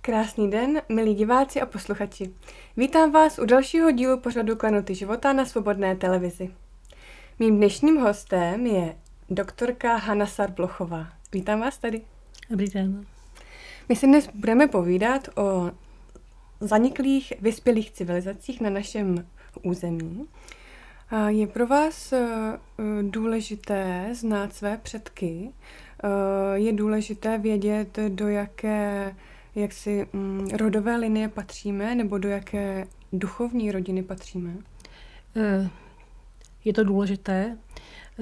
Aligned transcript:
Krásný 0.00 0.50
den, 0.50 0.82
milí 0.88 1.14
diváci 1.14 1.60
a 1.60 1.66
posluchači. 1.66 2.34
Vítám 2.76 3.12
vás 3.12 3.38
u 3.38 3.44
dalšího 3.44 3.90
dílu 3.90 4.20
pořadu 4.20 4.56
Klenoty 4.56 4.94
života 4.94 5.32
na 5.32 5.44
Svobodné 5.44 5.96
televizi. 5.96 6.50
Mým 7.38 7.56
dnešním 7.56 7.96
hostem 7.96 8.66
je 8.66 8.96
doktorka 9.30 9.96
Hanna 9.96 10.26
Sarblochová. 10.26 11.08
Vítám 11.32 11.60
vás 11.60 11.78
tady. 11.78 12.02
Dobrý 12.50 12.68
den. 12.68 13.17
My 13.88 13.96
si 13.96 14.06
dnes 14.06 14.28
budeme 14.34 14.68
povídat 14.68 15.28
o 15.36 15.70
zaniklých 16.60 17.32
vyspělých 17.40 17.90
civilizacích 17.90 18.60
na 18.60 18.70
našem 18.70 19.26
území. 19.62 20.28
Je 21.28 21.46
pro 21.46 21.66
vás 21.66 22.12
eh, 22.12 22.58
důležité 23.02 24.08
znát 24.12 24.54
své 24.54 24.76
předky? 24.76 25.50
Eh, 26.04 26.58
je 26.58 26.72
důležité 26.72 27.38
vědět, 27.38 27.98
do 28.08 28.28
jaké 28.28 29.16
jak 29.54 29.72
si 29.72 30.08
mm, 30.12 30.48
rodové 30.48 30.96
linie 30.96 31.28
patříme 31.28 31.94
nebo 31.94 32.18
do 32.18 32.28
jaké 32.28 32.86
duchovní 33.12 33.72
rodiny 33.72 34.02
patříme? 34.02 34.56
Eh, 35.36 35.70
je 36.64 36.72
to 36.72 36.84
důležité. 36.84 37.58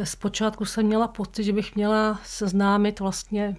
Zpočátku 0.04 0.64
jsem 0.64 0.86
měla 0.86 1.08
pocit, 1.08 1.44
že 1.44 1.52
bych 1.52 1.76
měla 1.76 2.20
seznámit 2.24 3.00
vlastně 3.00 3.56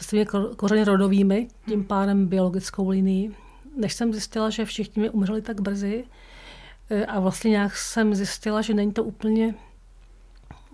se 0.00 0.08
svými 0.08 0.26
kořeny 0.56 0.84
rodovými, 0.84 1.48
tím 1.68 1.84
pádem 1.84 2.26
biologickou 2.26 2.88
linií. 2.88 3.36
Než 3.76 3.94
jsem 3.94 4.12
zjistila, 4.12 4.50
že 4.50 4.64
všichni 4.64 5.02
mi 5.02 5.10
umřeli 5.10 5.42
tak 5.42 5.60
brzy 5.60 6.04
eh, 6.90 7.06
a 7.06 7.20
vlastně 7.20 7.50
nějak 7.50 7.76
jsem 7.76 8.14
zjistila, 8.14 8.62
že 8.62 8.74
není 8.74 8.92
to 8.92 9.04
úplně 9.04 9.54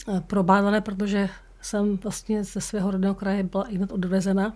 eh, 0.08 0.20
probádané, 0.20 0.80
protože 0.80 1.28
jsem 1.60 1.96
vlastně 1.96 2.44
ze 2.44 2.60
svého 2.60 2.90
rodného 2.90 3.14
kraje 3.14 3.42
byla 3.42 3.64
i 3.64 3.76
hned 3.76 3.92
odvezena 3.92 4.52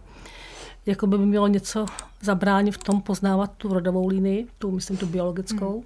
jako 0.87 1.06
by 1.06 1.19
mělo 1.19 1.48
něco 1.48 1.87
zabránit 2.20 2.72
v 2.72 2.84
tom 2.84 3.03
poznávat 3.03 3.53
tu 3.56 3.69
rodovou 3.69 4.09
linii, 4.09 4.47
tu 4.59 4.70
myslím 4.70 4.97
tu 4.97 5.06
biologickou. 5.06 5.72
Hmm. 5.72 5.84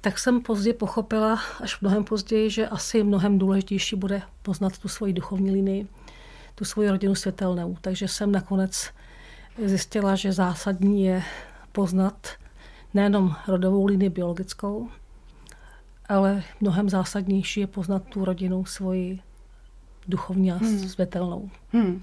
Tak 0.00 0.18
jsem 0.18 0.40
později 0.40 0.74
pochopila, 0.74 1.40
až 1.60 1.80
mnohem 1.80 2.04
později, 2.04 2.50
že 2.50 2.68
asi 2.68 3.02
mnohem 3.02 3.38
důležitější 3.38 3.96
bude 3.96 4.22
poznat 4.42 4.78
tu 4.78 4.88
svoji 4.88 5.12
duchovní 5.12 5.50
linii, 5.50 5.86
tu 6.58 6.64
svoji 6.64 6.90
rodinu 6.90 7.14
světelnou. 7.14 7.76
Takže 7.80 8.08
jsem 8.08 8.32
nakonec 8.32 8.90
zjistila, 9.64 10.16
že 10.16 10.32
zásadní 10.32 11.04
je 11.04 11.22
poznat 11.72 12.28
nejenom 12.94 13.36
rodovou 13.48 13.86
linii 13.86 14.10
biologickou, 14.10 14.88
ale 16.08 16.44
mnohem 16.60 16.88
zásadnější 16.88 17.60
je 17.60 17.66
poznat 17.66 18.02
tu 18.04 18.24
rodinu 18.24 18.64
svoji 18.64 19.20
duchovní 20.08 20.52
a 20.52 20.54
hmm. 20.54 20.88
světelnou. 20.88 21.50
Hmm. 21.72 22.02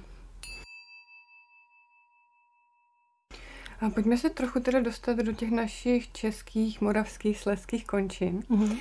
A 3.81 3.89
pojďme 3.89 4.17
se 4.17 4.29
trochu 4.29 4.59
teda 4.59 4.79
dostat 4.79 5.17
do 5.17 5.33
těch 5.33 5.51
našich 5.51 6.11
českých, 6.11 6.81
moravských, 6.81 7.39
sleských 7.39 7.85
končin. 7.85 8.39
Mm-hmm. 8.39 8.77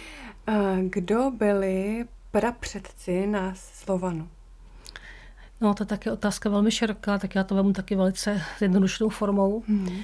Kdo 0.88 1.30
byli 1.30 2.04
prapředci 2.30 3.26
nás 3.26 3.72
Slovanu? 3.72 4.28
No, 5.60 5.74
to 5.74 5.82
je 5.82 5.86
také 5.86 6.12
otázka 6.12 6.48
velmi 6.48 6.70
široká, 6.70 7.18
tak 7.18 7.34
já 7.34 7.44
to 7.44 7.54
vemu 7.54 7.72
taky 7.72 7.96
velice 7.96 8.42
zjednodušenou 8.58 9.08
formou. 9.08 9.60
Mm-hmm. 9.60 10.02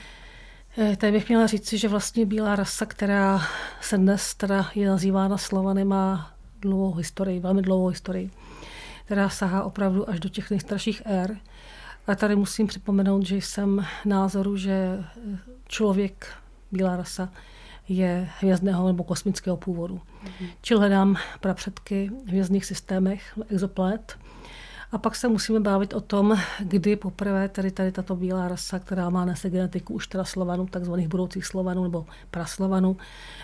Tady 0.97 1.13
bych 1.13 1.29
měla 1.29 1.47
říci, 1.47 1.79
že 1.79 1.89
vlastně 1.89 2.27
bílá 2.27 2.57
rasa, 2.57 2.87
která 2.87 3.43
se 3.81 3.99
dnes 3.99 4.35
teda 4.35 4.71
je 4.75 4.89
nazývána 4.89 5.39
Slovany, 5.39 5.85
má 5.85 6.33
dlouhou 6.61 6.95
historii, 6.95 7.41
velmi 7.41 7.63
dlouhou 7.63 7.89
historii, 7.89 8.31
která 9.05 9.29
sahá 9.29 9.63
opravdu 9.63 10.11
až 10.11 10.21
do 10.21 10.29
těch 10.29 10.51
nejstarších 10.51 11.03
ér. 11.05 11.37
A 12.07 12.15
tady 12.15 12.37
musím 12.37 12.67
připomenout, 12.67 13.27
že 13.27 13.37
jsem 13.37 13.87
názoru, 14.05 14.57
že 14.57 15.05
člověk, 15.69 16.27
bílá 16.73 16.97
rasa, 16.97 17.29
je 17.89 18.29
hvězdného 18.41 18.87
nebo 18.87 19.05
kosmického 19.05 19.57
původu. 19.57 20.01
Mm-hmm. 20.25 20.49
Čili 20.63 20.81
hledám 20.81 21.17
prapředky 21.41 22.11
v 22.25 22.29
hvězdných 22.29 22.65
systémech, 22.65 23.39
exoplanet. 23.49 24.19
A 24.93 24.99
pak 24.99 25.17
se 25.17 25.29
musíme 25.29 25.61
bavit 25.61 25.95
o 25.95 26.01
tom, 26.01 26.39
kdy 26.61 26.97
poprvé 26.97 27.49
tady, 27.49 27.71
tady 27.71 27.93
tato 27.93 28.17
bílá 28.17 28.49
rasa, 28.49 28.79
která 28.79 29.11
má 29.11 29.25
nese 29.25 29.51
genetiku 29.51 29.95
už 29.95 30.07
teda 30.07 30.25
Slovanů, 30.25 30.67
takzvaných 30.67 31.09
budoucích 31.09 31.47
Slovanů 31.47 31.83
nebo 31.83 32.07
praslovanů, 32.31 32.97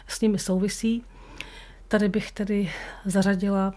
s 0.08 0.20
nimi 0.20 0.38
souvisí. 0.38 1.04
Tady 1.88 2.08
bych 2.08 2.32
tedy 2.32 2.70
zařadila 3.04 3.74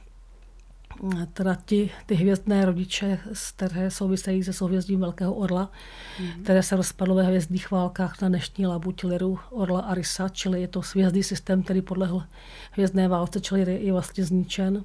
teda 1.34 1.56
ti, 1.66 1.92
ty 2.06 2.16
hvězdné 2.16 2.66
rodiče, 2.66 3.20
které 3.56 3.92
souvisejí 3.92 4.44
se 4.44 4.54
souhvězdím 4.54 5.00
Velkého 5.00 5.34
orla, 5.34 5.72
mm. 6.20 6.44
které 6.44 6.64
se 6.64 6.76
rozpadlo 6.76 7.16
ve 7.16 7.24
hvězdných 7.24 7.72
válkách 7.72 8.22
na 8.22 8.30
dnešní 8.30 8.68
labuť 8.68 9.04
Liru 9.04 9.40
Orla 9.50 9.80
Arisa, 9.80 10.30
čili 10.30 10.62
je 10.62 10.68
to 10.68 10.82
hvězdný 10.94 11.24
systém, 11.24 11.64
který 11.64 11.82
podlehl 11.82 12.24
hvězdné 12.72 13.08
válce, 13.08 13.42
čili 13.42 13.86
je 13.86 13.92
vlastně 13.92 14.24
zničen. 14.24 14.84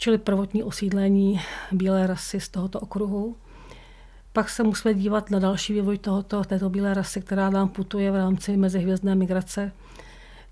Čili 0.00 0.18
prvotní 0.18 0.62
osídlení 0.62 1.40
bílé 1.72 2.06
rasy 2.06 2.40
z 2.40 2.48
tohoto 2.48 2.80
okruhu. 2.80 3.36
Pak 4.32 4.50
se 4.50 4.62
musíme 4.62 4.94
dívat 4.94 5.30
na 5.30 5.38
další 5.38 5.72
vývoj 5.72 5.98
tohoto, 5.98 6.44
této 6.44 6.70
bílé 6.70 6.94
rasy, 6.94 7.20
která 7.20 7.50
nám 7.50 7.68
putuje 7.68 8.10
v 8.10 8.16
rámci 8.16 8.56
mezihvězdné 8.56 9.14
migrace 9.14 9.72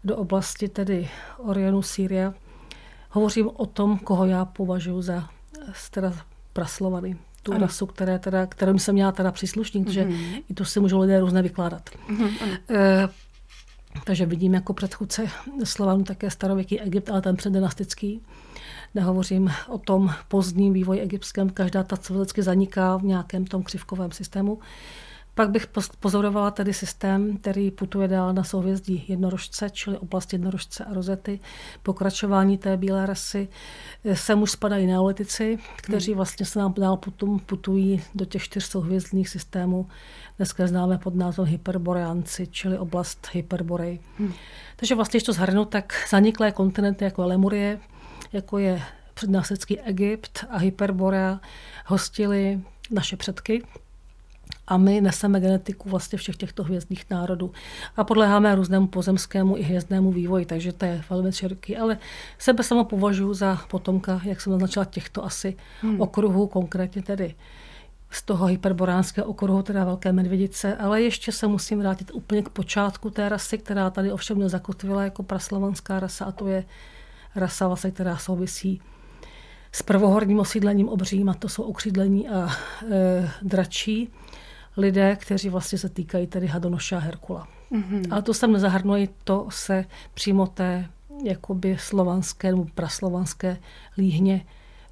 do 0.04 0.16
oblasti 0.16 0.68
tedy 0.68 1.08
Orionu, 1.38 1.82
Sýria, 1.82 2.34
hovořím 3.10 3.50
o 3.54 3.66
tom, 3.66 3.98
koho 3.98 4.26
já 4.26 4.44
považuji 4.44 5.02
za 5.02 5.28
teda 5.90 6.12
praslovany. 6.52 7.16
Tu 7.42 7.52
ano. 7.52 7.60
rasu, 7.60 7.86
které 7.86 8.18
teda, 8.18 8.46
kterým 8.46 8.78
jsem 8.78 8.94
měla 8.94 9.12
teda 9.12 9.32
příslušník, 9.32 9.88
mm-hmm. 9.88 9.92
že 9.92 10.08
i 10.50 10.54
to 10.54 10.64
si 10.64 10.80
můžou 10.80 11.00
lidé 11.00 11.20
různě 11.20 11.42
vykládat. 11.42 11.90
Mm-hmm. 11.90 12.58
E, 12.70 13.08
takže 14.04 14.26
vidím 14.26 14.54
jako 14.54 14.74
předchůdce 14.74 15.26
Slovanů 15.64 16.04
také 16.04 16.30
starověký 16.30 16.80
Egypt, 16.80 17.10
ale 17.10 17.22
ten 17.22 17.36
předdynastický. 17.36 18.20
Nehovořím 18.96 19.50
o 19.68 19.78
tom 19.78 20.10
pozdním 20.28 20.72
vývoji 20.72 21.00
egyptském, 21.00 21.50
každá 21.50 21.82
ta 21.82 21.96
civilizace 21.96 22.42
zaniká 22.42 22.96
v 22.96 23.04
nějakém 23.04 23.44
tom 23.44 23.62
křivkovém 23.62 24.12
systému. 24.12 24.58
Pak 25.34 25.50
bych 25.50 25.66
pozorovala 26.00 26.50
tedy 26.50 26.74
systém, 26.74 27.36
který 27.36 27.70
putuje 27.70 28.08
dál 28.08 28.32
na 28.32 28.44
souhvězdí 28.44 29.04
jednorožce, 29.08 29.70
čili 29.70 29.98
oblast 29.98 30.32
jednorožce 30.32 30.84
a 30.84 30.94
rozety. 30.94 31.40
Pokračování 31.82 32.58
té 32.58 32.76
bílé 32.76 33.06
rasy. 33.06 33.48
Sem 34.14 34.42
už 34.42 34.50
spadají 34.50 34.86
neolitici, 34.86 35.58
kteří 35.76 36.12
hmm. 36.12 36.16
vlastně 36.16 36.46
se 36.46 36.58
nám 36.58 36.74
dál 36.78 36.96
potom 36.96 37.38
putují 37.38 38.02
do 38.14 38.24
těch 38.24 38.42
čtyř 38.42 38.64
souhvězdných 38.64 39.28
systémů. 39.28 39.86
Dneska 40.36 40.66
známe 40.66 40.98
pod 40.98 41.14
názvem 41.14 41.46
hyperboreanci, 41.46 42.46
čili 42.46 42.78
oblast 42.78 43.28
hyperborej. 43.32 44.00
Hmm. 44.18 44.32
Takže 44.76 44.94
vlastně, 44.94 45.18
když 45.18 45.26
to 45.26 45.32
zhrnu, 45.32 45.64
tak 45.64 45.92
zaniklé 46.10 46.52
kontinenty 46.52 47.04
jako 47.04 47.26
Lemurie, 47.26 47.80
jako 48.36 48.58
je 48.58 48.82
přednásecký 49.14 49.80
Egypt 49.80 50.44
a 50.50 50.58
Hyperborea 50.58 51.40
hostili 51.86 52.60
naše 52.90 53.16
předky, 53.16 53.62
a 54.68 54.76
my 54.76 55.00
neseme 55.00 55.40
genetiku 55.40 55.88
vlastně 55.88 56.18
všech 56.18 56.36
těchto 56.36 56.64
hvězdných 56.64 57.10
národů. 57.10 57.52
A 57.96 58.04
podléháme 58.04 58.54
různému 58.54 58.86
pozemskému 58.86 59.56
i 59.56 59.62
hvězdnému 59.62 60.12
vývoji, 60.12 60.46
takže 60.46 60.72
to 60.72 60.84
je 60.84 61.04
velmi 61.10 61.32
široký. 61.32 61.76
Ale 61.76 61.98
sebe 62.38 62.62
sama 62.62 62.84
považuji 62.84 63.34
za 63.34 63.60
potomka, 63.70 64.20
jak 64.24 64.40
jsem 64.40 64.52
naznačila, 64.52 64.84
těchto 64.84 65.24
asi 65.24 65.56
hmm. 65.80 66.00
okruhů, 66.00 66.46
konkrétně 66.46 67.02
tedy 67.02 67.34
z 68.10 68.22
toho 68.22 68.46
hyperboránského 68.46 69.26
okruhu, 69.26 69.62
teda 69.62 69.84
Velké 69.84 70.12
medvědice, 70.12 70.76
ale 70.76 71.02
ještě 71.02 71.32
se 71.32 71.46
musím 71.46 71.78
vrátit 71.78 72.10
úplně 72.14 72.42
k 72.42 72.48
počátku 72.48 73.10
té 73.10 73.28
rasy, 73.28 73.58
která 73.58 73.90
tady 73.90 74.12
ovšem 74.12 74.38
nezakotvila 74.38 75.04
jako 75.04 75.22
praslovanská 75.22 76.00
rasa, 76.00 76.24
a 76.24 76.32
to 76.32 76.48
je 76.48 76.64
rasa, 77.36 77.66
vlastně, 77.66 77.90
která 77.90 78.16
souvisí 78.16 78.80
s 79.72 79.82
prvohorním 79.82 80.38
osídlením 80.38 80.88
obřím, 80.88 81.28
a 81.28 81.34
to 81.34 81.48
jsou 81.48 81.62
okřídlení 81.62 82.28
a 82.28 82.48
e, 82.90 83.30
dračí 83.42 84.12
lidé, 84.76 85.16
kteří 85.16 85.48
vlastně 85.48 85.78
se 85.78 85.88
týkají 85.88 86.26
tedy 86.26 86.46
Hadonoša 86.46 86.96
a 86.96 87.00
Herkula. 87.00 87.48
Mm-hmm. 87.72 88.08
Ale 88.10 88.22
to 88.22 88.34
sem 88.34 88.52
nezahrnuje, 88.52 89.08
to 89.24 89.46
se 89.50 89.84
přímo 90.14 90.46
té 90.46 90.88
jakoby 91.24 91.76
slovanské 91.80 92.50
nebo 92.50 92.66
praslovanské 92.74 93.56
líhně 93.98 94.46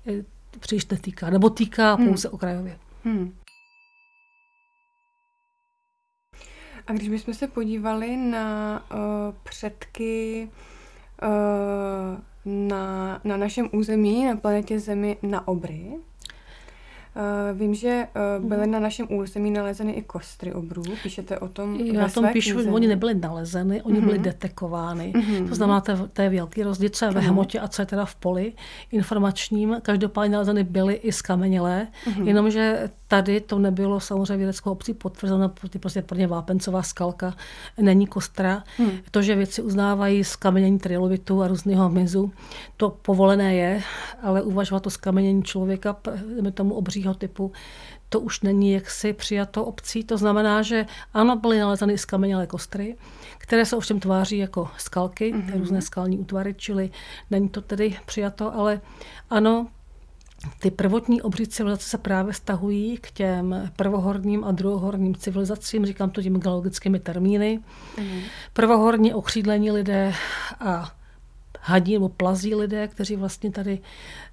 e, 0.06 0.24
příliš 0.60 0.86
netýká. 0.86 1.30
Nebo 1.30 1.50
týká 1.50 1.96
mm. 1.96 2.06
pouze 2.06 2.28
okrajově. 2.28 2.78
Mm. 3.04 3.34
A 6.86 6.92
když 6.92 7.08
bychom 7.08 7.34
se 7.34 7.48
podívali 7.48 8.16
na 8.16 8.82
uh, 8.90 8.98
předky 9.42 10.48
uh, 11.22 12.18
na, 12.44 13.20
na 13.24 13.36
našem 13.36 13.68
území, 13.72 14.24
na 14.24 14.36
planetě 14.36 14.80
Zemi, 14.80 15.16
na 15.22 15.48
obry, 15.48 15.92
Uh, 17.16 17.58
vím, 17.58 17.74
že 17.74 18.06
uh, 18.40 18.48
byly 18.48 18.66
na 18.66 18.80
našem 18.80 19.06
území 19.10 19.50
nalezeny 19.50 19.92
i 19.92 20.02
kostry 20.02 20.52
obrů. 20.52 20.82
Píšete 21.02 21.38
o 21.38 21.48
tom 21.48 21.74
Já 21.74 22.08
tom 22.08 22.26
píšu, 22.32 22.54
knize. 22.54 22.70
oni 22.70 22.86
nebyly 22.86 23.14
nalezeny, 23.14 23.82
oni 23.82 23.98
uh-huh. 23.98 24.04
byly 24.04 24.18
mhm. 24.18 24.24
detekovány. 24.24 25.12
Uh-huh. 25.16 25.48
To 25.48 25.54
znamená, 25.54 25.80
to, 26.12 26.22
je 26.22 26.28
velký 26.30 26.62
rozdíl, 26.62 26.88
co 26.88 27.04
je 27.04 27.10
ve 27.10 27.20
hmotě 27.20 27.60
a 27.60 27.68
co 27.68 27.82
je 27.82 27.86
teda 27.86 28.04
v 28.04 28.14
poli 28.14 28.52
informačním. 28.92 29.76
Každopádně 29.82 30.32
nalezeny 30.32 30.64
byly 30.64 30.94
i 30.94 31.12
skamenělé, 31.12 31.86
uh-huh. 32.06 32.26
jenomže 32.26 32.90
tady 33.08 33.40
to 33.40 33.58
nebylo 33.58 34.00
samozřejmě 34.00 34.36
vědeckou 34.36 34.70
obcí 34.70 34.94
potvrzeno, 34.94 35.48
protože 35.48 35.78
prostě 35.78 36.02
pro 36.02 36.18
ně 36.18 36.26
vápencová 36.26 36.82
skalka 36.82 37.34
není 37.80 38.06
kostra. 38.06 38.64
Uh-huh. 38.78 38.90
To, 39.10 39.22
že 39.22 39.36
věci 39.36 39.62
uznávají 39.62 40.24
skamenění 40.24 40.78
trilovitu 40.78 41.42
a 41.42 41.48
různého 41.48 41.88
hmyzu, 41.88 42.32
to 42.76 42.90
povolené 42.90 43.54
je, 43.54 43.82
ale 44.22 44.42
uvažovat 44.42 44.82
to 44.82 44.90
skamenění 44.90 45.42
člověka, 45.42 45.96
tomu 46.54 46.74
obří 46.74 47.03
dalšího 47.04 47.14
typu, 47.14 47.52
to 48.08 48.20
už 48.20 48.40
není 48.40 48.72
jaksi 48.72 49.12
přijato 49.12 49.64
obcí. 49.64 50.04
To 50.04 50.16
znamená, 50.16 50.62
že 50.62 50.86
ano, 51.14 51.36
byly 51.36 51.58
nalezeny 51.58 51.98
skamenělé 51.98 52.46
kostry, 52.46 52.96
které 53.38 53.66
se 53.66 53.76
ovšem 53.76 54.00
tváří 54.00 54.38
jako 54.38 54.68
skalky, 54.78 55.34
mm-hmm. 55.34 55.58
různé 55.58 55.82
skalní 55.82 56.18
útvary, 56.18 56.54
čili 56.54 56.90
není 57.30 57.48
to 57.48 57.60
tedy 57.60 57.96
přijato, 58.06 58.54
ale 58.54 58.80
ano, 59.30 59.66
ty 60.58 60.70
prvotní 60.70 61.22
obří 61.22 61.46
civilizace 61.46 61.88
se 61.88 61.98
právě 61.98 62.32
stahují 62.32 62.98
k 62.98 63.10
těm 63.10 63.70
prvohorním 63.76 64.44
a 64.44 64.52
druhohorním 64.52 65.14
civilizacím, 65.14 65.86
říkám 65.86 66.10
to 66.10 66.22
těmi 66.22 66.38
geologickými 66.38 67.00
termíny. 67.00 67.60
Mm. 67.98 68.20
Prvohorní 68.52 69.14
okřídlení 69.14 69.70
lidé 69.70 70.12
a 70.60 70.92
hadí 71.66 71.92
nebo 71.92 72.08
plazí 72.08 72.54
lidé, 72.54 72.88
kteří 72.88 73.16
vlastně 73.16 73.50
tady 73.50 73.78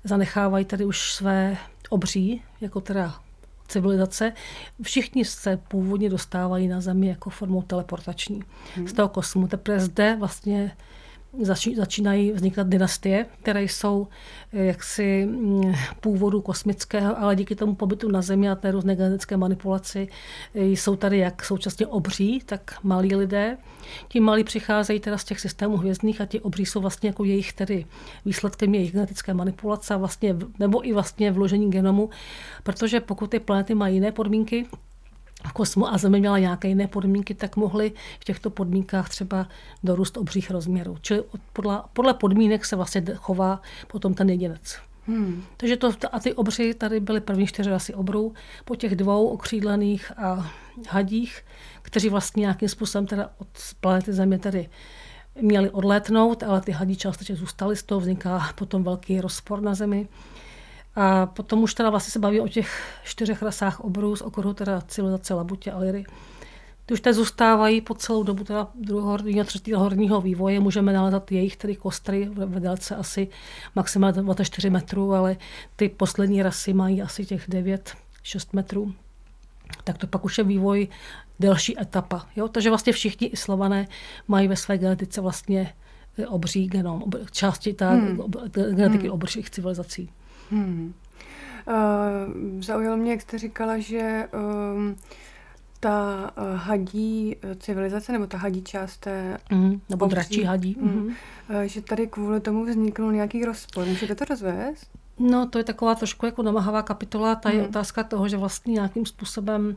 zanechávají 0.04 0.66
tady 0.66 0.86
už 0.86 1.14
své 1.14 1.58
obří, 1.90 2.42
jako 2.62 2.82
teda 2.82 3.16
civilizace, 3.68 4.34
všichni 4.82 5.26
se 5.26 5.58
původně 5.58 6.10
dostávají 6.10 6.68
na 6.68 6.82
Zemi 6.82 7.08
jako 7.08 7.30
formou 7.30 7.62
teleportační 7.62 8.44
hmm. 8.76 8.88
z 8.88 8.94
toho 8.94 9.10
kosmu. 9.10 9.48
Teprve 9.48 9.80
zde 9.80 10.16
vlastně 10.20 10.72
začínají 11.76 12.32
vznikat 12.32 12.68
dynastie, 12.68 13.26
které 13.42 13.64
jsou 13.64 14.08
eh, 14.54 14.66
jaksi 14.66 15.26
mm, 15.26 15.74
původu 16.00 16.42
kosmického, 16.42 17.20
ale 17.20 17.36
díky 17.36 17.56
tomu 17.56 17.76
pobytu 17.76 18.12
na 18.12 18.22
Zemi 18.22 18.50
a 18.50 18.56
té 18.56 18.72
různé 18.72 18.96
genetické 18.96 19.38
manipulaci 19.38 20.08
eh, 20.56 20.64
jsou 20.64 20.96
tady 20.96 21.18
jak 21.18 21.46
současně 21.46 21.88
obří, 21.88 22.42
tak 22.46 22.76
malí 22.84 23.16
lidé. 23.16 23.58
Ti 24.08 24.20
malí 24.20 24.44
přicházejí 24.44 25.00
teda 25.00 25.18
z 25.18 25.24
těch 25.24 25.40
systémů 25.40 25.78
hvězdných 25.78 26.22
a 26.22 26.26
ti 26.26 26.40
obří 26.40 26.66
jsou 26.66 26.82
vlastně 26.82 27.10
jako 27.10 27.24
jejich 27.24 27.54
tedy 27.54 27.86
výsledkem 28.26 28.76
jejich 28.76 28.92
genetické 28.92 29.34
manipulace 29.34 29.98
vlastně, 29.98 30.36
nebo 30.60 30.88
i 30.88 30.94
vlastně 30.94 31.32
vložení 31.32 31.72
genomu, 31.72 32.10
protože 32.64 33.00
pokud 33.00 33.30
ty 33.30 33.40
planety 33.40 33.76
mají 33.76 33.96
jiné 33.96 34.12
podmínky, 34.12 34.66
kosmu 35.54 35.88
a 35.88 35.98
Země 35.98 36.20
měla 36.20 36.40
nějaké 36.40 36.68
jiné 36.68 36.88
podmínky, 36.88 37.34
tak 37.34 37.56
mohly 37.56 37.92
v 38.20 38.24
těchto 38.24 38.50
podmínkách 38.50 39.10
třeba 39.10 39.48
dorůst 39.84 40.18
obřích 40.18 40.52
rozměrů. 40.52 40.98
Čili 41.02 41.24
podle, 41.54 41.82
podle 41.94 42.14
podmínek 42.14 42.66
se 42.66 42.76
vlastně 42.76 43.04
chová 43.16 43.62
potom 43.88 44.14
ten 44.14 44.30
jedinec. 44.30 44.80
Hmm. 45.08 45.44
Takže 45.58 45.78
to, 45.78 45.92
a 46.12 46.20
ty 46.20 46.34
obři, 46.34 46.74
tady 46.74 47.00
byly 47.00 47.22
první 47.22 47.48
čtyři 47.48 47.70
rasy 47.70 47.94
obrů, 47.94 48.34
po 48.66 48.76
těch 48.76 48.96
dvou 48.96 49.28
okřídlených 49.28 50.12
a 50.18 50.52
hadích, 50.90 51.46
kteří 51.82 52.10
vlastně 52.10 52.42
nějakým 52.42 52.70
způsobem 52.70 53.08
teda 53.08 53.30
od 53.38 53.48
planety 53.82 54.14
Země 54.14 54.40
tady 54.40 54.70
měli 55.42 55.70
odlétnout, 55.70 56.44
ale 56.44 56.62
ty 56.62 56.72
hadí 56.72 56.96
částečně 56.96 57.36
zůstaly, 57.36 57.76
z 57.76 57.84
toho 57.84 58.02
vzniká 58.02 58.50
potom 58.56 58.84
velký 58.84 59.22
rozpor 59.22 59.62
na 59.62 59.74
Zemi. 59.74 60.08
A 60.96 61.26
potom 61.26 61.64
už 61.64 61.74
teda 61.74 61.90
vlastně 61.90 62.12
se 62.12 62.20
baví 62.20 62.40
o 62.40 62.48
těch 62.48 63.00
čtyřech 63.04 63.42
rasách 63.42 63.80
obrů 63.80 64.16
z 64.16 64.22
okruhu 64.22 64.54
teda 64.54 64.82
civilizace 64.82 65.34
Labutě 65.34 65.72
a 65.72 65.78
Liry. 65.78 66.06
Ty 66.86 66.94
už 66.94 67.02
tady 67.02 67.14
zůstávají 67.14 67.82
po 67.82 67.94
celou 67.94 68.24
dobu 68.24 68.44
teda 68.44 68.68
druhého 68.76 69.42
a 69.42 69.44
třetího 69.44 69.80
horního 69.80 70.22
vývoje. 70.22 70.60
Můžeme 70.60 70.94
nalézat 70.94 71.32
jejich 71.32 71.58
tedy 71.58 71.76
kostry 71.76 72.30
v 72.34 72.60
délce 72.60 72.96
asi 72.96 73.28
maximálně 73.76 74.22
24 74.22 74.70
metrů, 74.70 75.14
ale 75.14 75.38
ty 75.76 75.90
poslední 75.90 76.44
rasy 76.44 76.74
mají 76.74 77.02
asi 77.02 77.26
těch 77.26 77.50
9-6 77.50 77.80
metrů. 78.54 78.94
Tak 79.84 79.98
to 79.98 80.08
pak 80.08 80.26
už 80.26 80.38
je 80.38 80.44
vývoj 80.44 80.88
delší 81.40 81.82
etapa. 81.82 82.26
Jo? 82.36 82.48
Takže 82.48 82.70
vlastně 82.70 82.94
všichni 82.94 83.28
i 83.28 83.38
slované 83.38 83.88
mají 84.28 84.48
ve 84.48 84.56
své 84.56 84.78
genetice 84.78 85.22
vlastně 85.22 85.74
obří 86.28 86.68
genom, 86.68 87.04
části 87.32 87.74
ta 87.74 87.90
hmm. 87.90 88.20
genetiky 88.54 89.04
hmm. 89.04 89.14
obřích 89.14 89.50
civilizací. 89.50 90.10
Hmm. 90.52 90.94
Uh, 91.68 92.62
zaujalo 92.62 92.98
mě, 92.98 93.12
jak 93.12 93.22
jste 93.22 93.38
říkala, 93.38 93.78
že 93.78 94.30
um, 94.74 94.96
ta 95.80 96.32
uh, 96.38 96.58
hadí 96.58 97.36
civilizace, 97.60 98.12
nebo 98.12 98.28
ta 98.28 98.38
hadí 98.38 98.62
část 98.62 98.98
té... 98.98 99.38
Mm, 99.52 99.82
nebo 99.90 100.06
obří, 100.06 100.16
dračí 100.16 100.44
hadí. 100.44 100.78
Mm, 100.80 101.06
uh, 101.06 101.14
že 101.66 101.82
tady 101.82 102.08
kvůli 102.08 102.40
tomu 102.40 102.66
vznikl 102.66 103.12
nějaký 103.12 103.46
rozpor. 103.46 103.86
Můžete 103.86 104.16
to 104.16 104.26
rozvést? 104.26 104.90
No, 105.20 105.50
to 105.50 105.58
je 105.58 105.64
taková 105.64 105.96
trošku 105.96 106.26
jako 106.26 106.44
namahavá 106.44 106.82
kapitola. 106.82 107.36
Ta 107.36 107.50
je 107.50 107.62
mm. 107.62 107.66
otázka 107.66 108.04
toho, 108.04 108.28
že 108.28 108.38
vlastně 108.38 108.74
nějakým 108.74 109.06
způsobem 109.06 109.76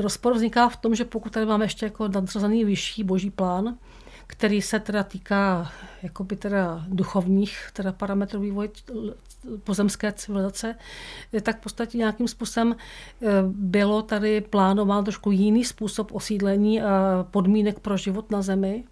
rozpor 0.00 0.34
vzniká 0.34 0.68
v 0.68 0.76
tom, 0.76 0.94
že 0.94 1.04
pokud 1.04 1.32
tady 1.32 1.46
máme 1.46 1.64
ještě 1.64 1.86
jako 1.86 2.08
nadřazený 2.08 2.64
vyšší 2.64 3.04
boží 3.04 3.30
plán, 3.30 3.76
který 4.36 4.62
se 4.62 4.80
teda 4.80 5.02
týká 5.02 5.72
jakoby 6.02 6.36
teda 6.36 6.84
duchovních 6.88 7.70
teda 7.72 7.92
parametrů 7.92 8.40
vývoje 8.40 8.68
pozemské 9.64 10.12
civilizace, 10.12 10.74
tak 11.42 11.58
v 11.58 11.60
podstatě 11.60 11.98
nějakým 11.98 12.28
způsobem 12.28 12.76
eh, 12.76 13.26
bylo 13.46 14.02
tady 14.02 14.40
plánován 14.40 15.04
trošku 15.04 15.30
jiný 15.30 15.64
způsob 15.64 16.12
osídlení 16.12 16.82
a 16.82 17.26
podmínek 17.30 17.80
pro 17.80 17.96
život 17.96 18.30
na 18.30 18.42
Zemi. 18.42 18.84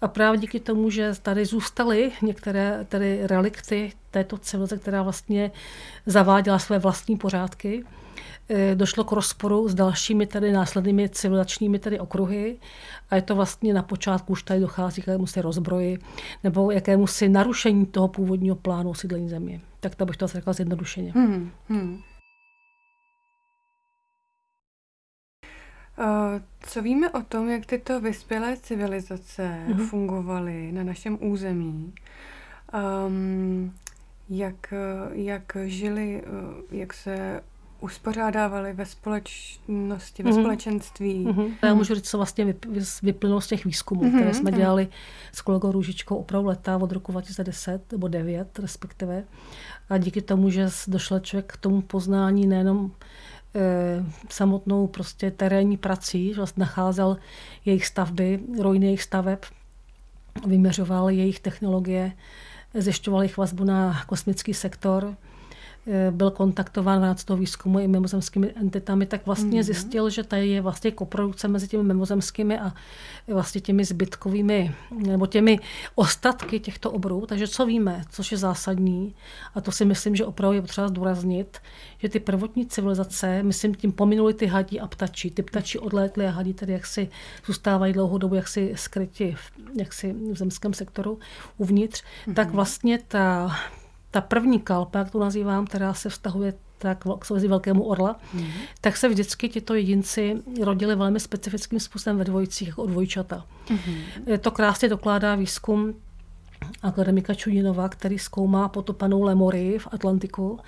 A 0.00 0.08
právě 0.08 0.40
díky 0.40 0.60
tomu, 0.60 0.90
že 0.90 1.12
tady 1.22 1.44
zůstaly 1.44 2.12
některé 2.22 2.86
tady 2.88 3.26
relikty 3.26 3.92
této 4.10 4.38
civilizace, 4.38 4.82
která 4.82 5.02
vlastně 5.02 5.50
zaváděla 6.06 6.58
své 6.58 6.78
vlastní 6.78 7.16
pořádky, 7.16 7.84
došlo 8.74 9.04
k 9.04 9.12
rozporu 9.12 9.68
s 9.68 9.74
dalšími 9.74 10.26
tady 10.26 10.52
následnými 10.52 11.08
civilizačními 11.08 11.78
tady 11.78 12.00
okruhy 12.00 12.58
a 13.10 13.16
je 13.16 13.22
to 13.22 13.34
vlastně 13.34 13.74
na 13.74 13.82
počátku 13.82 14.32
už 14.32 14.42
tady 14.42 14.60
dochází 14.60 15.02
k 15.02 15.06
jakému 15.06 15.26
si 15.26 15.40
rozbroji 15.40 15.98
nebo 16.44 16.70
jakému 16.70 17.06
si 17.06 17.28
narušení 17.28 17.86
toho 17.86 18.08
původního 18.08 18.56
plánu 18.56 18.90
osídlení 18.90 19.28
země. 19.28 19.60
Tak 19.80 19.94
to 19.94 20.06
bych 20.06 20.16
to 20.16 20.26
řekla 20.26 20.52
zjednodušeně. 20.52 21.12
Hmm, 21.12 21.50
hmm. 21.68 22.02
Uh, 25.98 26.40
co 26.60 26.82
víme 26.82 27.10
o 27.10 27.22
tom, 27.22 27.48
jak 27.48 27.66
tyto 27.66 28.00
vyspělé 28.00 28.56
civilizace 28.56 29.64
mm-hmm. 29.68 29.86
fungovaly 29.86 30.72
na 30.72 30.84
našem 30.84 31.18
území? 31.20 31.94
Um, 33.06 33.74
jak, 34.28 34.74
jak 35.12 35.56
žili, 35.64 36.22
jak 36.70 36.92
se 36.92 37.40
uspořádávali 37.84 38.72
ve 38.72 38.86
společnosti, 38.86 40.22
ve 40.22 40.30
mm-hmm. 40.30 40.40
společenství. 40.40 41.26
Mm-hmm. 41.26 41.52
Já 41.62 41.74
můžu 41.74 41.94
říct, 41.94 42.10
co 42.10 42.16
vlastně 42.16 42.54
vyplynulo 43.02 43.40
z 43.40 43.46
těch 43.46 43.64
výzkumů, 43.64 44.02
mm-hmm. 44.02 44.14
které 44.14 44.34
jsme 44.34 44.52
dělali 44.52 44.88
s 45.32 45.40
kolegou 45.40 45.72
Růžičkou 45.72 46.16
opravdu 46.16 46.48
leta 46.48 46.76
od 46.76 46.92
roku 46.92 47.12
2010 47.12 47.92
nebo 47.92 48.08
9 48.08 48.58
respektive. 48.58 49.24
A 49.90 49.98
díky 49.98 50.22
tomu, 50.22 50.50
že 50.50 50.68
došel 50.86 51.20
člověk 51.20 51.52
k 51.52 51.56
tomu 51.56 51.82
poznání 51.82 52.46
nejenom 52.46 52.90
e, 53.54 54.04
samotnou 54.30 54.86
prostě 54.86 55.30
terénní 55.30 55.76
prací, 55.76 56.28
že 56.28 56.36
vlastně 56.36 56.60
nacházel 56.60 57.16
jejich 57.64 57.86
stavby, 57.86 58.40
rojny 58.60 58.86
jejich 58.86 59.02
staveb, 59.02 59.38
vyměřoval 60.46 61.10
jejich 61.10 61.40
technologie, 61.40 62.12
zjišťoval 62.74 63.22
jejich 63.22 63.36
vazbu 63.36 63.64
na 63.64 64.02
kosmický 64.06 64.54
sektor, 64.54 65.16
Eh, 65.16 65.33
byl 66.10 66.30
kontaktován 66.30 67.00
v 67.00 67.04
rámci 67.04 67.26
toho 67.26 67.36
výzkumu 67.36 67.78
i 67.78 67.88
mimozemskými 67.88 68.52
entitami, 68.56 69.06
tak 69.06 69.26
vlastně 69.26 69.60
mm-hmm. 69.60 69.64
zjistil, 69.64 70.10
že 70.10 70.22
tady 70.22 70.48
je 70.48 70.60
vlastně 70.60 70.90
koprodukce 70.90 71.48
mezi 71.48 71.68
těmi 71.68 71.82
mimozemskými 71.82 72.58
a 72.58 72.72
vlastně 73.28 73.60
těmi 73.60 73.84
zbytkovými, 73.84 74.74
nebo 75.06 75.26
těmi 75.26 75.58
ostatky 75.94 76.60
těchto 76.60 76.90
obrů. 76.90 77.26
Takže 77.26 77.48
co 77.48 77.66
víme, 77.66 78.04
což 78.10 78.32
je 78.32 78.38
zásadní, 78.38 79.14
a 79.54 79.60
to 79.60 79.72
si 79.72 79.84
myslím, 79.84 80.16
že 80.16 80.24
opravdu 80.24 80.54
je 80.54 80.62
potřeba 80.62 80.88
zdůraznit, 80.88 81.58
že 81.98 82.08
ty 82.08 82.20
prvotní 82.20 82.66
civilizace, 82.66 83.42
myslím, 83.42 83.74
tím 83.74 83.92
pominuli 83.92 84.34
ty 84.34 84.46
hadí 84.46 84.80
a 84.80 84.86
ptačí. 84.86 85.30
Ty 85.30 85.42
ptačí 85.42 85.78
odlétly 85.78 86.26
a 86.26 86.30
hadí 86.30 86.54
tedy 86.54 86.72
jaksi 86.72 87.08
zůstávají 87.46 87.92
dlouhou 87.92 88.18
dobu 88.18 88.34
jaksi 88.34 88.72
skryti 88.76 89.34
v, 89.38 89.52
jaksi 89.78 90.12
v 90.12 90.36
zemském 90.36 90.74
sektoru 90.74 91.18
uvnitř, 91.56 92.02
mm-hmm. 92.02 92.34
tak 92.34 92.50
vlastně 92.50 92.98
ta 93.08 93.56
ta 94.14 94.20
první 94.20 94.60
kalpa, 94.60 94.98
jak 94.98 95.10
to 95.10 95.18
nazývám, 95.18 95.66
která 95.66 95.94
se 95.94 96.08
vztahuje 96.08 96.54
tak 96.78 97.04
k 97.18 97.24
souvisí 97.24 97.48
velkému 97.48 97.84
orla, 97.84 98.16
mm. 98.34 98.46
tak 98.80 98.96
se 98.96 99.08
vždycky 99.08 99.48
tito 99.48 99.74
jedinci 99.74 100.42
rodili 100.62 100.96
velmi 100.96 101.20
specifickým 101.20 101.80
způsobem 101.80 102.18
ve 102.18 102.24
dvojicích, 102.24 102.68
jako 102.68 102.86
dvojčata. 102.86 103.46
Mm. 103.70 103.78
To 104.40 104.50
krásně 104.50 104.88
dokládá 104.88 105.34
výzkum 105.34 105.94
akademika 106.82 107.34
Čudinova, 107.34 107.88
který 107.88 108.18
zkoumá 108.18 108.68
potopanou 108.68 109.22
Lemory 109.22 109.78
v 109.78 109.88
Atlantiku 109.92 110.60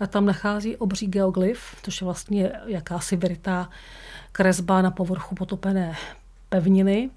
a 0.00 0.06
tam 0.06 0.26
nachází 0.26 0.76
obří 0.76 1.06
geoglyf, 1.06 1.60
což 1.82 2.00
je 2.00 2.04
vlastně 2.04 2.52
jakási 2.66 3.16
vyrytá 3.16 3.70
kresba 4.32 4.82
na 4.82 4.90
povrchu 4.90 5.34
potopené 5.34 5.96
pevniny 6.48 7.10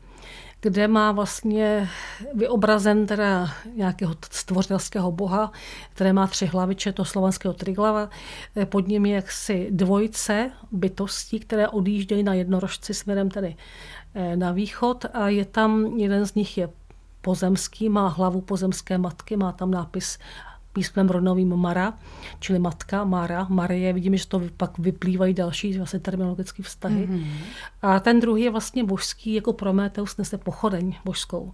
kde 0.65 0.87
má 0.87 1.11
vlastně 1.11 1.89
vyobrazen 2.33 3.05
teda 3.05 3.49
nějakého 3.75 4.15
stvořitelského 4.31 5.11
boha, 5.11 5.51
které 5.93 6.13
má 6.13 6.27
tři 6.27 6.45
hlaviče, 6.45 6.93
to 6.93 7.05
slovanského 7.05 7.53
triglava. 7.53 8.09
Pod 8.65 8.87
ním 8.87 9.05
je 9.05 9.15
jaksi 9.15 9.67
dvojice 9.71 10.51
bytostí, 10.71 11.39
které 11.39 11.67
odjíždějí 11.67 12.23
na 12.23 12.33
jednorožci 12.33 12.93
směrem 12.93 13.29
tedy 13.29 13.55
eh, 14.15 14.35
na 14.35 14.51
východ 14.51 15.05
a 15.13 15.29
je 15.29 15.45
tam, 15.45 15.85
jeden 15.85 16.25
z 16.25 16.35
nich 16.35 16.57
je 16.57 16.69
pozemský, 17.21 17.89
má 17.89 18.07
hlavu 18.07 18.41
pozemské 18.41 18.97
matky, 18.97 19.37
má 19.37 19.51
tam 19.51 19.71
nápis 19.71 20.17
písmem 20.75 21.09
rodnovým 21.09 21.55
Mara, 21.55 21.93
čili 22.39 22.59
matka, 22.59 23.03
Mara, 23.03 23.47
Marie. 23.49 23.93
Vidíme, 23.93 24.17
že 24.17 24.27
to 24.27 24.41
pak 24.57 24.79
vyplývají 24.79 25.33
další 25.33 25.77
vlastně 25.77 25.99
terminologické 25.99 26.63
vztahy. 26.63 27.07
Mm-hmm. 27.07 27.27
A 27.81 27.99
ten 27.99 28.19
druhý 28.19 28.43
je 28.43 28.51
vlastně 28.51 28.83
božský, 28.83 29.33
jako 29.33 29.53
Prometeus 29.53 30.17
nese 30.17 30.37
pochodeň 30.37 30.95
božskou. 31.05 31.53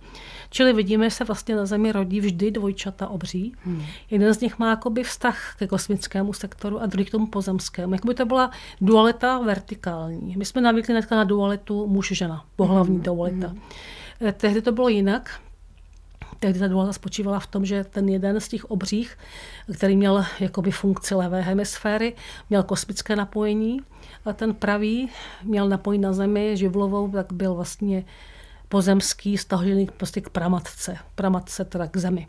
Čili 0.49 0.73
vidíme, 0.73 1.09
že 1.09 1.15
se 1.15 1.23
vlastně 1.23 1.55
na 1.55 1.65
Zemi 1.65 1.91
rodí 1.91 2.19
vždy 2.19 2.51
dvojčata 2.51 3.07
obří. 3.07 3.53
Mm. 3.65 3.83
Jeden 4.09 4.33
z 4.33 4.39
nich 4.39 4.59
má 4.59 4.69
jakoby 4.69 5.03
vztah 5.03 5.55
ke 5.59 5.67
kosmickému 5.67 6.33
sektoru 6.33 6.81
a 6.81 6.85
druhý 6.85 7.05
k 7.05 7.11
tomu 7.11 7.27
pozemskému. 7.27 7.93
Jakoby 7.93 8.13
to 8.13 8.25
byla 8.25 8.51
dualita 8.81 9.39
vertikální. 9.39 10.35
My 10.37 10.45
jsme 10.45 10.61
navykli 10.61 10.95
na 11.11 11.23
dualitu 11.23 11.87
muž-žena, 11.87 12.45
pohlavní 12.55 12.97
mm. 12.97 13.03
dualita. 13.03 13.47
Mm. 13.47 13.59
Tehdy 14.37 14.61
to 14.61 14.71
bylo 14.71 14.89
jinak. 14.89 15.41
Tehdy 16.41 16.59
ta 16.59 16.67
dualita 16.67 16.93
spočívala 16.93 17.39
v 17.39 17.47
tom, 17.47 17.65
že 17.65 17.83
ten 17.83 18.09
jeden 18.09 18.39
z 18.39 18.47
těch 18.47 18.65
obřích, 18.65 19.17
který 19.73 19.95
měl 19.95 20.25
jakoby 20.39 20.71
funkci 20.71 21.15
levé 21.15 21.41
hemisféry, 21.41 22.15
měl 22.49 22.63
kosmické 22.63 23.15
napojení 23.15 23.81
a 24.25 24.33
ten 24.33 24.53
pravý 24.53 25.09
měl 25.43 25.69
napojení 25.69 26.01
na 26.01 26.13
Zemi 26.13 26.57
živlovou, 26.57 27.11
tak 27.11 27.33
byl 27.33 27.53
vlastně 27.53 28.05
pozemský, 28.69 29.37
stažený 29.37 29.89
prostě 29.97 30.21
k 30.21 30.29
pramatce, 30.29 30.97
pramatce 31.15 31.65
teda 31.65 31.87
k 31.87 31.97
Zemi. 31.97 32.27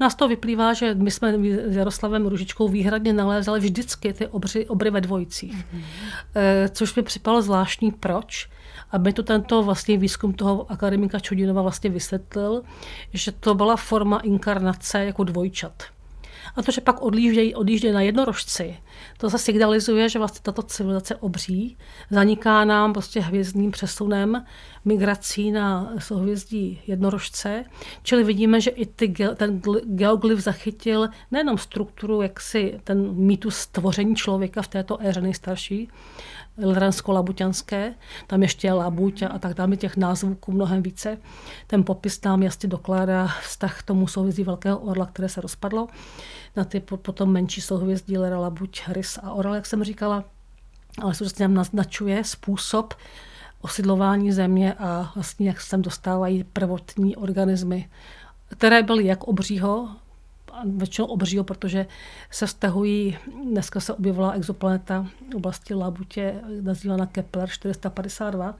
Nás 0.00 0.14
to 0.14 0.28
vyplývá, 0.28 0.72
že 0.72 0.94
my 0.94 1.10
jsme 1.10 1.32
s 1.68 1.76
Jaroslavem 1.76 2.26
Ružičkou 2.26 2.68
výhradně 2.68 3.12
nalézali 3.12 3.60
vždycky 3.60 4.12
ty 4.12 4.26
obři, 4.26 4.66
obry 4.66 4.90
ve 4.90 5.00
dvojicích. 5.00 5.54
Mm-hmm. 5.54 5.82
Což 6.70 6.94
mi 6.94 7.02
připadalo 7.02 7.42
zvláštní, 7.42 7.92
proč 7.92 8.48
aby 8.92 9.12
to 9.12 9.22
tento 9.22 9.62
vlastně 9.62 9.98
výzkum 9.98 10.32
toho 10.32 10.70
akademika 10.70 11.20
Čudinova 11.20 11.62
vlastně 11.62 11.90
vysvětlil, 11.90 12.62
že 13.12 13.32
to 13.32 13.54
byla 13.54 13.76
forma 13.76 14.18
inkarnace 14.18 15.04
jako 15.04 15.24
dvojčat. 15.24 15.82
A 16.56 16.62
to, 16.62 16.72
že 16.72 16.80
pak 16.80 17.02
odjíždějí, 17.02 17.54
odjíždějí 17.54 17.94
na 17.94 18.00
jednorožci, 18.00 18.76
to 19.18 19.28
zase 19.28 19.44
signalizuje, 19.44 20.08
že 20.08 20.18
vlastně 20.18 20.40
tato 20.42 20.62
civilizace 20.62 21.16
obří 21.16 21.76
zaniká 22.10 22.64
nám 22.64 22.92
prostě 22.92 23.20
hvězdným 23.20 23.70
přesunem 23.70 24.44
migrací 24.84 25.52
na 25.52 25.92
souhvězdí 25.98 26.80
jednorožce. 26.86 27.64
Čili 28.02 28.24
vidíme, 28.24 28.60
že 28.60 28.70
i 28.70 28.86
ty, 28.86 29.14
ten 29.34 29.62
geoglyf 29.84 30.38
zachytil 30.38 31.08
nejenom 31.30 31.58
strukturu, 31.58 32.22
jak 32.22 32.40
si 32.40 32.80
ten 32.84 33.12
mýtus 33.14 33.56
stvoření 33.56 34.16
člověka 34.16 34.62
v 34.62 34.68
této 34.68 35.02
éře 35.02 35.20
nejstarší, 35.20 35.88
Lransko-Labuťanské, 36.58 37.94
tam 38.26 38.42
ještě 38.42 38.66
je 38.66 38.72
Labuť 38.72 39.22
a 39.22 39.38
tak 39.38 39.54
dále, 39.54 39.76
těch 39.76 39.96
názvů 39.96 40.36
mnohem 40.48 40.82
více. 40.82 41.18
Ten 41.66 41.84
popis 41.84 42.18
tam 42.18 42.42
jasně 42.42 42.68
dokládá 42.68 43.26
vztah 43.42 43.78
k 43.78 43.82
tomu 43.82 44.06
souhvězdí 44.06 44.44
Velkého 44.44 44.78
orla, 44.78 45.06
které 45.06 45.28
se 45.28 45.40
rozpadlo, 45.40 45.88
na 46.56 46.64
ty 46.64 46.80
potom 46.80 47.32
menší 47.32 47.60
souhvězdí 47.60 48.18
Lera, 48.18 48.38
Labuť, 48.38 48.82
Rys 48.88 49.18
a 49.22 49.32
Orel, 49.32 49.54
jak 49.54 49.66
jsem 49.66 49.84
říkala, 49.84 50.24
ale 51.02 51.14
současně 51.14 51.48
nám 51.48 51.54
naznačuje 51.54 52.24
způsob 52.24 52.94
osidlování 53.60 54.32
země 54.32 54.74
a 54.74 55.12
vlastně 55.14 55.48
jak 55.48 55.60
se 55.60 55.70
tam 55.70 55.82
dostávají 55.82 56.44
prvotní 56.44 57.16
organismy, 57.16 57.90
které 58.48 58.82
byly 58.82 59.06
jak 59.06 59.24
obřího, 59.24 59.88
většinou 60.64 61.06
obřího, 61.06 61.44
protože 61.44 61.86
se 62.30 62.46
vztahují, 62.46 63.18
dneska 63.44 63.80
se 63.80 63.94
objevila 63.94 64.32
exoplaneta 64.32 65.06
v 65.32 65.34
oblasti 65.34 65.74
Labutě, 65.74 66.34
nazývána 66.60 67.06
Kepler 67.06 67.48
452, 67.48 68.54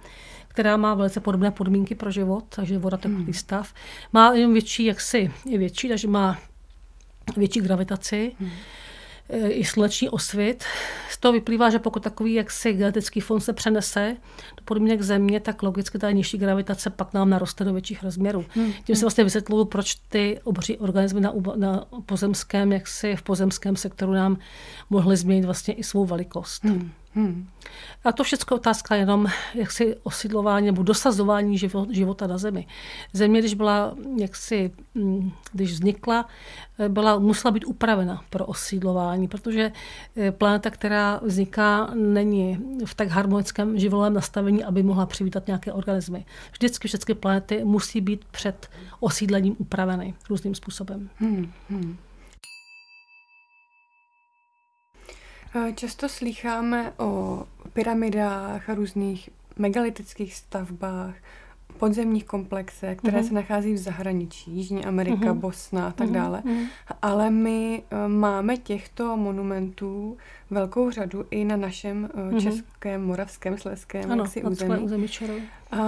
která 0.49 0.77
má 0.77 0.95
velice 0.95 1.21
podobné 1.21 1.51
podmínky 1.51 1.95
pro 1.95 2.11
život, 2.11 2.45
takže 2.49 2.79
voda 2.79 2.97
teplý 2.97 3.25
hmm. 3.25 3.33
stav. 3.33 3.75
Má 4.13 4.33
jen 4.33 4.53
větší, 4.53 4.85
jaksi 4.85 5.33
je 5.45 5.59
větší, 5.59 5.89
takže 5.89 6.09
má 6.09 6.39
větší 7.37 7.61
gravitaci. 7.61 8.33
Hmm 8.41 8.51
i 9.49 9.65
sluneční 9.65 10.09
osvit. 10.09 10.65
Z 11.11 11.19
toho 11.19 11.33
vyplývá, 11.33 11.71
že 11.71 11.79
pokud 11.79 12.03
takový 12.03 12.35
jaksi 12.35 12.73
genetický 12.73 13.21
fond 13.21 13.41
se 13.41 13.53
přenese 13.53 14.17
do 14.57 14.63
podmínek 14.65 15.03
Země, 15.03 15.41
tak 15.41 15.63
logicky 15.63 15.99
ta 15.99 16.11
nižší 16.11 16.39
gravitace 16.39 16.91
pak 16.91 17.15
nám 17.15 17.31
naroste 17.31 17.65
do 17.65 17.73
větších 17.73 18.03
rozměrů. 18.03 18.45
Hmm. 18.55 18.73
Tím 18.85 18.97
se 18.97 19.05
vlastně 19.05 19.25
vysvětluju, 19.25 19.65
proč 19.65 19.95
ty 19.95 20.41
obří 20.45 20.79
organismy 20.79 21.21
na, 21.21 21.33
na 21.57 21.85
pozemském, 22.07 22.73
jaksi 22.73 23.17
v 23.17 23.23
pozemském 23.23 23.77
sektoru 23.77 24.13
nám 24.13 24.39
mohly 24.91 25.17
změnit 25.17 25.45
vlastně 25.45 25.75
i 25.75 25.85
svou 25.85 26.05
velikost. 26.05 26.65
Hmm. 26.65 26.93
Hmm. 27.15 27.49
A 28.05 28.13
to 28.13 28.25
všechno 28.25 28.57
otázka 28.57 28.95
jenom 28.95 29.27
jaksi 29.55 29.97
osidlování 30.03 30.67
nebo 30.67 30.83
dosazování 30.83 31.59
života 31.91 32.27
na 32.27 32.39
Zemi. 32.39 32.67
Země, 33.13 33.41
když 33.41 33.55
byla, 33.55 33.95
jaksi, 34.17 34.71
mm, 34.95 35.33
když 35.53 35.73
vznikla, 35.73 36.29
eh, 36.79 36.89
byla, 36.89 37.19
musela 37.19 37.53
být 37.53 37.65
upravena 37.65 38.25
pro 38.31 38.47
osídlování, 38.47 39.29
protože 39.29 39.73
eh, 40.17 40.33
planeta, 40.33 40.71
která 40.71 41.21
vzniká, 41.25 41.91
není 41.95 42.59
v 42.85 42.95
tak 42.95 43.09
harmonickém 43.09 43.79
živolém 43.79 44.15
nastavení, 44.15 44.65
aby 44.65 44.83
mohla 44.83 45.07
přivítat 45.07 45.47
nějaké 45.47 45.73
organismy. 45.73 46.25
Vždycky 46.53 46.89
všechny 46.89 47.15
planety 47.15 47.65
musí 47.65 48.01
být 48.01 48.25
před 48.25 48.71
osídlením 49.01 49.57
upraveny 49.59 50.15
různým 50.31 50.55
způsobem. 50.55 51.11
Hmm. 51.19 51.53
Hmm. 51.71 51.97
Často 55.75 56.09
slycháme 56.09 56.93
o 56.99 57.43
pyramidách 57.73 58.71
a 58.71 58.75
různých 58.75 59.31
megalitických 59.57 60.35
stavbách, 60.35 61.15
podzemních 61.79 62.25
komplexech, 62.25 62.99
které 62.99 63.21
uh-huh. 63.21 63.29
se 63.29 63.35
nachází 63.35 63.73
v 63.75 63.79
zahraničí, 63.79 64.51
Jižní 64.51 64.85
Amerika, 64.85 65.17
uh-huh. 65.17 65.39
Bosna 65.39 65.87
a 65.87 65.93
tak 65.93 66.09
uh-huh. 66.09 66.13
dále. 66.13 66.43
Ale 67.03 67.31
my 67.31 67.83
uh, 67.93 68.13
máme 68.13 68.57
těchto 68.57 69.17
monumentů 69.17 70.17
velkou 70.51 70.91
řadu 70.91 71.25
i 71.31 71.45
na 71.45 71.57
našem 71.57 72.11
uh, 72.33 72.39
českém, 72.39 73.05
moravském, 73.05 73.59
sleském 73.59 74.13
ano, 74.13 74.25
jaksi 74.25 74.43
území. 74.43 74.79
území 74.79 75.09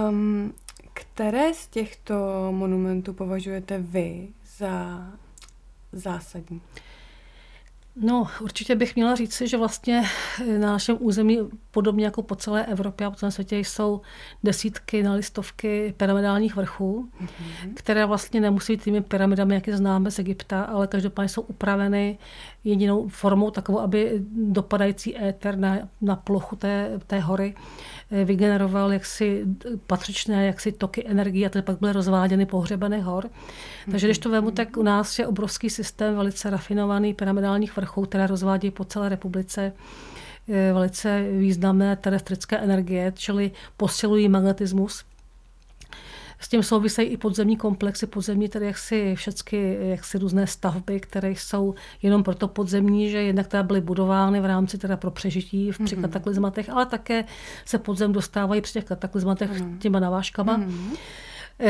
um, 0.09 0.53
které 0.93 1.53
z 1.53 1.67
těchto 1.67 2.15
monumentů 2.51 3.13
považujete 3.13 3.77
vy 3.79 4.27
za 4.57 5.07
zásadní? 5.91 6.61
No, 8.01 8.27
určitě 8.41 8.75
bych 8.75 8.95
měla 8.95 9.15
říct, 9.15 9.41
že 9.41 9.57
vlastně 9.57 10.03
na 10.59 10.71
našem 10.71 10.97
území, 10.99 11.39
podobně 11.71 12.05
jako 12.05 12.23
po 12.23 12.35
celé 12.35 12.65
Evropě 12.65 13.07
a 13.07 13.09
po 13.09 13.15
celém 13.15 13.31
světě, 13.31 13.57
jsou 13.57 14.01
desítky 14.43 15.03
na 15.03 15.13
listovky 15.13 15.93
pyramidálních 15.97 16.55
vrchů, 16.55 17.09
mm-hmm. 17.21 17.73
které 17.75 18.05
vlastně 18.05 18.41
nemusí 18.41 18.73
být 18.73 18.83
těmi 18.83 19.01
pyramidami, 19.01 19.55
jak 19.55 19.67
je 19.67 19.77
známe 19.77 20.11
z 20.11 20.19
Egypta, 20.19 20.63
ale 20.63 20.87
každopádně 20.87 21.29
jsou 21.29 21.41
upraveny 21.41 22.17
jedinou 22.65 23.07
formou 23.07 23.51
takovou, 23.51 23.79
aby 23.79 24.11
dopadající 24.35 25.23
éter 25.23 25.57
na, 25.57 25.77
na 26.01 26.15
plochu 26.15 26.55
té, 26.55 26.99
té 27.07 27.19
hory 27.19 27.55
eh, 28.11 28.25
vygeneroval 28.25 28.93
jaksi 28.93 29.45
patřičné 29.87 30.45
jaksi 30.45 30.71
toky 30.71 31.07
energie 31.07 31.47
a 31.47 31.49
ty 31.49 31.61
pak 31.61 31.79
byly 31.79 31.93
rozváděny 31.93 32.45
pohřebených 32.45 33.03
hor. 33.03 33.29
Takže 33.91 34.07
když 34.07 34.19
to 34.19 34.29
vemu, 34.29 34.51
tak 34.51 34.77
u 34.77 34.83
nás 34.83 35.19
je 35.19 35.27
obrovský 35.27 35.69
systém 35.69 36.15
velice 36.15 36.49
rafinovaný 36.49 37.13
pyramidálních 37.13 37.75
vrchů, 37.75 38.01
které 38.01 38.27
rozvádí 38.27 38.71
po 38.71 38.85
celé 38.85 39.09
republice 39.09 39.73
eh, 40.49 40.73
velice 40.73 41.25
významné 41.31 41.95
terestrické 41.95 42.57
energie, 42.57 43.13
čili 43.15 43.51
posilují 43.77 44.29
magnetismus 44.29 45.05
s 46.45 46.47
tím 46.47 46.63
souvisejí 46.63 47.09
i 47.09 47.17
podzemní 47.17 47.57
komplexy, 47.57 48.07
podzemní 48.07 48.49
tedy 48.49 48.65
jaksi 48.65 49.15
všechny 49.15 49.77
jaksi 49.79 50.17
různé 50.17 50.47
stavby, 50.47 50.99
které 50.99 51.31
jsou 51.31 51.75
jenom 52.01 52.23
proto 52.23 52.47
podzemní, 52.47 53.09
že 53.09 53.17
jednak 53.21 53.47
teda 53.47 53.63
byly 53.63 53.81
budovány 53.81 54.41
v 54.41 54.45
rámci 54.45 54.77
teda 54.77 54.97
pro 54.97 55.11
přežití 55.11 55.71
v, 55.71 55.79
při 55.85 55.95
mm-hmm. 55.95 56.01
kataklizmatech, 56.01 56.69
ale 56.69 56.85
také 56.85 57.25
se 57.65 57.77
podzem 57.77 58.13
dostávají 58.13 58.61
při 58.61 58.73
těch 58.73 58.85
kataklizmatech 58.85 59.51
mm-hmm. 59.51 59.77
těma 59.77 59.99
navážkama. 59.99 60.57
Mm-hmm. 60.57 60.97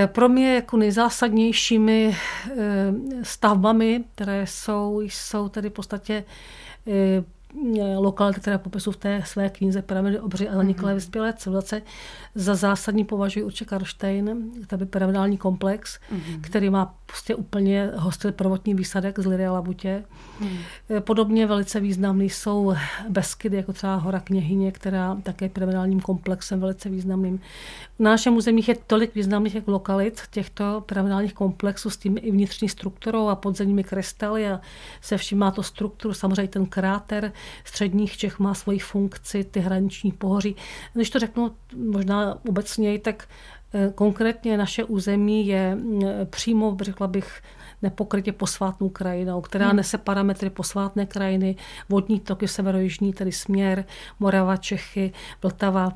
Pro 0.07 0.29
mě 0.29 0.55
jako 0.55 0.77
nejzásadnějšími 0.77 2.15
eh, 2.15 2.93
stavbami, 3.23 4.03
které 4.15 4.47
jsou, 4.47 5.01
jsou 5.01 5.49
tedy 5.49 5.69
v 5.69 5.73
podstatě 5.73 6.23
eh, 6.87 7.23
lokality, 7.97 8.39
které 8.39 8.57
popisují 8.57 8.93
v 8.93 8.97
té 8.97 9.23
své 9.25 9.49
knize 9.49 9.81
Pyramidy 9.81 10.19
obři 10.19 10.49
a 10.49 10.55
zaniklé 10.55 10.91
mm-hmm. 10.91 10.95
vyspělé 10.95 11.33
civilizace, 11.33 11.81
za 12.35 12.55
zásadní 12.55 13.05
považuji 13.05 13.43
určitě 13.43 13.65
Karlštejn, 13.65 14.51
by 14.77 14.85
pyramidální 14.85 15.37
komplex, 15.37 15.99
mm-hmm. 15.99 16.41
který 16.41 16.69
má 16.69 16.95
prostě 17.05 17.35
úplně 17.35 17.91
hostil 17.95 18.31
prvotní 18.31 18.73
výsadek 18.73 19.19
z 19.19 19.25
Liry 19.25 19.45
a 19.45 19.51
Labutě. 19.51 20.03
Mm. 20.39 20.57
Podobně 20.99 21.47
velice 21.47 21.79
významný 21.79 22.29
jsou 22.29 22.73
Beskydy, 23.09 23.57
jako 23.57 23.73
třeba 23.73 23.95
Hora 23.95 24.19
Kněhyně, 24.19 24.71
která 24.71 25.17
také 25.23 25.49
pyramidálním 25.49 25.99
komplexem 25.99 26.59
velice 26.59 26.89
významným. 26.89 27.39
V 27.97 27.99
našem 27.99 28.35
území 28.35 28.63
je 28.67 28.75
tolik 28.87 29.15
významných 29.15 29.55
jak 29.55 29.67
lokalit 29.67 30.21
těchto 30.31 30.83
pyramidálních 30.85 31.33
komplexů 31.33 31.89
s 31.89 31.97
tím 31.97 32.17
i 32.21 32.31
vnitřní 32.31 32.69
strukturou 32.69 33.27
a 33.27 33.35
podzemními 33.35 33.83
krystaly 33.83 34.49
a 34.49 34.61
se 35.01 35.17
vším 35.17 35.37
má 35.37 35.51
to 35.51 35.63
strukturu. 35.63 36.13
Samozřejmě 36.13 36.47
ten 36.47 36.65
kráter 36.65 37.31
středních 37.63 38.17
Čech 38.17 38.39
má 38.39 38.53
svoji 38.53 38.79
funkci, 38.79 39.43
ty 39.43 39.59
hraniční 39.59 40.11
pohoří. 40.11 40.55
Když 40.93 41.09
to 41.09 41.19
řeknu 41.19 41.51
možná 41.75 42.39
obecněji, 42.49 42.99
tak 42.99 43.27
eh, 43.73 43.91
konkrétně 43.95 44.57
naše 44.57 44.83
území 44.83 45.47
je 45.47 45.77
eh, 46.03 46.25
přímo, 46.25 46.77
řekla 46.81 47.07
bych, 47.07 47.41
nepokrytě 47.81 48.31
posvátnou 48.31 48.89
krajinou, 48.89 49.41
která 49.41 49.67
hmm. 49.67 49.75
nese 49.75 49.97
parametry 49.97 50.49
posvátné 50.49 51.05
krajiny, 51.05 51.55
vodní 51.89 52.19
toky 52.19 52.47
severojižní, 52.47 53.13
tedy 53.13 53.31
směr, 53.31 53.85
Morava, 54.19 54.57
Čechy, 54.57 55.13
Vltava, 55.41 55.89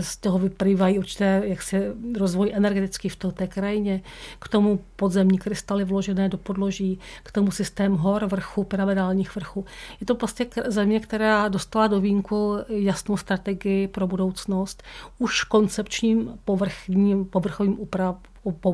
z 0.00 0.16
toho 0.16 0.38
vyplývají 0.38 0.98
určité 0.98 1.42
jak 1.44 1.62
se 1.62 1.94
rozvoj 2.18 2.50
energetický 2.54 3.08
v 3.08 3.16
té 3.16 3.46
krajině, 3.46 4.02
k 4.38 4.48
tomu 4.48 4.80
podzemní 4.96 5.38
krystaly 5.38 5.84
vložené 5.84 6.28
do 6.28 6.38
podloží, 6.38 6.98
k 7.22 7.32
tomu 7.32 7.50
systém 7.50 7.96
hor, 7.96 8.26
vrchu, 8.26 8.64
pyramidálních 8.64 9.34
vrchů. 9.34 9.64
Je 10.00 10.06
to 10.06 10.14
prostě 10.14 10.46
země, 10.66 11.00
která 11.00 11.48
dostala 11.48 11.86
do 11.86 12.00
vínku 12.00 12.56
jasnou 12.68 13.16
strategii 13.16 13.88
pro 13.88 14.06
budoucnost, 14.06 14.82
už 15.18 15.44
koncepčním 15.44 16.38
povrchním, 16.44 17.24
povrchovým 17.24 17.80
úprav, 17.80 18.16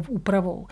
úpravou. 0.09 0.67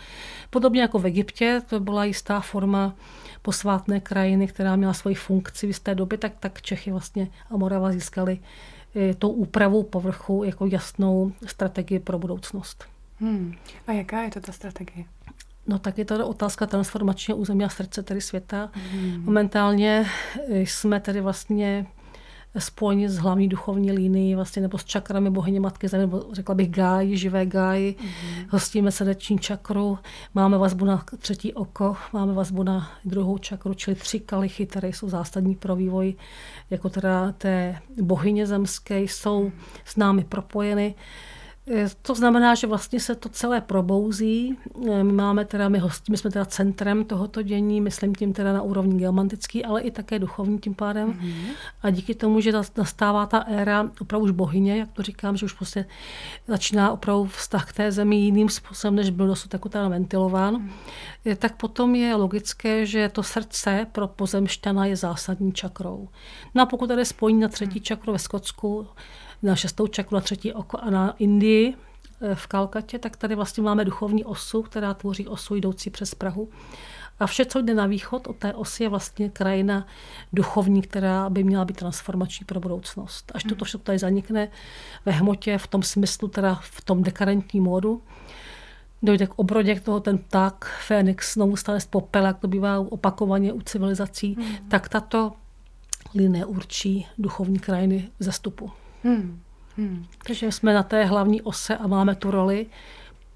Podobně 0.51 0.81
jako 0.81 0.99
v 0.99 1.07
Egyptě, 1.07 1.63
to 1.69 1.81
byla 1.81 2.05
jistá 2.05 2.41
forma 2.41 2.95
posvátné 3.43 4.01
krajiny, 4.01 4.47
která 4.47 4.77
měla 4.77 4.93
svoji 4.93 5.15
funkci 5.15 5.67
v 5.67 5.71
jisté 5.71 5.95
době, 5.95 6.19
tak, 6.19 6.33
tak 6.41 6.63
Čechy 6.63 6.91
vlastně 6.91 7.29
a 7.51 7.57
Morava 7.57 7.93
získali 7.93 8.39
tou 9.19 9.29
úpravou 9.31 9.83
povrchu 9.83 10.45
jako 10.45 10.67
jasnou 10.67 11.33
strategii 11.47 11.99
pro 11.99 12.19
budoucnost. 12.19 12.85
Hmm. 13.21 13.55
A 13.87 13.93
jaká 13.93 14.23
je 14.23 14.31
to 14.31 14.41
ta 14.41 14.53
strategie? 14.53 15.05
No 15.67 15.79
tak 15.79 15.99
je 15.99 16.05
to 16.05 16.29
otázka 16.29 16.67
transformačního 16.67 17.39
území 17.39 17.65
a 17.65 17.69
srdce 17.69 18.03
tedy 18.03 18.21
světa. 18.21 18.71
Hmm. 18.73 19.25
Momentálně 19.25 20.07
jsme 20.49 21.01
tedy 21.01 21.21
vlastně 21.21 21.87
spojeni 22.61 23.09
s 23.09 23.19
hlavní 23.19 23.49
duchovní 23.49 23.93
linií, 23.93 24.35
vlastně, 24.35 24.63
nebo 24.63 24.79
s 24.79 24.85
čakrami 24.85 25.31
bohyně 25.31 25.61
Matky 25.61 25.89
Země, 25.89 26.07
nebo 26.07 26.25
řekla 26.33 26.55
bych 26.55 26.71
gáji, 26.71 27.17
živé 27.17 27.47
gáji. 27.47 27.97
Mm-hmm. 27.99 28.47
Hostíme 28.51 28.93
srdeční 28.93 29.39
čakru, 29.39 29.99
máme 30.35 30.59
vazbu 30.59 30.85
na 30.85 31.05
třetí 31.19 31.55
oko, 31.55 31.97
máme 32.13 32.33
vazbu 32.33 32.63
na 32.63 32.91
druhou 33.05 33.39
čakru, 33.39 33.75
čili 33.75 33.95
tři 33.95 34.21
kalichy, 34.21 34.67
které 34.67 34.89
jsou 34.89 35.09
zásadní 35.09 35.55
pro 35.55 35.77
vývoj 35.77 36.15
jako 36.71 36.89
teda 36.89 37.33
té 37.33 37.79
bohyně 38.03 38.47
zemské, 38.47 39.01
jsou 39.01 39.53
s 39.85 39.97
námi 39.97 40.25
propojeny. 40.25 40.95
Eh, 41.71 41.89
to 42.03 42.15
znamená, 42.15 42.55
že 42.55 42.67
vlastně 42.67 43.01
se 43.01 43.15
to 43.15 43.29
celé 43.29 43.61
probouzí. 43.61 44.59
Eh, 44.89 45.05
my 45.05 45.13
máme 45.13 45.45
teda, 45.45 45.69
my, 45.69 45.79
host, 45.79 46.09
my 46.09 46.17
jsme 46.17 46.31
teda 46.31 46.45
centrem 46.45 47.05
tohoto 47.05 47.43
dění, 47.43 47.81
myslím 47.81 48.15
tím 48.15 48.33
teda 48.33 48.53
na 48.53 48.63
úrovni 48.63 48.99
geomantický, 48.99 49.65
ale 49.65 49.81
i 49.81 49.91
také 49.91 50.19
duchovní 50.19 50.59
tím 50.59 50.75
pádem. 50.75 51.13
Mm-hmm. 51.13 51.51
A 51.83 51.91
díky 51.91 52.15
tomu, 52.15 52.41
že 52.41 52.53
nastává 52.77 53.27
ta 53.27 53.39
éra 53.39 53.91
opravdu 54.01 54.25
už 54.25 54.31
bohyně, 54.31 54.77
jak 54.77 54.93
to 54.93 55.03
říkám, 55.03 55.37
že 55.37 55.47
už 55.47 55.53
prostě 55.53 55.85
začíná 56.49 56.91
opravdu 56.91 57.25
vztah 57.25 57.71
k 57.71 57.73
té 57.73 57.93
zemi 57.93 58.17
jiným 58.17 58.49
způsobem, 58.49 58.95
než 58.95 59.11
byl 59.11 59.27
dosud 59.27 59.53
jako 59.53 59.69
teda 59.69 59.89
ventilován, 59.89 60.57
mm-hmm. 60.57 61.37
tak 61.37 61.57
potom 61.57 61.95
je 61.95 62.15
logické, 62.15 62.87
že 62.87 63.09
to 63.09 63.23
srdce 63.23 63.87
pro 63.93 64.09
pozemšťana 64.09 64.87
je 64.87 64.97
zásadní 64.97 65.53
čakrou. 65.53 66.09
No 66.55 66.63
a 66.63 66.67
pokud 66.67 66.87
tady 66.87 67.05
spojení 67.05 67.41
na 67.41 67.49
třetí 67.49 67.79
mm-hmm. 67.79 67.83
čakru 67.83 68.13
ve 68.13 68.19
Skotsku, 68.19 68.87
na 69.43 69.57
šestou 69.57 69.87
čakru, 69.87 70.15
na 70.15 70.21
třetí 70.21 70.53
oko 70.53 70.79
a 70.79 70.91
na 70.91 71.15
Indii 71.19 71.75
eh, 72.21 72.35
v 72.35 72.47
Kalkatě, 72.47 72.99
tak 72.99 73.17
tady 73.17 73.35
vlastně 73.35 73.63
máme 73.63 73.85
duchovní 73.85 74.25
osu, 74.25 74.63
která 74.63 74.95
tvoří 74.95 75.29
osu 75.29 75.55
jdoucí 75.55 75.91
přes 75.91 76.15
Prahu. 76.15 76.49
A 77.21 77.27
vše, 77.27 77.45
co 77.45 77.63
jde 77.63 77.75
na 77.75 77.87
východ 77.87 78.27
od 78.27 78.37
té 78.37 78.55
osy, 78.55 78.83
je 78.83 78.89
vlastně 78.89 79.31
krajina 79.31 79.87
duchovní, 80.33 80.83
která 80.83 81.31
by 81.31 81.45
měla 81.45 81.65
být 81.65 81.77
transformační 81.77 82.47
pro 82.47 82.61
budoucnost. 82.61 83.33
Až 83.35 83.43
toto 83.45 83.65
všechno 83.65 83.85
tady 83.85 83.99
zanikne 83.99 84.49
ve 85.07 85.13
hmotě, 85.13 85.59
v 85.59 85.67
tom 85.67 85.83
smyslu, 85.83 86.29
teda 86.29 86.55
v 86.63 86.85
tom 86.85 87.03
dekadentním 87.03 87.65
módu, 87.65 88.03
dojde 89.03 89.27
k 89.27 89.35
obrodě 89.37 89.75
k 89.75 89.85
toho 89.85 90.01
ten 90.01 90.19
pták, 90.19 90.65
Fénix, 90.87 91.35
znovu 91.35 91.57
stane 91.57 91.81
z 91.81 91.87
popela, 91.87 92.27
jak 92.27 92.39
to 92.39 92.49
bývá 92.49 92.79
opakovaně 92.79 93.53
u 93.53 93.61
civilizací, 93.61 94.35
hmm. 94.35 94.69
tak 94.69 94.89
tato 94.89 95.33
linie 96.15 96.45
určí 96.45 97.07
duchovní 97.19 97.59
krajiny 97.59 98.11
zastupu. 98.21 98.71
Hmm. 99.05 99.41
Hmm. 99.77 100.05
Takže 100.27 100.53
jsme 100.53 100.75
na 100.75 100.83
té 100.83 101.05
hlavní 101.05 101.43
ose 101.43 101.77
a 101.77 101.87
máme 101.87 102.15
tu 102.15 102.31
roli. 102.31 102.67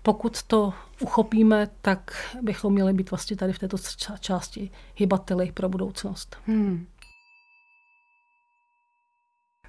Pokud 0.02 0.42
to 0.42 0.74
uchopíme, 1.00 1.68
tak 1.80 2.36
bychom 2.42 2.72
měli 2.72 2.92
být 2.92 3.10
vlastně 3.10 3.36
tady 3.36 3.52
v 3.52 3.58
této 3.58 3.76
části 4.20 4.70
hybateli 4.96 5.52
pro 5.52 5.68
budoucnost. 5.68 6.36
Hmm. 6.46 6.86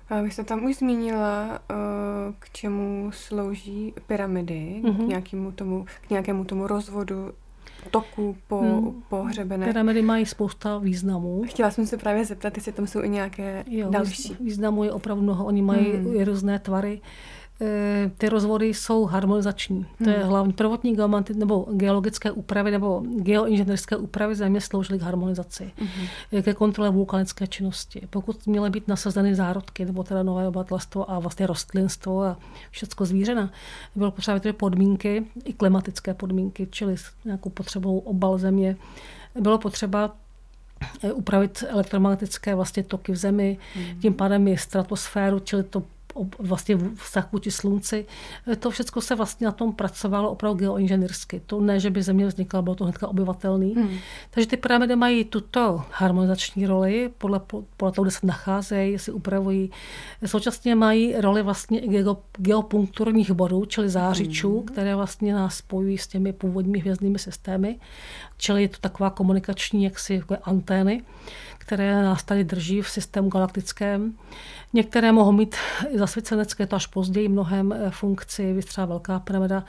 A 0.10 0.22
vy 0.22 0.32
jste 0.32 0.44
tam 0.44 0.64
už 0.64 0.76
zmínila, 0.76 1.60
eh, 1.72 1.76
k 2.40 2.50
čemu 2.50 3.12
slouží 3.14 3.94
pyramidy, 4.08 4.82
mm-hmm. 4.84 4.96
k, 4.96 5.00
mhm. 5.00 5.08
nějakému 5.08 5.52
tomu, 5.52 5.86
k 6.08 6.10
nějakému 6.10 6.46
tomu 6.46 6.68
rozvodu 6.68 7.34
toku 7.92 8.38
po, 8.48 8.60
hmm. 8.60 9.04
pohřebené. 9.10 9.66
Pyramidy 9.66 10.02
mají 10.02 10.26
spousta 10.26 10.78
významů. 10.78 11.44
Chtěla 11.48 11.72
jsem 11.72 11.88
se 11.88 11.98
právě 11.98 12.26
zeptat, 12.26 12.58
jestli 12.58 12.72
tam 12.72 12.88
jsou 12.88 13.02
i 13.04 13.10
nějaké 13.10 13.64
jo, 13.68 13.90
další. 13.90 14.38
Významů 14.40 14.84
je 14.84 14.92
opravdu 14.92 15.24
mnoho, 15.24 15.46
oni 15.46 15.62
mají 15.62 15.92
hmm. 15.92 16.24
různé 16.24 16.60
tvary. 16.60 17.02
Eh, 17.04 17.43
ty 18.18 18.30
rozvody 18.30 18.66
jsou 18.66 19.06
harmonizační. 19.06 19.86
To 20.04 20.10
je 20.10 20.18
hmm. 20.18 20.30
hlavní 20.30 20.54
prvotní 20.54 20.96
geomanty, 20.96 21.34
nebo 21.34 21.68
geologické 21.72 22.32
úpravy 22.32 22.72
nebo 22.72 23.04
geoinženýrské 23.16 23.96
úpravy 23.96 24.36
země 24.36 24.62
sloužily 24.62 25.00
k 25.00 25.02
harmonizaci, 25.02 25.72
hmm. 25.78 26.42
ke 26.42 26.54
kontrole 26.54 26.90
vulkanické 26.90 27.48
činnosti. 27.48 28.08
Pokud 28.10 28.48
měly 28.48 28.70
být 28.70 28.88
nasazeny 28.88 29.36
zárodky, 29.36 29.86
nebo 29.86 30.04
teda 30.04 30.24
nové 30.24 30.48
obyvatelstvo 30.48 31.12
a 31.12 31.20
vlastně 31.20 31.48
rostlinstvo 31.48 32.24
a 32.24 32.38
všechno 32.72 33.06
zvířena, 33.06 33.52
bylo 33.96 34.12
potřeba 34.12 34.36
vytvořit 34.36 34.58
podmínky, 34.58 35.26
i 35.46 35.54
klimatické 35.54 36.14
podmínky, 36.14 36.68
čili 36.72 36.98
s 36.98 37.12
nějakou 37.26 37.50
potřebou 37.50 38.00
obal 38.00 38.38
země. 38.38 38.76
Bylo 39.40 39.58
potřeba 39.58 40.16
eh, 41.04 41.14
upravit 41.14 41.64
elektromagnetické 41.68 42.56
vlastně 42.56 42.84
toky 42.84 43.12
v 43.12 43.16
zemi, 43.16 43.58
mm. 43.76 44.00
tím 44.02 44.14
pádem 44.14 44.48
i 44.48 44.58
stratosféru, 44.58 45.40
čili 45.40 45.64
to 45.64 45.84
vlastně 46.40 46.78
vztah 46.96 47.32
vůči 47.32 47.52
slunci. 47.52 48.06
To 48.60 48.70
všechno 48.70 49.02
se 49.02 49.16
vlastně 49.16 49.46
na 49.46 49.52
tom 49.52 49.74
pracovalo 49.74 50.32
opravdu 50.32 50.60
geoinženýrsky. 50.60 51.42
To 51.46 51.62
ne, 51.62 51.80
že 51.80 51.90
by 51.90 52.04
země 52.04 52.28
vznikla, 52.28 52.62
bylo 52.62 52.76
to 52.76 52.84
hnedka 52.84 53.08
obyvatelný. 53.08 53.74
Hmm. 53.74 53.98
Takže 54.30 54.48
ty 54.48 54.58
pyramidy 54.58 54.96
mají 54.96 55.26
tuto 55.26 55.84
harmonizační 55.92 56.68
roli 56.68 57.12
podle, 57.18 57.42
podle 57.78 57.92
toho, 57.92 58.04
kde 58.04 58.12
se 58.12 58.28
nacházejí, 58.28 59.00
si 59.00 59.12
upravují. 59.12 59.72
Současně 60.26 60.76
mají 60.76 61.16
roli 61.22 61.42
vlastně 61.42 61.82
geopunkturních 62.38 63.32
bodů, 63.32 63.66
čili 63.66 63.90
zářičů, 63.90 64.58
hmm. 64.58 64.66
které 64.66 64.96
vlastně 64.96 65.34
nás 65.34 65.56
spojují 65.56 65.98
s 65.98 66.08
těmi 66.08 66.34
původními 66.34 66.80
hvězdnými 66.80 67.20
systémy. 67.20 67.80
Čili 68.38 68.62
je 68.62 68.70
to 68.70 68.78
taková 68.82 69.10
komunikační 69.10 69.84
jaksi 69.84 70.14
jako 70.14 70.38
antény, 70.44 71.04
které 71.64 72.04
nás 72.04 72.24
tady 72.24 72.44
drží 72.44 72.82
v 72.82 72.90
systému 72.90 73.30
galaktickém. 73.30 74.14
Některé 74.74 75.12
mohou 75.12 75.32
mít 75.32 75.56
zasvěcenecké, 75.96 76.68
to 76.68 76.76
až 76.76 76.88
později 76.88 77.30
mnohem 77.30 77.72
eh, 77.72 77.90
funkci, 77.90 78.60
třeba 78.66 78.86
Velká 78.86 79.20
pyramida, 79.20 79.64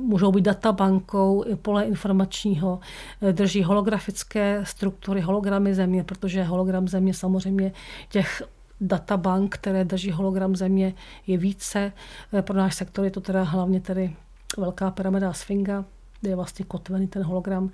můžou 0.00 0.32
být 0.32 0.44
databankou, 0.44 1.44
pole 1.62 1.84
informačního, 1.84 2.80
eh, 3.22 3.32
drží 3.32 3.62
holografické 3.62 4.60
struktury, 4.62 5.20
hologramy 5.20 5.74
země, 5.74 6.04
protože 6.04 6.44
hologram 6.44 6.88
země 6.88 7.14
samozřejmě 7.14 7.72
těch 8.08 8.42
databank, 8.80 9.54
které 9.54 9.84
drží 9.84 10.10
hologram 10.10 10.56
země, 10.56 10.94
je 11.26 11.38
více. 11.38 11.92
Eh, 12.32 12.42
pro 12.42 12.56
náš 12.56 12.74
sektor 12.74 13.04
je 13.04 13.10
to 13.10 13.20
teda 13.20 13.42
hlavně 13.42 13.80
tedy 13.80 14.16
Velká 14.58 14.90
pyramida 14.90 15.32
Sfinga, 15.32 15.84
kde 16.20 16.30
je 16.30 16.36
vlastně 16.36 16.64
kotvený 16.64 17.06
ten 17.08 17.22
hologram. 17.22 17.70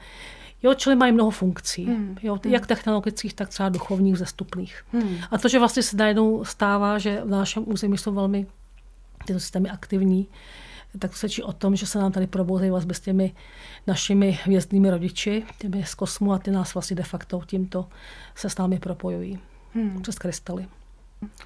Jo, 0.62 0.74
čili 0.74 0.96
mají 0.96 1.12
mnoho 1.12 1.30
funkcí, 1.30 1.84
hmm. 1.84 2.16
jo, 2.22 2.38
hmm. 2.44 2.52
jak 2.52 2.66
technologických, 2.66 3.34
tak 3.34 3.48
třeba 3.48 3.68
duchovních, 3.68 4.18
zastupných. 4.18 4.84
Hmm. 4.92 5.16
A 5.30 5.38
to, 5.38 5.48
že 5.48 5.58
vlastně 5.58 5.82
se 5.82 5.96
najednou 5.96 6.44
stává, 6.44 6.98
že 6.98 7.20
v 7.24 7.28
našem 7.28 7.64
území 7.66 7.98
jsou 7.98 8.12
velmi 8.12 8.46
tyto 9.26 9.40
systémy 9.40 9.70
aktivní, 9.70 10.28
tak 10.98 11.10
to 11.10 11.16
svědčí 11.16 11.42
o 11.42 11.52
tom, 11.52 11.76
že 11.76 11.86
se 11.86 11.98
nám 11.98 12.12
tady 12.12 12.26
probouzejí 12.26 12.70
vlastně 12.70 12.94
s 12.94 13.00
těmi 13.00 13.34
našimi 13.86 14.38
hvězdnými 14.44 14.90
rodiči, 14.90 15.42
těmi 15.58 15.84
z 15.84 15.94
kosmu 15.94 16.32
a 16.32 16.38
ty 16.38 16.50
nás 16.50 16.74
vlastně 16.74 16.96
de 16.96 17.02
facto 17.02 17.42
tímto 17.46 17.88
se 18.34 18.50
s 18.50 18.58
námi 18.58 18.78
propojují. 18.78 19.38
hmm. 19.74 20.02
přes 20.02 20.18
krystaly. 20.18 20.66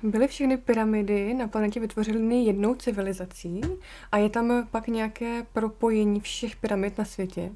Byly 0.03 0.29
všechny 0.29 0.57
pyramidy 0.57 1.35
na 1.35 1.49
planetě 1.49 1.81
vytvořeny 1.81 2.45
jednou 2.45 2.75
civilizací 2.75 3.61
a 4.13 4.19
je 4.19 4.29
tam 4.29 4.69
pak 4.71 4.89
nějaké 4.89 5.47
propojení 5.53 6.21
všech 6.21 6.57
pyramid 6.57 6.99
na 6.99 7.05
světě? 7.05 7.51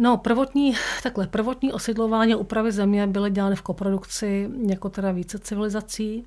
No, 0.00 0.16
prvotní, 0.16 0.74
takhle, 1.02 1.26
prvotní 1.26 1.72
osidlování 1.72 2.34
a 2.34 2.36
úpravy 2.36 2.72
země 2.72 3.06
byly 3.06 3.30
dělány 3.30 3.56
v 3.56 3.62
koprodukci 3.62 4.50
jako 4.66 4.88
teda 4.88 5.12
více 5.12 5.38
civilizací. 5.38 6.24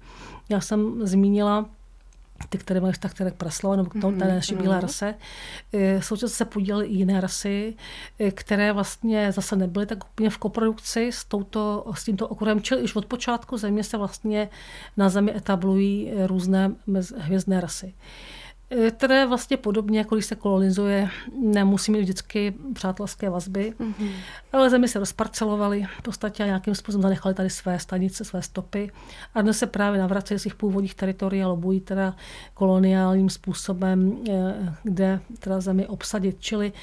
Já 0.50 0.62
jsem 0.62 1.08
zmínila 1.08 1.70
ty, 2.50 2.58
které 2.58 2.82
mají 2.82 2.94
vztah 2.94 3.14
k 3.14 3.34
praslava, 3.34 3.76
nebo 3.76 3.90
k 3.90 4.02
tomu, 4.02 4.18
té 4.18 4.28
naší 4.28 4.56
bílé 4.56 4.76
mhm. 4.76 4.82
rase. 4.82 5.16
E, 5.74 6.02
současně 6.02 6.36
se 6.36 6.46
podílely 6.46 6.88
i 6.88 6.94
jiné 6.94 7.22
rasy, 7.22 7.76
e, 8.20 8.32
které 8.32 8.74
vlastně 8.74 9.32
zase 9.32 9.56
nebyly 9.56 9.86
tak 9.86 10.06
úplně 10.06 10.30
v 10.30 10.38
koprodukci 10.38 11.08
s, 11.08 11.26
touto, 11.26 11.92
s 11.96 12.04
tímto 12.04 12.28
okruhem. 12.28 12.62
Čili 12.62 12.82
už 12.82 12.96
od 12.96 13.06
počátku 13.06 13.58
země 13.58 13.84
se 13.84 13.98
vlastně 13.98 14.50
na 14.98 15.10
zemi 15.10 15.36
etablují 15.36 16.12
různé 16.26 16.72
hvězdné 17.18 17.62
rasy. 17.62 17.94
Které 18.92 19.26
vlastně 19.26 19.58
podobně, 19.58 20.00
jako 20.00 20.16
když 20.16 20.26
se 20.26 20.36
kolonizuje, 20.36 21.10
nemusí 21.42 21.92
mít 21.92 22.02
vždycky 22.02 22.54
přátelské 22.74 23.30
vazby, 23.30 23.74
mm-hmm. 23.80 24.12
ale 24.54 24.70
zemi 24.70 24.88
se 24.88 25.00
rozparcelovaly, 25.00 25.86
v 25.98 26.02
podstatě 26.02 26.44
nějakým 26.44 26.76
způsobem 26.76 27.02
zanechali 27.02 27.36
tady 27.36 27.50
své 27.50 27.80
stanice, 27.80 28.26
své 28.26 28.42
stopy 28.42 28.92
a 29.36 29.42
dnes 29.42 29.58
se 29.58 29.68
právě 29.68 30.00
navrací 30.00 30.38
z 30.38 30.42
svých 30.42 30.56
původních 30.56 30.96
teritorií 30.96 31.44
a 31.44 31.48
lobují 31.48 31.80
teda 31.80 32.16
koloniálním 32.54 33.30
způsobem, 33.30 34.18
eh, 34.30 34.76
kde 34.84 35.20
teda 35.40 35.62
zemi 35.62 35.88
obsadit. 35.88 36.36
Čili 36.40 36.74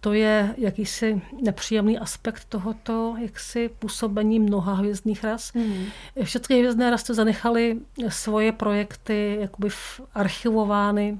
to 0.00 0.12
je 0.12 0.54
jakýsi 0.58 1.22
nepříjemný 1.42 1.98
aspekt 1.98 2.44
tohoto 2.44 3.16
jaksi 3.20 3.70
působení 3.78 4.40
mnoha 4.40 4.74
hvězdných 4.74 5.24
ras. 5.24 5.52
Mm. 5.52 5.84
Všechny 6.22 6.58
hvězdné 6.58 6.90
rasy 6.90 7.14
zanechaly 7.14 7.80
svoje 8.08 8.52
projekty 8.52 9.36
jakoby 9.40 9.68
archivovány 10.14 11.18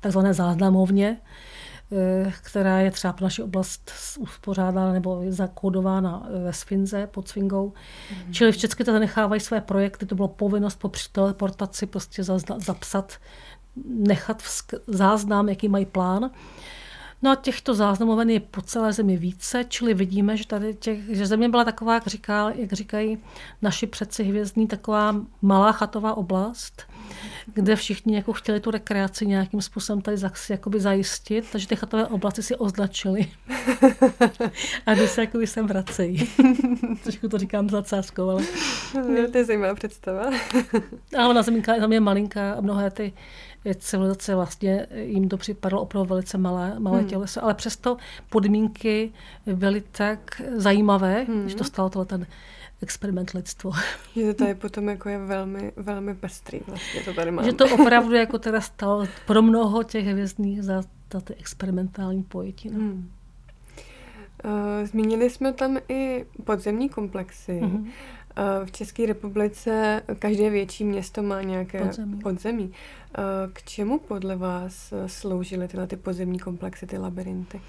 takzvané 0.00 0.34
záznamovně, 0.34 1.20
eh, 1.92 2.32
která 2.42 2.78
je 2.78 2.90
třeba 2.90 3.12
pro 3.12 3.24
naši 3.24 3.42
oblast 3.42 3.92
uspořádána 4.18 4.92
nebo 4.92 5.22
zakódována 5.28 6.28
ve 6.44 6.52
Sfinze 6.52 7.06
pod 7.06 7.28
Sfingou. 7.28 7.72
Mm. 8.26 8.32
Čili 8.32 8.50
vždycky 8.50 8.84
to 8.84 8.92
zanechávají 8.92 9.40
své 9.40 9.60
projekty, 9.60 10.06
to 10.06 10.14
bylo 10.14 10.28
povinnost 10.28 10.78
po 10.78 10.92
teleportaci 11.12 11.86
prostě 11.86 12.24
zapsat, 12.58 13.12
nechat 13.86 14.42
záznam, 14.86 15.48
jaký 15.48 15.68
mají 15.68 15.86
plán. 15.86 16.30
No 17.22 17.30
a 17.30 17.34
těchto 17.34 17.74
záznamoven 17.74 18.30
je 18.30 18.40
po 18.40 18.62
celé 18.62 18.92
zemi 18.92 19.16
více, 19.16 19.64
čili 19.68 19.94
vidíme, 19.94 20.36
že 20.36 20.46
tady 20.46 20.74
těch, 20.74 20.98
že 21.08 21.26
země 21.26 21.48
byla 21.48 21.64
taková, 21.64 21.94
jak, 21.94 22.06
říká, 22.06 22.50
jak 22.50 22.72
říkají 22.72 23.18
naši 23.62 23.86
předci 23.86 24.24
hvězdní, 24.24 24.66
taková 24.66 25.16
malá 25.42 25.72
chatová 25.72 26.14
oblast, 26.14 26.82
kde 27.54 27.76
všichni 27.76 28.16
jako 28.16 28.32
chtěli 28.32 28.60
tu 28.60 28.70
rekreaci 28.70 29.26
nějakým 29.26 29.62
způsobem 29.62 30.02
tady 30.02 30.16
jakoby 30.50 30.80
zajistit, 30.80 31.44
takže 31.52 31.68
ty 31.68 31.76
chatové 31.76 32.06
oblasti 32.06 32.42
si 32.42 32.56
označili. 32.56 33.26
a 34.86 34.94
když 34.94 35.10
se 35.10 35.20
jakoby 35.20 35.46
sem 35.46 35.66
vracejí. 35.66 36.28
Trošku 37.02 37.28
to 37.28 37.38
říkám 37.38 37.70
za 37.70 37.82
cáskou, 37.82 38.28
ale... 38.28 38.42
No, 38.94 39.30
to 39.32 39.38
je 39.38 39.44
zajímavá 39.44 39.74
představa. 39.74 40.30
a 41.18 41.28
ona 41.28 41.42
zeminka 41.42 41.76
tam 41.76 41.92
je 41.92 42.00
malinká 42.00 42.52
a 42.52 42.60
mnohé 42.60 42.90
ty 42.90 43.12
civilizace 43.74 44.34
vlastně 44.34 44.86
jim 44.94 45.28
to 45.28 45.36
připadlo 45.36 45.82
opravdu 45.82 46.08
velice 46.08 46.38
malé, 46.38 46.74
malé 46.78 46.98
hmm. 46.98 47.08
těleso, 47.08 47.44
ale 47.44 47.54
přesto 47.54 47.96
podmínky 48.30 49.12
byly 49.46 49.82
tak 49.92 50.42
zajímavé, 50.56 51.24
hmm. 51.28 51.48
že 51.48 51.56
to 51.56 51.64
stalo 51.64 51.90
tohle 51.90 52.06
ten 52.06 52.26
experiment 52.82 53.30
lidstvo. 53.30 53.72
Že 54.16 54.26
to 54.26 54.34
tady 54.34 54.54
potom 54.54 54.88
jako 54.88 55.08
je 55.08 55.18
velmi, 55.18 55.72
velmi 55.76 56.14
pestrý 56.14 56.60
vlastně, 56.66 57.00
to 57.00 57.14
tady 57.14 57.30
máme. 57.30 57.48
Že 57.48 57.52
to 57.52 57.74
opravdu 57.74 58.14
jako 58.14 58.38
teda 58.38 58.60
stalo 58.60 59.06
pro 59.26 59.42
mnoho 59.42 59.82
těch 59.82 60.06
hvězdných 60.06 60.62
za, 60.62 60.82
za 61.12 61.20
ty 61.20 61.34
experimentální 61.34 62.22
pojetí. 62.22 62.70
No. 62.70 62.78
Hmm. 62.78 63.10
Uh, 64.44 64.86
zmínili 64.86 65.30
jsme 65.30 65.52
tam 65.52 65.78
i 65.88 66.24
podzemní 66.44 66.88
komplexy. 66.88 67.60
Mm-hmm. 67.62 67.86
V 68.64 68.72
České 68.72 69.06
republice 69.06 70.02
každé 70.18 70.50
větší 70.50 70.84
město 70.84 71.22
má 71.22 71.42
nějaké 71.42 71.84
podzemí. 71.84 72.18
podzemí. 72.18 72.72
K 73.52 73.62
čemu 73.62 73.98
podle 73.98 74.36
vás 74.36 74.92
sloužily 75.06 75.68
tyhle 75.68 75.86
ty 75.86 75.96
podzemní 75.96 76.38
komplexy, 76.38 76.86
ty 76.86 76.98
labirinty? 76.98 77.60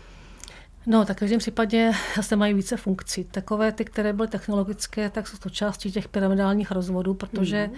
No, 0.87 1.05
tak 1.05 1.17
v 1.17 1.19
každém 1.19 1.39
případě 1.39 1.91
zase 2.15 2.35
mají 2.35 2.53
více 2.53 2.77
funkcí. 2.77 3.23
Takové 3.23 3.71
ty, 3.71 3.85
které 3.85 4.13
byly 4.13 4.27
technologické, 4.27 5.09
tak 5.09 5.27
jsou 5.27 5.37
to 5.37 5.49
části 5.49 5.91
těch 5.91 6.07
pyramidálních 6.07 6.71
rozvodů, 6.71 7.13
protože 7.13 7.69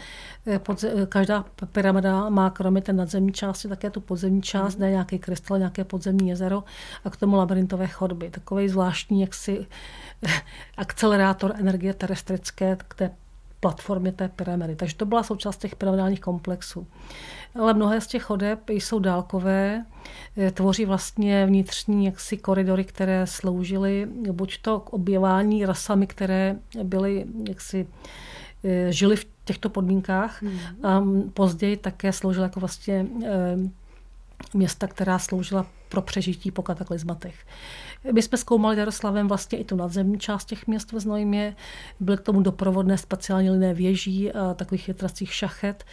mm. 0.46 0.56
podze- 0.56 1.06
každá 1.08 1.46
pyramida 1.72 2.30
má 2.30 2.50
kromě 2.50 2.82
té 2.82 2.94
nadzemní 2.94 3.34
části 3.34 3.68
také 3.68 3.90
tu 3.90 4.02
podzemní 4.02 4.42
část, 4.42 4.76
mm. 4.76 4.82
ne 4.82 4.90
nějaký 4.92 5.20
krystal, 5.20 5.58
nějaké 5.58 5.84
podzemní 5.84 6.30
jezero 6.30 6.64
a 7.06 7.10
k 7.10 7.18
tomu 7.18 7.36
labyrintové 7.36 7.88
chodby. 7.88 8.30
Takový 8.30 8.70
zvláštní 8.70 9.22
jaksi 9.22 9.68
akcelerátor 10.78 11.54
energie 11.58 11.94
terestrické 11.94 12.78
k 12.88 12.94
té 12.94 13.12
platformě 13.62 14.12
té 14.12 14.28
pyramidy. 14.28 14.76
Takže 14.76 14.96
to 14.96 15.06
byla 15.06 15.24
součást 15.24 15.58
těch 15.58 15.76
pyramidálních 15.76 16.20
komplexů 16.20 16.88
ale 17.56 17.74
mnohé 17.74 18.02
z 18.02 18.08
těch 18.08 18.24
chodeb 18.24 18.70
jsou 18.70 19.00
dálkové, 19.00 19.86
eh, 20.38 20.52
tvoří 20.52 20.86
vlastně 20.86 21.46
vnitřní 21.46 22.06
jaksi 22.06 22.38
koridory, 22.38 22.84
které 22.84 23.28
sloužily 23.28 24.08
buď 24.32 24.62
to 24.62 24.80
k 24.80 24.94
objevání 24.94 25.66
rasami, 25.66 26.08
které 26.08 26.56
byly 26.84 27.26
jaksi 27.50 27.88
eh, 28.64 28.92
žili 28.92 29.16
v 29.16 29.28
těchto 29.46 29.70
podmínkách 29.70 30.44
hmm. 30.44 30.60
a 30.84 31.04
později 31.34 31.78
také 31.78 32.14
sloužila 32.14 32.46
jako 32.46 32.60
vlastně 32.60 33.06
eh, 33.26 33.58
města, 34.54 34.88
která 34.88 35.20
sloužila 35.20 35.66
pro 35.90 36.02
přežití 36.02 36.52
po 36.52 36.62
kataklizmatech. 36.62 37.46
My 38.12 38.22
jsme 38.22 38.38
zkoumali 38.38 38.78
Jaroslavem 38.78 39.28
vlastně 39.28 39.58
i 39.58 39.64
tu 39.64 39.76
nadzemní 39.76 40.20
část 40.20 40.46
těch 40.46 40.68
měst 40.68 40.92
ve 40.92 41.00
Znojmě. 41.00 41.56
Byly 42.00 42.18
k 42.18 42.22
tomu 42.22 42.42
doprovodné 42.42 42.98
speciální 42.98 43.50
liné 43.50 43.74
věží 43.74 44.32
a 44.32 44.54
takových 44.54 44.88
větracích 44.88 45.34
šachet 45.34 45.84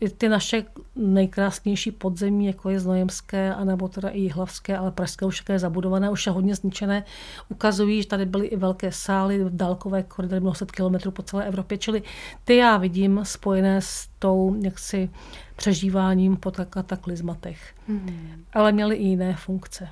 i 0.00 0.10
ty 0.10 0.28
naše 0.28 0.64
nejkrásnější 0.96 1.90
podzemí, 1.90 2.46
jako 2.46 2.70
je 2.70 2.80
Znojemské, 2.80 3.54
anebo 3.54 3.88
teda 3.88 4.08
i 4.08 4.20
Jihlavské, 4.20 4.78
ale 4.78 4.90
Pražské 4.90 5.26
už 5.26 5.42
je 5.48 5.58
zabudované, 5.58 6.10
už 6.10 6.26
je 6.26 6.32
hodně 6.32 6.54
zničené, 6.54 7.04
ukazují, 7.48 8.02
že 8.02 8.08
tady 8.08 8.26
byly 8.26 8.46
i 8.46 8.56
velké 8.56 8.92
sály, 8.92 9.44
dálkové 9.48 10.02
koridory 10.02 10.40
mnoho 10.40 10.54
set 10.54 10.72
kilometrů 10.72 11.10
po 11.10 11.22
celé 11.22 11.46
Evropě, 11.46 11.78
čili 11.78 12.02
ty 12.44 12.56
já 12.56 12.76
vidím 12.76 13.20
spojené 13.22 13.80
s 13.80 14.08
tou 14.18 14.56
jaksi 14.62 15.10
přežíváním 15.56 16.36
po 16.36 16.52
kataklizmatech. 16.70 17.74
Hmm. 17.88 18.44
Ale 18.52 18.72
měly 18.72 18.96
i 18.96 19.02
jiné 19.02 19.36
funkce. 19.36 19.88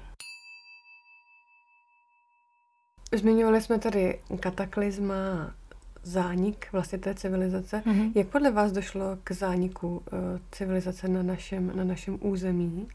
Zmiňovali 3.14 3.60
jsme 3.60 3.78
tady 3.78 4.20
kataklizma 4.40 5.54
zánik 6.02 6.66
vlastně 6.72 6.98
té 6.98 7.14
civilizace. 7.14 7.82
Mm-hmm. 7.86 8.12
Jak 8.14 8.26
podle 8.26 8.50
vás 8.50 8.72
došlo 8.72 9.04
k 9.24 9.32
zániku 9.32 9.88
uh, 9.88 10.18
civilizace 10.52 11.08
na 11.08 11.22
našem, 11.22 11.72
na 11.76 11.84
našem 11.84 12.18
území? 12.20 12.88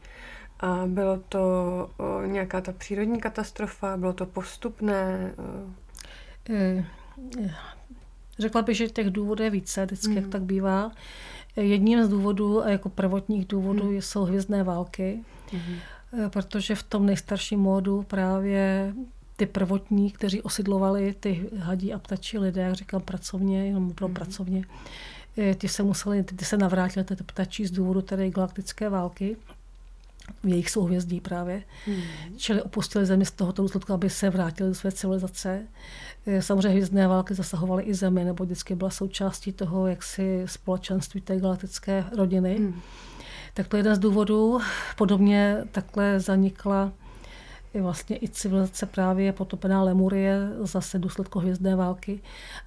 A 0.60 0.82
bylo 0.86 1.18
to 1.28 1.40
uh, 1.98 2.26
nějaká 2.26 2.60
ta 2.60 2.72
přírodní 2.72 3.20
katastrofa? 3.20 3.96
Bylo 3.96 4.12
to 4.12 4.26
postupné? 4.26 5.34
Uh... 5.38 6.56
E, 6.56 6.84
řekla 8.38 8.62
bych, 8.62 8.76
že 8.76 8.88
těch 8.88 9.10
důvodů 9.10 9.44
je 9.44 9.50
více, 9.50 9.86
vždycky, 9.86 10.08
mm. 10.08 10.16
jak 10.16 10.24
mhm. 10.24 10.32
tak 10.32 10.42
bývá. 10.42 10.90
Jedním 11.56 12.04
z 12.04 12.08
důvodů, 12.08 12.64
a 12.64 12.68
jako 12.68 12.88
prvotních 12.88 13.46
důvodů, 13.46 13.90
mm. 13.90 14.02
jsou 14.02 14.24
hvězdné 14.24 14.62
války, 14.62 15.24
mm. 15.52 16.30
protože 16.30 16.74
v 16.74 16.82
tom 16.82 17.06
nejstarším 17.06 17.60
módu 17.60 18.02
právě 18.02 18.94
ty 19.38 19.46
prvotní, 19.46 20.10
kteří 20.10 20.42
osidlovali 20.42 21.14
ty 21.20 21.50
hadí 21.58 21.94
a 21.94 21.98
ptačí 21.98 22.38
lidé, 22.38 22.62
jak 22.62 22.74
říkám 22.74 23.00
pracovně, 23.00 23.66
jenom 23.66 23.92
pro 23.92 24.08
mm. 24.08 24.14
pracovně, 24.14 24.64
eh, 25.38 25.54
ty 25.54 25.68
se 25.68 25.82
museli, 25.82 26.22
ty 26.22 26.44
se 26.44 26.56
navrátili 26.56 27.04
ty 27.04 27.14
ptačí 27.14 27.66
z 27.66 27.70
důvodu 27.70 28.02
tedy 28.02 28.30
galaktické 28.30 28.88
války 28.88 29.36
v 30.44 30.48
jejich 30.48 30.70
souhvězdí 30.70 31.20
právě. 31.20 31.62
Hmm. 31.86 32.02
Čili 32.36 32.62
opustili 32.62 33.06
zemi 33.06 33.26
z 33.26 33.30
tohoto 33.30 33.62
důsledku, 33.62 33.92
aby 33.92 34.10
se 34.10 34.30
vrátili 34.30 34.68
do 34.68 34.74
své 34.74 34.92
civilizace. 34.92 35.62
Eh, 36.26 36.42
samozřejmě 36.42 36.68
hvězdné 36.68 37.08
války 37.08 37.34
zasahovaly 37.34 37.82
i 37.82 37.94
zemi, 37.94 38.24
nebo 38.24 38.44
vždycky 38.44 38.74
byla 38.74 38.90
součástí 38.90 39.52
toho 39.52 39.86
jaksi 39.86 40.42
společenství 40.46 41.20
té 41.20 41.40
galaktické 41.40 42.04
rodiny. 42.16 42.56
Hmm. 42.56 42.80
Tak 43.54 43.68
to 43.68 43.76
je 43.76 43.78
jeden 43.78 43.94
z 43.94 43.98
důvodů. 43.98 44.60
Podobně 44.96 45.56
takhle 45.72 46.20
zanikla 46.20 46.92
vlastně 47.82 48.16
i 48.22 48.28
civilizace 48.28 48.86
právě 48.86 49.32
potopená 49.32 49.82
Lemurie, 49.82 50.48
zase 50.60 50.98
důsledku 50.98 51.38
hvězdné 51.38 51.76
války. 51.76 52.20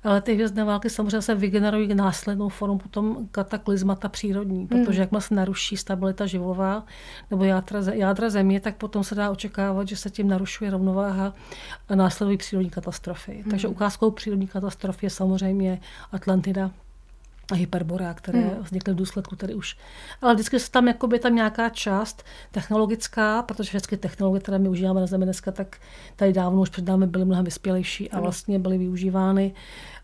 Ale 0.04 0.22
ty 0.22 0.34
hvězdné 0.34 0.64
války 0.64 0.90
samozřejmě 0.90 1.22
se 1.22 1.36
vygenerují 1.36 1.96
následnou 1.96 2.50
formou 2.50 2.78
potom 2.78 3.28
kataklizmata 3.32 4.10
přírodní, 4.10 4.68
protože 4.68 5.00
mm. 5.00 5.02
jakmile 5.02 5.22
se 5.22 5.36
naruší 5.36 5.78
stabilita 5.78 6.26
živová 6.26 6.84
nebo 7.32 7.44
jádra, 7.44 7.80
jádra 7.94 8.30
země, 8.30 8.60
tak 8.60 8.76
potom 8.76 9.04
se 9.04 9.16
dá 9.16 9.32
očekávat, 9.32 9.88
že 9.88 9.96
se 9.96 10.10
tím 10.10 10.28
narušuje 10.28 10.72
rovnováha 10.72 11.34
a 11.90 11.96
následují 11.96 12.38
přírodní 12.38 12.70
katastrofy. 12.70 13.42
Mm. 13.46 13.52
Takže 13.52 13.68
ukázkou 13.68 14.12
přírodní 14.12 14.48
katastrofy 14.48 15.06
je 15.06 15.10
samozřejmě 15.10 15.80
Atlantida, 16.12 16.72
a 17.52 17.56
hyperbora, 17.56 18.14
které 18.14 18.40
hmm. 18.40 18.64
vznikly 18.64 18.94
v 18.94 18.98
důsledku 18.98 19.36
tady 19.36 19.54
už. 19.54 19.78
Ale 20.22 20.34
vždycky 20.34 20.60
se 20.60 20.72
tam 20.72 20.88
jakoby 20.88 21.20
tam 21.20 21.36
nějaká 21.36 21.70
část 21.70 22.24
technologická, 22.52 23.42
protože 23.42 23.70
všechny 23.70 23.98
technologie, 23.98 24.42
které 24.42 24.60
my 24.60 24.70
užíváme 24.70 25.02
na 25.02 25.08
Zemi 25.08 25.26
dneska, 25.26 25.52
tak 25.52 25.78
tady 26.16 26.34
dávno 26.34 26.62
už 26.62 26.70
před 26.70 26.86
námi 26.86 27.08
byly 27.08 27.26
mnohem 27.26 27.46
vyspělejší 27.46 28.12
a 28.12 28.20
vlastně 28.20 28.60
byly 28.60 28.78
využívány. 28.78 29.54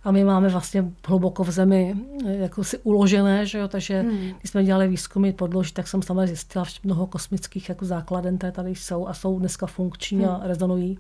A 0.04 0.12
my 0.12 0.24
máme 0.24 0.50
vlastně 0.50 0.86
hluboko 1.08 1.44
v 1.44 1.52
zemi 1.52 1.96
jako 2.26 2.64
si 2.64 2.78
uložené, 2.78 3.46
že 3.46 3.58
jo? 3.58 3.68
takže 3.68 4.02
hmm. 4.02 4.34
když 4.40 4.52
jsme 4.52 4.64
dělali 4.64 4.88
výzkumy 4.88 5.32
podloží, 5.32 5.74
tak 5.74 5.88
jsem 5.88 6.02
samozřejmě 6.02 6.28
zjistila, 6.28 6.66
že 6.66 6.80
mnoho 6.84 7.08
kosmických 7.08 7.70
jako 7.70 7.86
základen, 7.86 8.38
které 8.38 8.52
tady 8.52 8.76
jsou 8.76 9.08
a 9.08 9.14
jsou 9.14 9.40
dneska 9.40 9.68
funkční 9.68 10.18
hmm. 10.18 10.30
a 10.30 10.42
rezonují. 10.44 11.00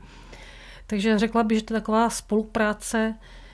Takže 0.88 1.20
řekla 1.20 1.44
bych, 1.44 1.58
že 1.58 1.64
to 1.64 1.74
je 1.74 1.80
taková 1.80 2.10
spolupráce 2.10 3.16
Eh, 3.18 3.47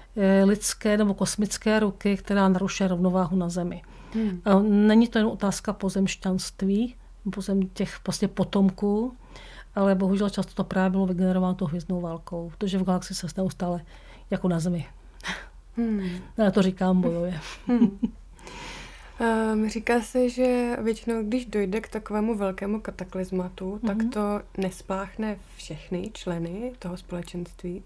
lidské 0.43 0.97
nebo 0.97 1.13
kosmické 1.13 1.79
ruky, 1.79 2.17
která 2.17 2.49
narušuje 2.49 2.87
rovnováhu 2.87 3.37
na 3.37 3.49
Zemi. 3.49 3.81
Hmm. 4.13 4.41
Není 4.87 5.07
to 5.07 5.17
jen 5.17 5.27
otázka 5.27 5.73
pozemšťanství, 5.73 6.95
pozem 7.33 7.67
těch 7.67 7.99
prostě 8.03 8.27
potomků, 8.27 9.13
ale 9.75 9.95
bohužel 9.95 10.29
často 10.29 10.53
to 10.53 10.63
právě 10.63 10.89
bylo 10.89 11.05
vygenerováno 11.05 11.53
tou 11.53 11.65
hvězdnou 11.65 12.01
válkou, 12.01 12.51
protože 12.57 12.77
v 12.77 12.83
galaxii 12.83 13.17
se 13.17 13.27
neustále 13.37 13.81
jako 14.29 14.47
na 14.47 14.59
Zemi. 14.59 14.85
Hmm. 15.77 16.09
Já 16.37 16.51
to 16.51 16.61
říkám, 16.61 17.01
bojuje. 17.01 17.39
Hmm. 17.67 17.99
Um, 19.53 19.69
říká 19.69 20.01
se, 20.01 20.29
že 20.29 20.77
většinou, 20.81 21.23
když 21.23 21.45
dojde 21.45 21.81
k 21.81 21.89
takovému 21.89 22.37
velkému 22.37 22.81
kataklizmatu, 22.81 23.75
mm-hmm. 23.75 23.87
tak 23.87 23.97
mhm. 23.97 24.09
to 24.09 24.41
nespáchne 24.57 25.37
všechny 25.57 26.09
členy 26.13 26.73
toho 26.79 26.97
společenství, 26.97 27.83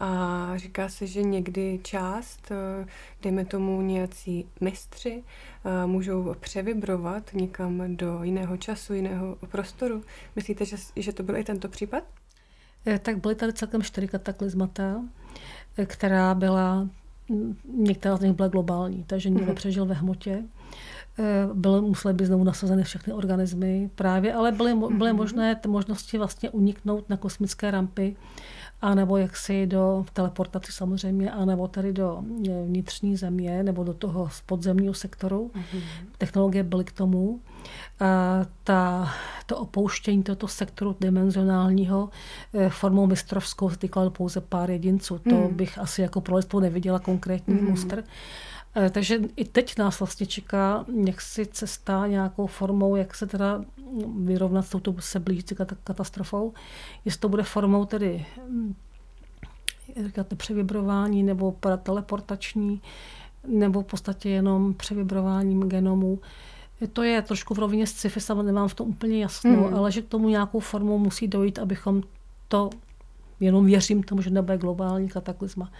a 0.00 0.48
říká 0.56 0.88
se, 0.88 1.06
že 1.06 1.22
někdy 1.22 1.80
část, 1.82 2.50
eh, 2.50 2.86
dejme 3.22 3.44
tomu 3.44 3.82
nějací 3.82 4.46
mistři, 4.60 5.22
eh, 5.64 5.86
můžou 5.86 6.34
převibrovat 6.40 7.30
někam 7.34 7.96
do 7.96 8.22
jiného 8.22 8.56
času, 8.56 8.94
jiného 8.94 9.36
prostoru. 9.50 10.02
Myslíte, 10.36 10.64
že, 10.64 10.76
že 10.96 11.12
to 11.12 11.22
byl 11.22 11.36
i 11.36 11.44
tento 11.44 11.68
případ? 11.68 12.04
Eh, 12.86 12.98
tak 12.98 13.18
byly 13.18 13.34
tady 13.34 13.52
celkem 13.52 13.82
čtyři 13.82 14.08
kataklizmata, 14.08 15.02
která 15.86 16.34
byla, 16.34 16.88
některá 17.74 18.16
z 18.16 18.20
nich 18.20 18.32
byla 18.32 18.48
globální, 18.48 19.04
takže 19.04 19.30
někdo 19.30 19.52
mm-hmm. 19.52 19.56
přežil 19.56 19.86
ve 19.86 19.94
hmotě. 19.94 20.42
Byly, 21.54 21.80
musely 21.80 22.14
být 22.14 22.24
znovu 22.24 22.44
nasazeny 22.44 22.84
všechny 22.84 23.12
organismy 23.12 23.90
právě, 23.94 24.34
ale 24.34 24.52
byly, 24.52 24.74
byly 24.74 24.90
mm-hmm. 24.90 25.16
možné 25.16 25.60
možnosti 25.66 26.18
vlastně 26.18 26.50
uniknout 26.50 27.10
na 27.10 27.16
kosmické 27.16 27.70
rampy 27.70 28.16
a 28.84 28.94
nebo 28.94 29.16
jaksi 29.16 29.66
do 29.66 30.04
teleportaci 30.12 30.72
samozřejmě, 30.72 31.30
a 31.30 31.44
nebo 31.44 31.68
tady 31.68 31.92
do 31.92 32.22
e, 32.48 32.64
vnitřní 32.66 33.16
země, 33.16 33.62
nebo 33.62 33.84
do 33.84 33.94
toho 33.94 34.28
podzemního 34.46 34.94
sektoru. 34.94 35.50
Mm-hmm. 35.54 35.82
Technologie 36.18 36.62
byly 36.62 36.84
k 36.84 36.92
tomu. 36.92 37.40
A 38.00 38.40
ta, 38.64 39.12
to 39.46 39.56
opouštění 39.56 40.22
tohoto 40.22 40.48
sektoru 40.48 40.96
dimenzionálního 41.00 42.10
e, 42.54 42.68
formou 42.68 43.06
mistrovskou 43.06 43.70
se 43.70 43.76
týkalo 43.76 44.10
pouze 44.10 44.40
pár 44.40 44.70
jedinců. 44.70 45.18
To 45.18 45.34
mm. 45.34 45.54
bych 45.54 45.78
asi 45.78 46.02
jako 46.02 46.20
pro 46.20 46.60
neviděla 46.60 46.98
konkrétní 46.98 47.54
mm. 47.54 47.66
E, 47.66 48.04
takže 48.90 49.20
i 49.36 49.44
teď 49.44 49.78
nás 49.78 50.00
vlastně 50.00 50.26
čeká 50.26 50.84
jaksi 51.06 51.46
cesta 51.46 52.06
nějakou 52.06 52.46
formou, 52.46 52.96
jak 52.96 53.14
se 53.14 53.26
teda 53.26 53.64
vyrovnat 54.24 54.62
s 54.62 54.70
touto 54.70 54.94
se 54.98 55.20
blížící 55.20 55.54
katastrofou. 55.84 56.52
Jestli 57.04 57.20
to 57.20 57.28
bude 57.28 57.42
formou 57.42 57.84
tedy 57.84 58.26
hm, 58.48 58.74
říkáte, 60.06 60.36
převibrování 60.36 61.22
nebo 61.22 61.56
teleportační, 61.82 62.82
nebo 63.46 63.82
v 63.82 63.86
podstatě 63.86 64.28
jenom 64.28 64.74
převibrováním 64.74 65.60
genomu. 65.60 66.20
To 66.92 67.02
je 67.02 67.22
trošku 67.22 67.54
v 67.54 67.58
rovině 67.58 67.86
sci-fi, 67.86 68.20
samozřejmě 68.20 68.42
nemám 68.42 68.68
v 68.68 68.74
tom 68.74 68.88
úplně 68.88 69.22
jasno, 69.22 69.50
hmm. 69.50 69.74
ale 69.74 69.92
že 69.92 70.02
k 70.02 70.08
tomu 70.08 70.28
nějakou 70.28 70.60
formou 70.60 70.98
musí 70.98 71.28
dojít, 71.28 71.58
abychom 71.58 72.02
to, 72.48 72.70
jenom 73.40 73.66
věřím 73.66 74.02
tomu, 74.02 74.22
že 74.22 74.30
nebude 74.30 74.58
globální 74.58 75.08
kataklizma, 75.08 75.72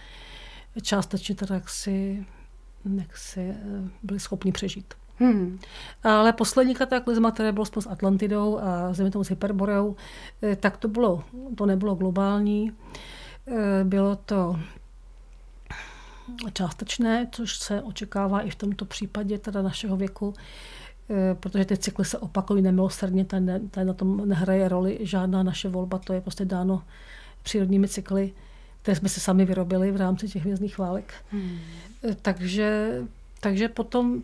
částečně 0.81 1.35
teda 1.35 1.55
jaksi, 1.55 2.25
jaksi 2.93 3.39
eh, 3.39 3.55
byli 4.03 4.19
schopni 4.19 4.51
přežít. 4.51 4.93
Hmm. 5.19 5.59
Ale 6.03 6.33
poslední 6.33 6.75
kataklizma, 6.75 7.31
které 7.31 7.51
bylo 7.51 7.65
s 7.65 7.87
Atlantidou 7.89 8.59
a 8.59 8.93
zemětou 8.93 9.23
s 9.23 9.29
Hyperboreou, 9.29 9.95
eh, 10.43 10.55
tak 10.55 10.77
to, 10.77 10.87
bylo, 10.87 11.23
to 11.55 11.65
nebylo 11.65 11.95
globální. 11.95 12.71
Eh, 13.47 13.83
bylo 13.83 14.15
to 14.15 14.59
částečné, 16.53 17.27
což 17.31 17.57
se 17.57 17.81
očekává 17.81 18.41
i 18.41 18.49
v 18.49 18.55
tomto 18.55 18.85
případě 18.85 19.37
teda 19.37 19.61
našeho 19.61 19.97
věku, 19.97 20.33
protože 21.39 21.65
ty 21.65 21.77
cykly 21.77 22.05
se 22.05 22.17
opakují 22.17 22.61
nemilosrdně, 22.61 23.25
tady, 23.25 23.45
tady 23.71 23.85
na 23.85 23.93
tom 23.93 24.29
nehraje 24.29 24.69
roli 24.69 24.99
žádná 25.01 25.43
naše 25.43 25.69
volba, 25.69 25.97
to 25.97 26.13
je 26.13 26.21
prostě 26.21 26.45
dáno 26.45 26.83
přírodními 27.43 27.87
cykly, 27.87 28.33
které 28.85 28.95
jsme 28.95 29.09
si 29.09 29.19
sami 29.19 29.45
vyrobili 29.45 29.91
v 29.91 29.95
rámci 29.95 30.27
těch 30.27 30.41
hvězdných 30.41 30.77
válek. 30.77 31.13
Hmm. 31.31 31.57
Takže, 32.21 33.01
takže 33.39 33.69
potom 33.69 34.23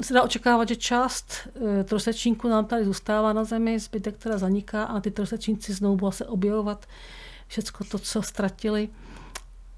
se 0.00 0.14
dá 0.14 0.22
očekávat, 0.22 0.68
že 0.68 0.76
část 0.76 1.48
e, 1.80 1.84
trosečníků 1.84 2.48
nám 2.48 2.64
tady 2.64 2.84
zůstává 2.84 3.32
na 3.32 3.44
Zemi, 3.44 3.78
zbytek 3.78 4.16
teda 4.18 4.38
zaniká 4.38 4.84
a 4.84 5.00
ty 5.00 5.10
trosečníci 5.10 5.72
znovu 5.72 5.96
budou 5.96 6.10
se 6.10 6.26
objevovat 6.26 6.86
všechno 7.46 7.86
to, 7.90 7.98
co 7.98 8.22
ztratili. 8.22 8.88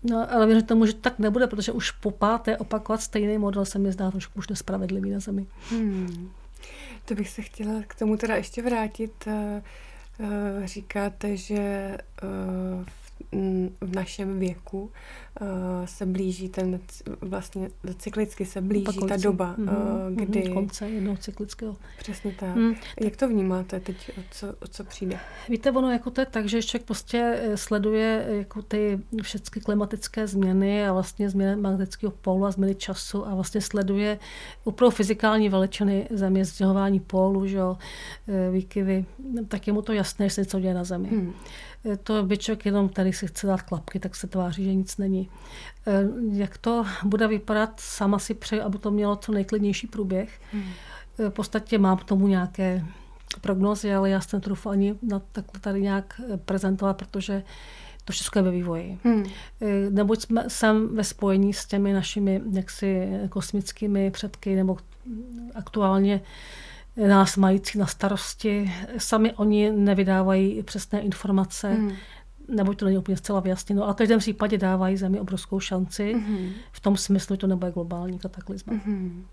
No, 0.02 0.32
ale 0.32 0.46
věřím 0.46 0.66
tomu, 0.66 0.87
že 0.87 0.94
tak 0.94 1.18
nebude, 1.18 1.46
protože 1.46 1.72
už 1.72 1.90
po 1.90 2.10
páté 2.10 2.56
opakovat 2.56 3.00
stejný 3.00 3.38
model 3.38 3.64
se 3.64 3.78
mi 3.78 3.92
zdá 3.92 4.10
trošku 4.10 4.38
už 4.38 4.48
nespravedlivý 4.48 5.10
na 5.10 5.20
Zemi. 5.20 5.46
Hmm. 5.70 6.30
To 7.04 7.14
bych 7.14 7.28
se 7.28 7.42
chtěla 7.42 7.82
k 7.87 7.94
tomu 7.94 8.16
teda 8.16 8.37
ještě 8.37 8.62
vrátit. 8.62 9.26
E, 9.26 9.62
e, 10.20 10.66
říkáte, 10.66 11.37
že 11.37 11.96
v 13.81 13.94
našem 13.94 14.38
věku 14.38 14.83
uh, 14.83 15.48
se 15.85 16.07
blíží 16.07 16.48
ten, 16.48 16.81
vlastně 17.20 17.70
cyklicky 17.98 18.46
se 18.46 18.61
blíží 18.61 18.87
Opakující. 18.87 19.09
ta 19.09 19.16
doba, 19.16 19.55
mm-hmm. 19.59 20.11
uh, 20.11 20.16
kdy... 20.16 20.48
Konce 20.48 20.90
jednoho 20.90 21.16
cyklického. 21.16 21.77
Přesně 21.98 22.35
tak. 22.38 22.57
Mm. 22.57 22.74
Jak 23.00 23.16
to 23.16 23.29
vnímáte 23.29 23.81
teď, 23.81 24.11
o 24.18 24.22
co, 24.31 24.48
o 24.48 24.68
co 24.68 24.85
přijde? 24.85 25.18
Víte, 25.48 25.70
ono 25.70 25.90
jako 25.90 26.11
to 26.11 26.20
je 26.20 26.27
tak, 26.27 26.48
že 26.48 26.62
člověk 26.62 26.87
prostě 26.87 27.40
eh, 27.42 27.57
sleduje 27.57 28.27
jako 28.29 28.62
ty 28.62 29.00
všechny 29.22 29.62
klimatické 29.62 30.27
změny 30.27 30.88
a 30.88 30.92
vlastně 30.92 31.31
změny 31.31 31.57
magnetického 31.57 32.11
pólu 32.11 32.46
a 32.46 32.50
změny 32.50 32.74
času 32.74 33.27
a 33.27 33.35
vlastně 33.35 33.61
sleduje 33.61 34.18
opravdu 34.64 34.96
fyzikální 34.96 35.48
veličiny 35.48 36.09
země, 36.11 36.44
zděhování 36.44 37.00
pólu, 37.00 37.46
že 37.46 37.57
jo, 37.57 37.79
výkyvy, 38.53 39.05
tak 39.48 39.66
je 39.66 39.72
mu 39.72 39.83
to 39.83 39.92
jasné, 39.92 40.27
že 40.29 40.35
se 40.35 40.40
něco 40.40 40.61
děje 40.61 40.74
na 40.74 40.85
Zemi. 40.85 41.09
Mm 41.11 41.33
to 42.03 42.23
by 42.23 42.38
člověk 42.38 42.66
jenom 42.66 42.88
tady 42.88 43.12
si 43.12 43.27
chce 43.27 43.47
dát 43.47 43.62
klapky, 43.62 43.99
tak 44.01 44.16
se 44.16 44.27
tváří, 44.27 44.64
že 44.64 44.75
nic 44.75 44.97
není. 44.97 45.29
Eh, 45.87 46.05
jak 46.33 46.59
to 46.59 46.85
bude 47.05 47.29
vypadat, 47.29 47.81
sama 47.81 48.18
si 48.18 48.35
přeji, 48.35 48.62
aby 48.62 48.79
to 48.79 48.90
mělo 48.90 49.16
co 49.16 49.33
nejklidnější 49.33 49.87
průběh. 49.87 50.40
Hmm. 50.53 50.64
Eh, 51.18 51.31
v 51.31 51.33
podstatě 51.33 51.79
mám 51.79 51.97
k 51.97 52.05
tomu 52.05 52.29
nějaké 52.29 52.85
prognozy, 53.40 53.94
ale 53.94 54.11
já 54.11 54.20
jsem 54.20 54.40
trufu 54.40 54.68
ani 54.68 54.94
na 55.03 55.23
takhle 55.33 55.61
tady 55.61 55.83
nějak 55.83 56.20
eh, 56.33 56.37
prezentovat, 56.37 56.97
protože 56.97 57.42
to 58.05 58.12
všechno 58.12 58.38
je 58.38 58.42
ve 58.42 58.51
vývoji. 58.51 58.99
Hmm. 59.05 59.25
Neboť 59.90 60.20
jsme, 60.20 60.44
jsem 60.49 60.97
ve 60.97 61.05
spojení 61.05 61.53
s 61.53 61.66
těmi 61.66 61.92
našimi 61.92 62.40
jaksi 62.53 63.09
kosmickými 63.29 64.11
předky, 64.11 64.57
nebo 64.57 64.77
aktuálně 65.55 66.20
nás 66.96 67.37
mající 67.37 67.78
na 67.78 67.87
starosti. 67.87 68.72
Sami 68.98 69.33
oni 69.33 69.72
nevydávají 69.72 70.62
přesné 70.62 71.00
informace, 71.00 71.74
mm. 71.74 71.92
nebo 72.48 72.74
to 72.74 72.85
není 72.85 72.98
úplně 72.98 73.16
zcela 73.16 73.40
vyjasněno, 73.40 73.85
ale 73.85 73.92
v 73.92 73.96
každém 73.96 74.18
případě 74.18 74.59
dávají 74.59 74.96
zemi 74.96 75.20
obrovskou 75.20 75.61
šanci. 75.61 76.14
Mm. 76.14 76.50
V 76.72 76.80
tom 76.80 76.96
smyslu, 76.96 77.35
že 77.35 77.38
to 77.38 77.46
nebude 77.46 77.72
globální 77.72 78.18
kataklizma. 78.18 78.72
Mm. 78.72 79.26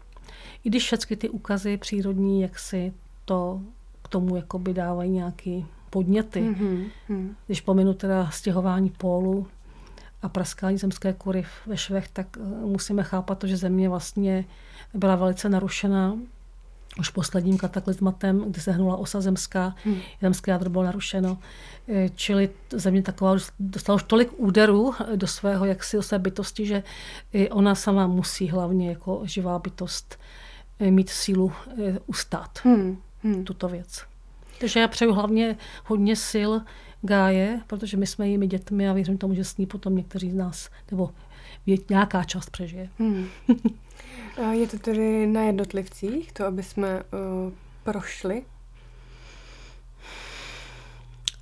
I 0.63 0.69
když 0.69 0.84
všechny 0.84 1.15
ty 1.15 1.30
úkazy 1.30 1.78
přírodní, 1.78 2.41
jak 2.41 2.60
si 2.60 2.93
to 3.26 3.62
k 4.02 4.08
tomu 4.08 4.36
jakoby 4.36 4.74
dávají 4.74 5.12
nějaký 5.12 5.65
podněty. 5.89 6.41
Mm. 6.41 7.36
Když 7.45 7.62
pominu 7.62 7.93
teda 7.93 8.30
stěhování 8.30 8.89
pólu 8.89 9.47
a 10.21 10.30
praskání 10.30 10.78
zemské 10.78 11.13
kury 11.13 11.45
ve 11.65 11.78
švech, 11.78 12.08
tak 12.08 12.28
eh, 12.38 12.65
musíme 12.65 13.04
chápat 13.04 13.39
to, 13.39 13.47
že 13.47 13.58
země 13.58 13.89
vlastně 13.89 14.45
byla 14.93 15.15
velice 15.15 15.50
narušena 15.50 16.17
už 16.99 17.10
posledním 17.10 17.58
kataklizmatem, 17.58 18.51
kdy 18.51 18.62
se 18.62 18.71
hnula 18.71 18.97
osa 18.97 19.21
zemská, 19.21 19.75
hmm. 19.84 19.99
zemské 20.21 20.51
jádro 20.51 20.69
bylo 20.69 20.84
narušeno. 20.84 21.38
Eh, 21.88 22.10
čili 22.15 22.49
země 22.71 23.01
taková 23.01 23.36
dostala 23.60 23.95
už 23.95 24.04
tolik 24.04 24.30
úderů 24.38 24.93
do 25.15 25.27
svého 25.27 25.65
jaksi 25.65 25.97
do 25.97 26.04
své 26.04 26.19
bytosti, 26.19 26.65
že 26.65 26.84
i 27.34 27.49
ona 27.49 27.75
sama 27.75 28.08
musí 28.08 28.49
hlavně 28.49 28.89
jako 28.89 29.21
živá 29.23 29.60
bytost 29.60 30.19
eh, 30.80 30.91
mít 30.91 31.10
sílu 31.10 31.51
eh, 31.84 31.99
ustát 32.06 32.60
hmm. 32.63 32.97
Hmm. 33.23 33.43
tuto 33.43 33.69
věc. 33.69 34.04
Takže 34.60 34.80
já 34.80 34.88
přeju 34.88 35.13
hlavně 35.13 35.58
hodně 35.86 36.15
sil 36.30 36.51
Gáje, 37.01 37.62
protože 37.67 37.97
my 37.97 38.08
jsme 38.08 38.30
jimi 38.30 38.47
dětmi 38.47 38.89
a 38.89 38.93
věřím 38.93 39.17
tomu, 39.17 39.34
že 39.34 39.43
s 39.43 39.58
ní 39.58 39.65
potom 39.65 39.95
někteří 39.95 40.32
z 40.32 40.36
nás, 40.36 40.69
nebo 40.91 41.10
nějaká 41.89 42.24
část 42.24 42.50
přežije. 42.50 42.89
Hmm. 43.00 43.28
Je 44.52 44.67
to 44.67 44.80
tedy 44.80 45.28
na 45.28 45.41
jednotlivcích, 45.41 46.32
to, 46.32 46.45
aby 46.45 46.63
jsme 46.63 47.04
uh, 47.04 47.54
prošli? 47.84 48.43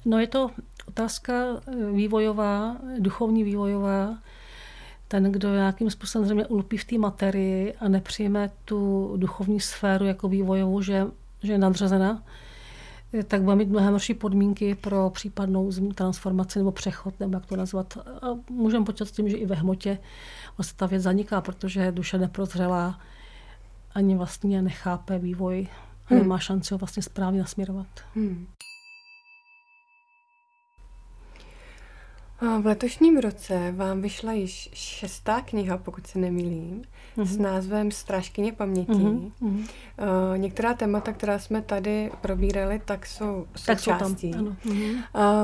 No 0.05 0.19
je 0.19 0.27
to 0.27 0.51
otázka 0.85 1.33
eh, 1.33 1.91
vývojová, 1.91 2.77
duchovní 2.99 3.43
vývojová. 3.43 4.17
Ten, 5.07 5.31
kdo 5.31 5.53
nějakým 5.53 5.89
způsobem 5.89 6.25
zřejmě 6.25 6.45
ulpí 6.45 6.77
v 6.77 6.85
té 6.85 6.97
materii 6.97 7.73
a 7.73 7.87
nepřijme 7.87 8.51
tu 8.65 9.13
duchovní 9.17 9.59
sféru 9.59 10.05
jako 10.05 10.27
vývojovou, 10.27 10.81
že, 10.81 11.07
že 11.43 11.51
je 11.51 11.57
nadřazena, 11.57 12.23
tak 13.27 13.41
bude 13.41 13.55
mít 13.55 13.69
mnohem 13.69 13.91
horší 13.91 14.13
podmínky 14.13 14.75
pro 14.75 15.09
případnou 15.09 15.71
transformaci 15.95 16.59
nebo 16.59 16.71
přechod, 16.71 17.19
nebo 17.19 17.37
jak 17.37 17.45
to 17.45 17.55
nazvat. 17.55 17.97
A 17.97 18.27
můžeme 18.49 18.85
počítat 18.85 19.05
s 19.05 19.11
tím, 19.11 19.29
že 19.29 19.37
i 19.37 19.45
ve 19.45 19.55
hmotě 19.55 19.97
vlastně 20.57 20.77
ta 20.77 20.85
věc 20.85 21.03
zaniká, 21.03 21.41
protože 21.41 21.91
duše 21.91 22.17
neprozřelá 22.17 22.99
ani 23.95 24.15
vlastně 24.15 24.61
nechápe 24.61 25.19
vývoj 25.19 25.67
a 26.05 26.13
hmm. 26.13 26.19
nemá 26.19 26.39
šanci 26.39 26.73
ho 26.73 26.77
vlastně 26.77 27.03
správně 27.03 27.39
nasměrovat. 27.39 27.87
Hmm. 28.15 28.47
V 32.41 32.65
letošním 32.65 33.17
roce 33.17 33.71
vám 33.75 34.01
vyšla 34.01 34.33
již 34.33 34.69
šestá 34.73 35.41
kniha, 35.41 35.77
pokud 35.77 36.07
se 36.07 36.19
nemýlím, 36.19 36.81
mm-hmm. 37.17 37.25
s 37.25 37.37
názvem 37.37 37.91
Strážkyně 37.91 38.51
paměti. 38.51 38.91
Mm-hmm. 38.91 39.31
Uh, 39.41 39.65
některá 40.37 40.73
témata, 40.73 41.13
která 41.13 41.39
jsme 41.39 41.61
tady 41.61 42.11
probírali, 42.21 42.81
tak 42.85 43.05
jsou 43.05 43.45
součástí. 43.55 43.65
Tak 43.65 43.79
jsou 43.79 43.91
tam, 43.91 44.15
ano. 44.39 44.55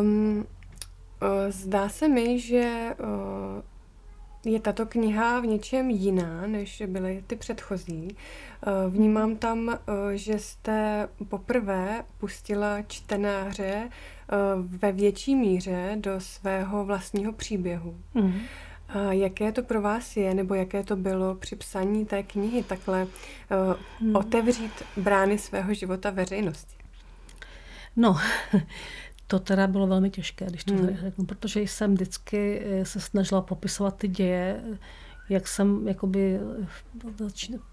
Um, 0.02 0.38
uh, 0.38 1.28
zdá 1.50 1.90
se 1.90 2.08
mi, 2.08 2.40
že 2.40 2.96
uh, 3.00 3.62
je 4.46 4.60
tato 4.60 4.86
kniha 4.86 5.40
v 5.40 5.46
něčem 5.46 5.90
jiná, 5.90 6.48
než 6.48 6.84
byly 6.88 7.24
ty 7.28 7.36
předchozí. 7.36 8.08
Eh, 8.68 8.90
vnímám 8.90 9.36
tam, 9.36 9.70
eh, 9.70 9.78
že 10.18 10.40
jste 10.40 11.08
poprvé 11.30 12.04
pustila 12.18 12.82
čtenáře 12.82 13.90
eh, 13.90 14.36
ve 14.58 14.92
větší 14.92 15.36
míře 15.36 15.96
do 16.00 16.20
svého 16.20 16.86
vlastního 16.86 17.34
příběhu. 17.34 17.98
Mm. 18.14 18.42
Jaké 19.10 19.52
to 19.52 19.64
pro 19.64 19.82
vás 19.82 20.18
je, 20.18 20.34
nebo 20.34 20.54
jaké 20.54 20.84
to 20.84 20.96
bylo 20.96 21.36
při 21.36 21.56
psaní 21.56 22.06
té 22.06 22.24
knihy, 22.24 22.64
takhle 22.64 23.08
mm. 24.02 24.16
otevřít 24.16 24.72
brány 24.98 25.38
svého 25.38 25.74
života 25.74 26.10
veřejnosti? 26.10 26.76
No, 27.96 28.18
to 29.28 29.40
teda 29.40 29.68
bylo 29.68 29.88
velmi 29.88 30.10
těžké, 30.10 30.46
když 30.46 30.64
to 30.64 30.74
hmm. 30.74 30.98
řeknu, 30.98 31.26
protože 31.26 31.62
jsem 31.62 31.94
vždycky 31.94 32.62
eh, 32.66 32.86
se 32.86 33.00
snažila 33.00 33.42
popisovat 33.42 33.98
ty 33.98 34.08
děje, 34.08 34.64
jak 35.30 35.48
jsem, 35.48 35.88
jakoby, 35.88 36.40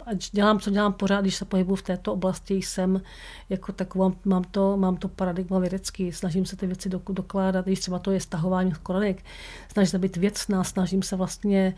ať 0.07 0.31
dělám, 0.31 0.61
co 0.61 0.71
dělám 0.71 0.93
pořád, 0.93 1.21
když 1.21 1.37
se 1.37 1.45
pohybuji 1.45 1.77
v 1.77 1.83
této 1.83 2.13
oblasti, 2.13 2.55
jsem 2.55 3.01
jako 3.49 3.73
taková, 3.73 4.13
mám 4.25 4.45
to, 4.45 4.77
mám 4.77 4.97
to 4.97 5.09
paradigma 5.09 5.59
vědecký, 5.59 6.13
snažím 6.13 6.47
se 6.47 6.57
ty 6.57 6.67
věci 6.67 6.89
dokládat, 7.09 7.65
když 7.65 7.81
třeba 7.81 7.99
to 7.99 8.11
je 8.11 8.21
stahování 8.21 8.73
koronek, 8.83 9.25
snažím 9.73 9.91
se 9.91 9.99
být 9.99 10.17
věcná, 10.17 10.65
snažím 10.65 11.03
se 11.03 11.17
vlastně 11.17 11.75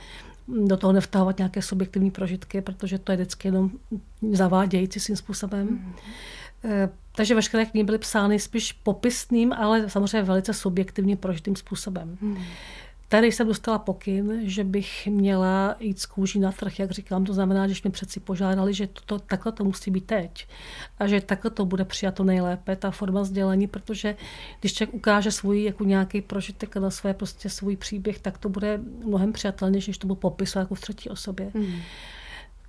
do 0.67 0.77
toho 0.77 0.93
nevtahovat 0.93 1.39
nějaké 1.39 1.63
subjektivní 1.63 2.11
prožitky, 2.11 2.61
protože 2.61 2.99
to 2.99 3.13
je 3.13 3.17
vždycky 3.17 3.49
jenom 3.49 3.71
zavádějící 4.33 5.01
svým 5.01 5.17
způsobem. 5.17 5.69
Hmm. 5.69 5.95
Takže 7.17 7.35
veškeré 7.35 7.67
knihy 7.67 7.85
byly 7.85 7.99
psány 7.99 8.39
spíš 8.39 8.73
popisným, 8.73 9.53
ale 9.53 9.91
samozřejmě 9.91 10.23
velice 10.23 10.55
subjektivním 10.55 11.17
prožitým 11.17 11.57
způsobem. 11.57 12.19
Hmm. 12.21 12.45
Tady 13.09 13.33
jsem 13.33 13.47
dostala 13.47 13.79
pokyn, 13.79 14.41
že 14.43 14.65
bych 14.65 15.07
měla 15.07 15.77
jít 15.81 16.01
z 16.01 16.07
kůží 16.07 16.39
na 16.39 16.53
trh, 16.53 16.79
jak 16.79 16.91
říkám, 16.91 17.25
to 17.25 17.35
znamená, 17.35 17.69
že 17.69 17.75
mě 17.85 17.91
přeci 17.91 18.21
požádali, 18.21 18.75
že 18.75 18.89
to, 19.07 19.19
takhle 19.19 19.53
to 19.53 19.65
musí 19.65 19.91
být 19.91 20.07
teď 20.07 20.49
a 20.99 21.07
že 21.07 21.21
takhle 21.21 21.51
to 21.51 21.65
bude 21.65 21.85
přijato 21.85 22.25
nejlépe, 22.25 22.77
ta 22.77 22.91
forma 22.91 23.25
sdělení, 23.25 23.67
protože 23.67 24.17
když 24.61 24.75
člověk 24.75 24.95
ukáže 24.95 25.31
svůj 25.31 25.63
jako 25.63 25.85
nějaký 25.85 26.21
prožitek 26.21 26.77
na 26.77 26.91
své 26.91 27.15
prostě 27.15 27.51
svůj 27.51 27.77
příběh, 27.77 28.19
tak 28.19 28.39
to 28.39 28.49
bude 28.49 28.81
mnohem 29.05 29.33
přijatelnější, 29.33 29.91
než 29.91 29.99
to 29.99 30.07
byl 30.07 30.17
popis 30.17 30.57
jako 30.57 30.75
v 30.75 30.81
třetí 30.81 31.11
osobě. 31.11 31.51
Hmm. 31.55 31.81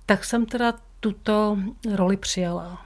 Tak 0.06 0.24
jsem 0.24 0.46
teda 0.46 0.74
tuto 1.00 1.58
roli 1.94 2.16
přijala. 2.16 2.85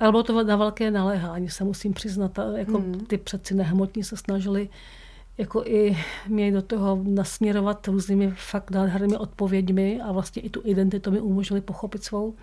Ale 0.00 0.10
bylo 0.10 0.22
to 0.22 0.44
na 0.44 0.56
velké 0.56 0.90
naléhání, 0.90 1.50
se 1.50 1.64
musím 1.64 1.92
přiznat. 1.92 2.38
Jako 2.56 2.78
hmm. 2.78 3.06
Ty 3.06 3.18
přeci 3.18 3.54
nehmotní 3.54 4.04
se 4.04 4.16
snažili 4.16 4.68
jako 5.38 5.62
i 5.66 5.98
mě 6.28 6.52
do 6.52 6.62
toho 6.62 7.00
nasměrovat 7.04 7.88
různými 7.88 8.30
fakt 8.30 8.70
nádhernými 8.70 9.16
odpověďmi 9.16 10.00
a 10.00 10.12
vlastně 10.12 10.42
i 10.42 10.50
tu 10.50 10.60
identitu 10.64 11.10
mi 11.10 11.20
umožnili 11.20 11.60
pochopit 11.60 12.04
svou. 12.04 12.34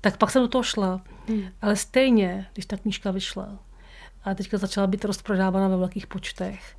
Tak 0.00 0.16
pak 0.16 0.30
jsem 0.30 0.42
do 0.42 0.48
toho 0.48 0.62
šla. 0.62 1.02
Hmm. 1.28 1.42
Ale 1.62 1.76
stejně, 1.76 2.46
když 2.52 2.66
ta 2.66 2.76
knížka 2.76 3.10
vyšla 3.10 3.58
a 4.24 4.34
teďka 4.34 4.58
začala 4.58 4.86
být 4.86 5.04
rozprodávána 5.04 5.68
ve 5.68 5.76
velkých 5.76 6.06
počtech, 6.06 6.76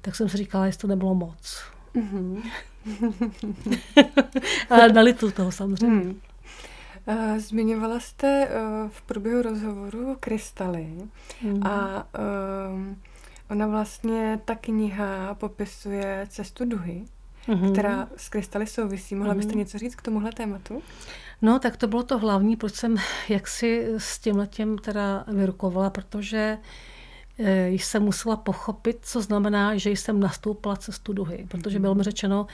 tak 0.00 0.14
jsem 0.14 0.28
si 0.28 0.36
říkala, 0.36 0.66
jestli 0.66 0.80
to 0.80 0.86
nebylo 0.86 1.14
moc. 1.14 1.62
Mm-hmm. 1.94 2.42
ale 4.70 4.92
nalitu 4.92 5.30
toho 5.30 5.52
samozřejmě. 5.52 5.86
Hmm. 5.86 6.20
Eh, 7.06 7.40
zmiňovala 7.40 8.00
jste 8.00 8.48
uh, 8.48 8.90
v 8.90 9.02
průběhu 9.02 9.42
rozhovoru 9.42 10.16
krystaly 10.20 10.88
mm. 11.42 11.66
a 11.66 12.06
um, 12.72 13.02
ona 13.50 13.66
vlastně, 13.66 14.40
ta 14.44 14.54
kniha 14.54 15.34
popisuje 15.34 16.26
cestu 16.30 16.64
duhy, 16.64 17.04
mm-hmm. 17.46 17.72
která 17.72 18.08
s 18.16 18.28
krystaly 18.28 18.66
souvisí. 18.66 19.14
Mohla 19.14 19.34
byste 19.34 19.52
mm-hmm. 19.52 19.58
něco 19.58 19.78
říct 19.78 19.94
k 19.94 20.02
tomuhle 20.02 20.32
tématu? 20.32 20.82
No, 21.42 21.58
tak 21.58 21.76
to 21.76 21.88
bylo 21.88 22.02
to 22.02 22.18
hlavní, 22.18 22.56
proč 22.56 22.74
jsem 22.74 22.96
jaksi 23.28 23.88
s 23.98 24.18
tímhletím 24.18 24.78
teda 24.78 25.24
vyrukovala, 25.28 25.90
protože 25.90 26.58
uh, 26.60 26.64
Eh, 26.66 26.93
jsem 27.68 28.02
musela 28.02 28.36
pochopit, 28.36 28.98
co 29.02 29.22
znamená, 29.22 29.76
že 29.76 29.90
jsem 29.90 30.20
nastoupila 30.20 30.76
cestu 30.76 31.12
duhy. 31.12 31.46
Protože 31.48 31.78
bylo 31.78 31.94
mi 31.94 31.98
mhm. 31.98 32.04
řečeno, 32.04 32.46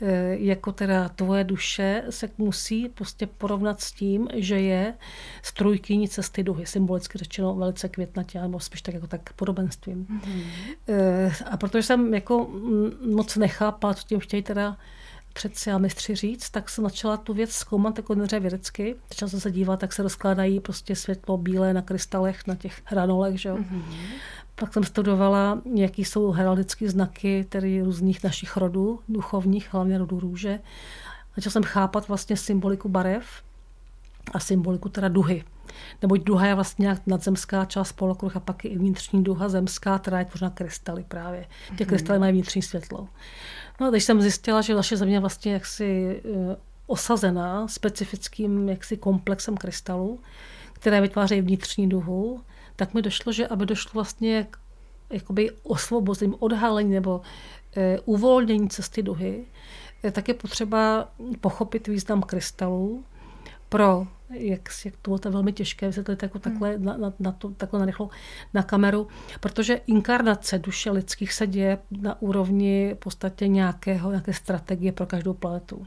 eh, 0.00 0.36
jako 0.38 0.72
teda 0.72 1.08
tvoje 1.08 1.44
duše 1.44 2.02
se 2.10 2.28
musí 2.38 2.88
prostě 2.88 3.26
porovnat 3.26 3.80
s 3.80 3.92
tím, 3.92 4.28
že 4.34 4.60
je 4.60 4.94
strujkyní 5.42 6.08
cesty 6.08 6.42
duhy. 6.42 6.66
Symbolicky 6.66 7.18
řečeno 7.18 7.54
velice 7.54 7.88
květnatě, 7.88 8.40
nebo 8.40 8.60
spíš 8.60 8.82
tak 8.82 8.94
jako 8.94 9.06
tak 9.06 9.32
podobenstvím. 9.32 10.06
Mm-hmm. 10.06 11.32
A 11.50 11.56
protože 11.56 11.82
jsem 11.82 12.14
jako 12.14 12.50
moc 13.14 13.36
nechápala, 13.36 13.94
co 13.94 14.06
tím 14.06 14.20
chtějí 14.20 14.42
teda 14.42 14.76
přeci 15.38 15.70
a 15.70 15.78
mistři 15.78 16.14
říct, 16.14 16.50
tak 16.50 16.68
jsem 16.68 16.84
začala 16.84 17.16
tu 17.16 17.34
věc 17.34 17.52
zkoumat 17.52 17.98
jako 17.98 18.14
neře 18.14 18.40
vědecky. 18.40 18.96
Začala 19.08 19.28
jsem 19.30 19.40
se 19.40 19.50
dívat, 19.50 19.80
tak 19.80 19.92
se 19.92 20.02
rozkládají 20.02 20.60
prostě 20.60 20.96
světlo 20.96 21.36
bílé 21.36 21.74
na 21.74 21.82
krystalech, 21.82 22.46
na 22.46 22.54
těch 22.54 22.80
hranolech. 22.84 23.40
Že? 23.40 23.52
Mm-hmm. 23.52 23.82
Pak 24.54 24.72
jsem 24.72 24.84
studovala, 24.84 25.62
jaký 25.74 26.04
jsou 26.04 26.30
heraldické 26.30 26.90
znaky 26.90 27.46
tedy 27.48 27.82
různých 27.82 28.24
našich 28.24 28.56
rodů, 28.56 29.00
duchovních, 29.08 29.72
hlavně 29.72 29.98
rodů 29.98 30.20
růže. 30.20 30.60
Začala 31.36 31.52
jsem 31.52 31.62
chápat 31.62 32.08
vlastně 32.08 32.36
symboliku 32.36 32.88
barev 32.88 33.24
a 34.32 34.40
symboliku 34.40 34.88
teda 34.88 35.08
duhy. 35.08 35.44
Neboť 36.02 36.22
duha 36.22 36.46
je 36.46 36.54
vlastně 36.54 36.82
nějak 36.82 37.02
nadzemská 37.06 37.64
část 37.64 37.92
polokruh 37.92 38.36
a 38.36 38.40
pak 38.40 38.64
i 38.64 38.78
vnitřní 38.78 39.24
duha 39.24 39.48
zemská, 39.48 39.98
která 39.98 40.18
je 40.18 40.24
tvořena 40.24 40.50
krystaly 40.50 41.04
právě. 41.08 41.46
Ty 41.68 41.74
mm-hmm. 41.74 41.86
krystaly 41.86 42.18
mají 42.18 42.32
vnitřní 42.32 42.62
světlo. 42.62 43.08
No 43.80 43.90
když 43.90 44.04
jsem 44.04 44.20
zjistila, 44.20 44.60
že 44.60 44.74
naše 44.74 44.96
země 44.96 45.20
vlastně 45.20 45.52
jaksi 45.52 46.20
eh, 46.24 46.56
osazená 46.86 47.68
specifickým 47.68 48.68
jaksi 48.68 48.96
komplexem 48.96 49.56
krystalů, 49.56 50.20
které 50.72 51.00
vytvářejí 51.00 51.40
vnitřní 51.40 51.88
duhu, 51.88 52.40
tak 52.76 52.94
mi 52.94 53.02
došlo, 53.02 53.32
že 53.32 53.46
aby 53.46 53.66
došlo 53.66 53.90
vlastně 53.94 54.46
k 54.50 54.58
jakoby 55.10 55.50
osvobození, 55.62 56.34
odhalení 56.38 56.90
nebo 56.90 57.20
e, 57.76 57.98
uvolnění 57.98 58.68
cesty 58.68 59.02
duhy, 59.02 59.44
e, 60.04 60.10
tak 60.10 60.28
je 60.28 60.34
potřeba 60.34 61.08
pochopit 61.40 61.88
význam 61.88 62.22
krystalů, 62.22 63.04
pro 63.68 64.06
jak, 64.30 64.68
jak 64.84 64.94
to 65.02 65.10
bylo 65.10 65.32
velmi 65.32 65.52
těžké 65.52 65.86
vysvětlit 65.86 66.22
jako 66.22 66.38
takhle, 66.38 66.70
hmm. 66.70 66.84
na, 66.84 66.96
na, 66.96 67.12
na 67.18 67.32
to, 67.32 67.50
takhle 67.50 67.80
narychlo 67.80 68.10
na 68.54 68.62
kameru, 68.62 69.08
protože 69.40 69.74
inkarnace 69.74 70.58
duše 70.58 70.90
lidských 70.90 71.32
se 71.32 71.46
děje 71.46 71.78
na 71.90 72.22
úrovni 72.22 72.94
v 72.94 72.98
podstatě 72.98 73.48
nějakého, 73.48 74.10
nějaké 74.10 74.32
strategie 74.32 74.92
pro 74.92 75.06
každou 75.06 75.34
planetu. 75.34 75.86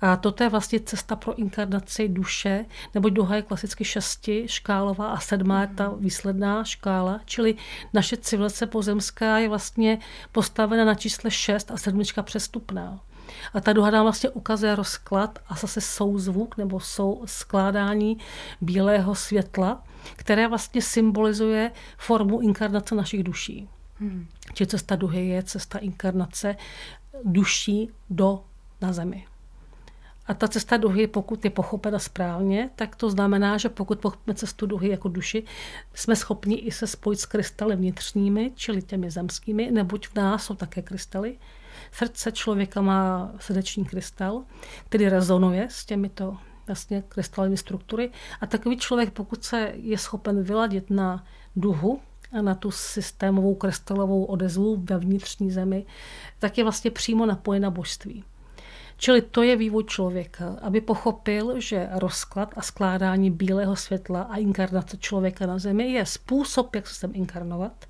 A 0.00 0.16
toto 0.16 0.42
je 0.42 0.48
vlastně 0.48 0.80
cesta 0.80 1.16
pro 1.16 1.38
inkarnaci 1.38 2.08
duše, 2.08 2.64
nebo 2.94 3.08
duha 3.08 3.36
je 3.36 3.42
klasicky 3.42 3.84
šesti 3.84 4.44
škálová 4.48 5.06
a 5.06 5.20
sedmá 5.20 5.60
je 5.60 5.66
ta 5.66 5.88
hmm. 5.88 6.00
výsledná 6.00 6.64
škála, 6.64 7.20
čili 7.24 7.54
naše 7.92 8.16
civilizace 8.16 8.66
pozemská 8.66 9.38
je 9.38 9.48
vlastně 9.48 9.98
postavena 10.32 10.84
na 10.84 10.94
čísle 10.94 11.30
šest 11.30 11.70
a 11.70 11.76
sedmička 11.76 12.22
přestupná. 12.22 13.00
A 13.54 13.60
ta 13.60 13.72
duha 13.72 13.90
nám 13.90 14.04
vlastně 14.04 14.30
ukazuje 14.30 14.74
rozklad 14.74 15.38
a 15.48 15.54
zase 15.54 15.80
souzvuk 15.80 16.56
nebo 16.56 16.80
sou 16.80 17.22
skládání 17.24 18.18
bílého 18.60 19.14
světla, 19.14 19.84
které 20.16 20.48
vlastně 20.48 20.82
symbolizuje 20.82 21.70
formu 21.98 22.40
inkarnace 22.40 22.94
našich 22.94 23.22
duší. 23.22 23.68
Hmm. 24.00 24.26
Či 24.54 24.66
cesta 24.66 24.96
duhy 24.96 25.28
je 25.28 25.42
cesta 25.42 25.78
inkarnace 25.78 26.56
duší 27.24 27.90
do 28.10 28.44
na 28.80 28.92
zemi. 28.92 29.26
A 30.26 30.34
ta 30.34 30.48
cesta 30.48 30.76
duhy, 30.76 31.06
pokud 31.06 31.44
je 31.44 31.50
pochopena 31.50 31.98
správně, 31.98 32.70
tak 32.76 32.96
to 32.96 33.10
znamená, 33.10 33.56
že 33.56 33.68
pokud 33.68 33.98
pochopíme 33.98 34.34
cestu 34.34 34.66
duhy 34.66 34.88
jako 34.88 35.08
duši, 35.08 35.44
jsme 35.94 36.16
schopni 36.16 36.54
i 36.54 36.72
se 36.72 36.86
spojit 36.86 37.20
s 37.20 37.26
krystaly 37.26 37.76
vnitřními, 37.76 38.52
čili 38.54 38.82
těmi 38.82 39.10
zemskými, 39.10 39.70
neboť 39.70 40.08
v 40.08 40.14
nás 40.14 40.44
jsou 40.44 40.54
také 40.54 40.82
krystaly, 40.82 41.38
Srdce 41.92 42.32
člověka 42.32 42.80
má 42.80 43.30
srdeční 43.38 43.84
krystal, 43.84 44.44
který 44.88 45.08
rezonuje 45.08 45.68
s 45.70 45.84
těmito 45.84 46.36
vlastně 46.66 47.02
krystalovými 47.08 47.56
struktury. 47.56 48.10
A 48.40 48.46
takový 48.46 48.76
člověk, 48.76 49.10
pokud 49.10 49.44
se 49.44 49.72
je 49.74 49.98
schopen 49.98 50.42
vyladit 50.42 50.90
na 50.90 51.24
duhu, 51.56 52.00
a 52.32 52.42
na 52.42 52.54
tu 52.54 52.70
systémovou 52.70 53.54
krystalovou 53.54 54.24
odezvu 54.24 54.76
ve 54.76 54.98
vnitřní 54.98 55.50
zemi, 55.50 55.86
tak 56.38 56.58
je 56.58 56.64
vlastně 56.64 56.90
přímo 56.90 57.26
napojen 57.26 57.62
na 57.62 57.70
božství. 57.70 58.24
Čili 58.96 59.22
to 59.22 59.42
je 59.42 59.56
vývoj 59.56 59.84
člověka, 59.84 60.56
aby 60.62 60.80
pochopil, 60.80 61.60
že 61.60 61.88
rozklad 61.92 62.54
a 62.56 62.62
skládání 62.62 63.30
bílého 63.30 63.76
světla 63.76 64.22
a 64.22 64.36
inkarnace 64.36 64.96
člověka 64.96 65.46
na 65.46 65.58
zemi 65.58 65.92
je 65.92 66.06
způsob, 66.06 66.74
jak 66.74 66.86
se 66.86 66.94
sem 66.94 67.10
inkarnovat, 67.14 67.86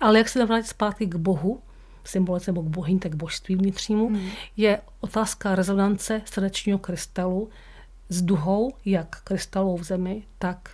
ale 0.00 0.18
jak 0.18 0.28
se 0.28 0.38
navrátit 0.38 0.66
zpátky 0.66 1.06
k 1.06 1.14
Bohu, 1.14 1.62
symbolice 2.04 2.52
nebo 2.52 2.62
k 2.62 2.66
bohyň, 2.66 2.98
tak 2.98 3.14
božství 3.14 3.56
vnitřnímu, 3.56 4.08
hmm. 4.08 4.28
je 4.56 4.80
otázka 5.00 5.54
rezonance 5.54 6.22
srdečního 6.24 6.78
krystalu 6.78 7.48
s 8.08 8.22
duhou, 8.22 8.72
jak 8.84 9.22
krystalovou 9.22 9.76
v 9.76 9.84
zemi, 9.84 10.22
tak 10.38 10.70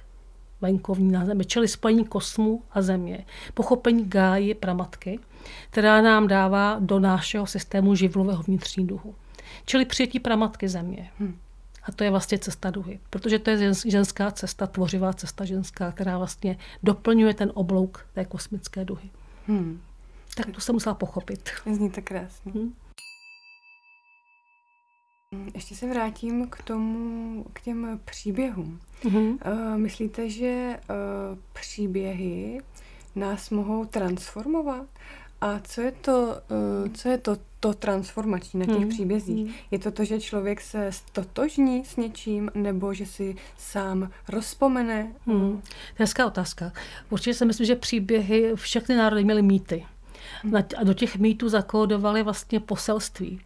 venkovní 0.61 1.13
na 1.13 1.27
zemi, 1.27 1.45
čili 1.45 1.69
spojení 1.69 2.05
kosmu 2.05 2.63
a 2.73 2.83
země. 2.83 3.25
Pochopení 3.55 4.05
gáji 4.05 4.55
pramatky, 4.55 5.19
která 5.71 6.03
nám 6.03 6.29
dává 6.29 6.77
do 6.81 7.01
našeho 7.01 7.47
systému 7.47 7.95
živlového 7.95 8.43
vnitřní 8.43 8.87
duhu. 8.87 9.15
Čili 9.65 9.85
přijetí 9.85 10.21
pramatky 10.21 10.69
země. 10.69 11.11
Hmm. 11.19 11.39
A 11.83 11.93
to 11.93 12.05
je 12.05 12.11
vlastně 12.11 12.39
cesta 12.39 12.71
duhy, 12.71 13.01
protože 13.11 13.39
to 13.39 13.51
je 13.51 13.73
ženská 13.87 14.31
cesta, 14.31 14.67
tvořivá 14.67 15.13
cesta 15.13 15.45
ženská, 15.45 15.93
která 15.93 16.19
vlastně 16.19 16.57
doplňuje 16.83 17.35
ten 17.35 17.53
oblouk 17.55 18.07
té 18.15 18.25
kosmické 18.25 18.85
duhy. 18.85 19.11
Hmm. 19.47 19.81
Tak 20.37 20.51
to 20.55 20.61
jsem 20.61 20.75
musela 20.75 20.95
pochopit. 20.95 21.51
Zní 21.73 21.91
to 21.91 22.03
krásně. 22.03 22.53
Hmm. 22.53 22.75
Ještě 25.55 25.77
se 25.77 25.87
vrátím 25.87 26.49
k 26.49 26.63
tomu, 26.63 27.45
k 27.53 27.61
těm 27.61 28.01
příběhům. 28.05 28.81
Mm-hmm. 29.03 29.39
Uh, 29.53 29.79
myslíte, 29.79 30.31
že 30.31 30.81
uh, 30.91 31.39
příběhy 31.53 32.61
nás 33.17 33.51
mohou 33.51 33.85
transformovat? 33.85 34.87
A 35.41 35.61
co 35.61 35.81
je 35.81 35.93
to, 35.93 36.37
uh, 36.83 36.93
co 36.93 37.09
je 37.09 37.19
to, 37.19 37.37
to 37.61 37.75
transformační 37.75 38.61
na 38.61 38.67
těch 38.67 38.85
mm. 38.85 38.89
příbězích? 38.89 39.47
Mm. 39.47 39.53
Je 39.71 39.79
to 39.79 39.91
to, 39.91 40.05
že 40.05 40.21
člověk 40.21 40.61
se 40.61 40.93
stotožní 40.93 41.85
s 41.85 41.97
něčím, 41.97 42.51
nebo 42.55 42.95
že 42.95 43.07
si 43.07 43.37
sám 43.59 44.11
rozpomene? 44.29 45.13
Mm. 45.27 45.63
Hezká 45.95 46.27
otázka. 46.27 46.73
Určitě 47.11 47.35
si 47.35 47.45
myslím, 47.45 47.67
že 47.67 47.77
příběhy, 47.77 48.53
všechny 48.55 48.97
národy 48.97 49.25
měly 49.25 49.43
mýty 49.43 49.87
a 50.79 50.85
do 50.85 50.95
těch 50.95 51.17
mýtů 51.17 51.49
zakódovali 51.49 52.23
vlastně 52.23 52.61
poselství. 52.61 53.41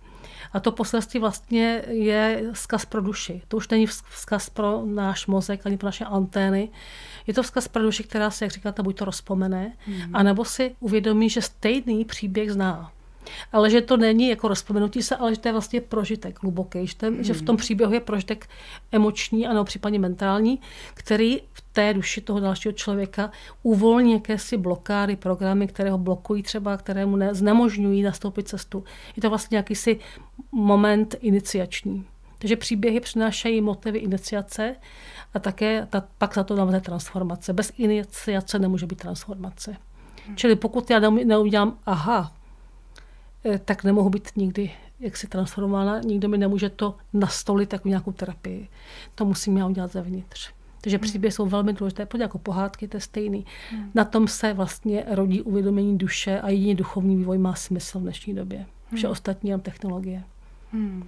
A 0.53 0.61
to 0.61 0.72
poselství 0.72 1.20
vlastně 1.20 1.82
je 1.88 2.45
vzkaz 2.53 2.84
pro 2.84 3.01
duši. 3.01 3.42
To 3.49 3.57
už 3.57 3.68
není 3.68 3.86
vzkaz 3.86 4.51
pro 4.51 4.82
náš 4.86 5.26
mozek 5.26 5.66
ani 5.66 5.76
pro 5.76 5.86
naše 5.86 6.05
antény. 6.05 6.68
Je 7.26 7.34
to 7.34 7.42
vzkaz 7.42 7.68
pro 7.68 7.82
duši, 7.82 8.05
která 8.05 8.30
se, 8.30 8.45
jak 8.45 8.53
říkáte, 8.53 8.82
buď 8.82 8.97
to 8.99 9.05
rozpomene, 9.05 9.72
mm. 9.86 10.16
anebo 10.16 10.45
si 10.45 10.76
uvědomí, 10.80 11.30
že 11.30 11.42
stejný 11.42 12.05
příběh 12.05 12.53
zná 12.53 12.92
ale 13.53 13.70
že 13.70 13.81
to 13.81 13.97
není 13.97 14.29
jako 14.29 14.49
rozpomenutí 14.49 15.03
se, 15.03 15.16
ale 15.16 15.35
že 15.35 15.41
to 15.41 15.49
je 15.49 15.53
vlastně 15.53 15.81
prožitek 15.81 16.43
hluboký, 16.43 16.87
že, 16.87 16.97
ten, 16.97 17.14
hmm. 17.14 17.25
že 17.25 17.35
v 17.35 17.43
tom 17.43 17.57
příběhu 17.57 17.93
je 17.93 18.01
prožitek 18.01 18.49
emoční, 18.93 19.47
ano, 19.47 19.64
případně 19.64 19.99
mentální, 19.99 20.61
který 20.95 21.41
v 21.53 21.64
té 21.72 21.95
duši 21.95 22.20
toho 22.20 22.41
dalšího 22.41 22.72
člověka 22.72 23.31
uvolní 23.62 24.12
jakési 24.12 24.57
blokády, 24.57 25.16
programy, 25.16 25.66
které 25.66 25.91
ho 25.91 25.99
blokují 25.99 26.43
třeba, 26.43 26.77
které 26.77 27.07
mu 27.07 27.16
ne, 27.16 27.35
znemožňují 27.35 28.03
nastoupit 28.03 28.49
cestu. 28.49 28.85
Je 29.16 29.22
to 29.22 29.29
vlastně 29.29 29.57
jakýsi 29.57 30.01
moment 30.53 31.14
iniciační. 31.20 32.05
Takže 32.39 32.57
příběhy 32.57 33.01
přinášejí 33.01 33.61
motivy 33.61 33.99
iniciace 33.99 34.77
a 35.35 35.39
také 35.39 35.87
ta, 35.91 36.05
pak 36.18 36.35
za 36.35 36.45
to 36.45 36.57
dáme 36.57 36.81
transformace. 36.81 37.53
Bez 37.53 37.72
iniciace 37.79 38.59
nemůže 38.59 38.87
být 38.87 38.99
transformace. 38.99 39.77
Hmm. 40.27 40.37
Čili 40.37 40.57
pokud 40.57 40.91
já 40.91 41.01
neudělám, 41.11 41.79
aha, 41.87 42.33
tak 43.64 43.84
nemohu 43.84 44.11
být 44.11 44.28
nikdy 44.36 44.70
jaksi 45.01 45.26
transformována. 45.26 46.01
Nikdo 46.01 46.28
mi 46.28 46.38
nemůže 46.38 46.70
to 46.70 46.97
nastolit 47.12 47.72
jako 47.72 47.88
nějakou 47.88 48.12
terapii. 48.12 48.68
To 49.14 49.24
musím 49.24 49.57
já 49.57 49.66
udělat 49.66 49.92
zevnitř. 49.92 50.53
Takže 50.80 50.97
hmm. 50.97 51.03
příběhy 51.03 51.32
jsou 51.32 51.47
velmi 51.47 51.72
důležité, 51.72 52.07
protože 52.07 52.22
jako 52.22 52.38
pohádky 52.38 52.88
to 52.88 52.97
je 52.97 53.01
stejný. 53.01 53.47
Hmm. 53.70 53.90
Na 53.95 54.05
tom 54.05 54.28
se 54.28 54.53
vlastně 54.53 55.05
rodí 55.09 55.42
uvědomění 55.42 55.99
duše 55.99 56.40
a 56.40 56.49
jedině 56.49 56.74
duchovní 56.74 57.16
vývoj 57.16 57.38
má 57.38 57.55
smysl 57.55 57.99
v 57.99 58.03
dnešní 58.03 58.34
době. 58.34 58.66
Vše 58.95 59.07
hmm. 59.07 59.12
ostatní 59.12 59.51
je 59.51 59.59
technologie. 59.59 60.24
Hmm. 60.72 61.05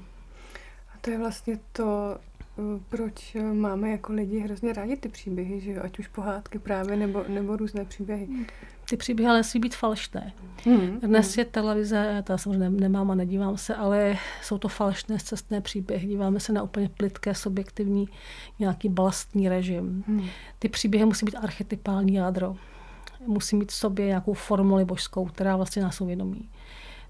A 0.94 0.98
to 1.00 1.10
je 1.10 1.18
vlastně 1.18 1.58
to, 1.72 2.18
Eh, 2.58 2.80
proč 2.88 3.34
eh, 3.34 3.42
máme 3.42 3.90
jako 3.90 4.12
lidi 4.12 4.38
hrozně 4.38 4.72
rádi 4.72 4.96
ty 4.96 5.08
příběhy, 5.08 5.60
že 5.60 5.72
jo? 5.72 5.82
ať 5.84 5.98
už 5.98 6.08
pohádky 6.08 6.58
právě 6.58 6.96
nebo, 6.96 7.24
nebo 7.28 7.56
různé 7.56 7.84
příběhy. 7.84 8.28
Ty 8.88 8.96
příběhy 8.96 9.30
ale 9.30 9.38
musí 9.38 9.58
být 9.58 9.74
falešné. 9.74 10.32
Hmm. 10.64 11.00
Dnes 11.00 11.34
hmm. 11.34 11.38
je 11.38 11.44
televize, 11.44 12.22
to 12.26 12.32
já 12.32 12.38
samozřejmě 12.38 12.70
nemám 12.70 13.10
a 13.10 13.14
nedívám 13.14 13.56
se, 13.56 13.74
ale 13.74 14.18
jsou 14.42 14.58
to 14.58 14.68
falešné 14.68 15.18
cestné 15.18 15.60
příběhy. 15.60 16.08
Díváme 16.08 16.40
se 16.40 16.52
na 16.52 16.62
úplně 16.62 16.88
plitké, 16.88 17.34
subjektivní, 17.34 18.08
nějaký 18.58 18.88
balastní 18.88 19.48
režim. 19.48 20.04
Hmm. 20.06 20.26
Ty 20.58 20.68
příběhy 20.68 21.04
musí 21.04 21.26
být 21.26 21.36
archetypální 21.36 22.14
jádro. 22.14 22.56
Musí 23.26 23.56
mít 23.56 23.72
v 23.72 23.74
sobě 23.74 24.06
nějakou 24.06 24.32
formuli 24.32 24.84
božskou, 24.84 25.24
která 25.24 25.56
vlastně 25.56 25.82
nás 25.82 26.00
uvědomí 26.00 26.48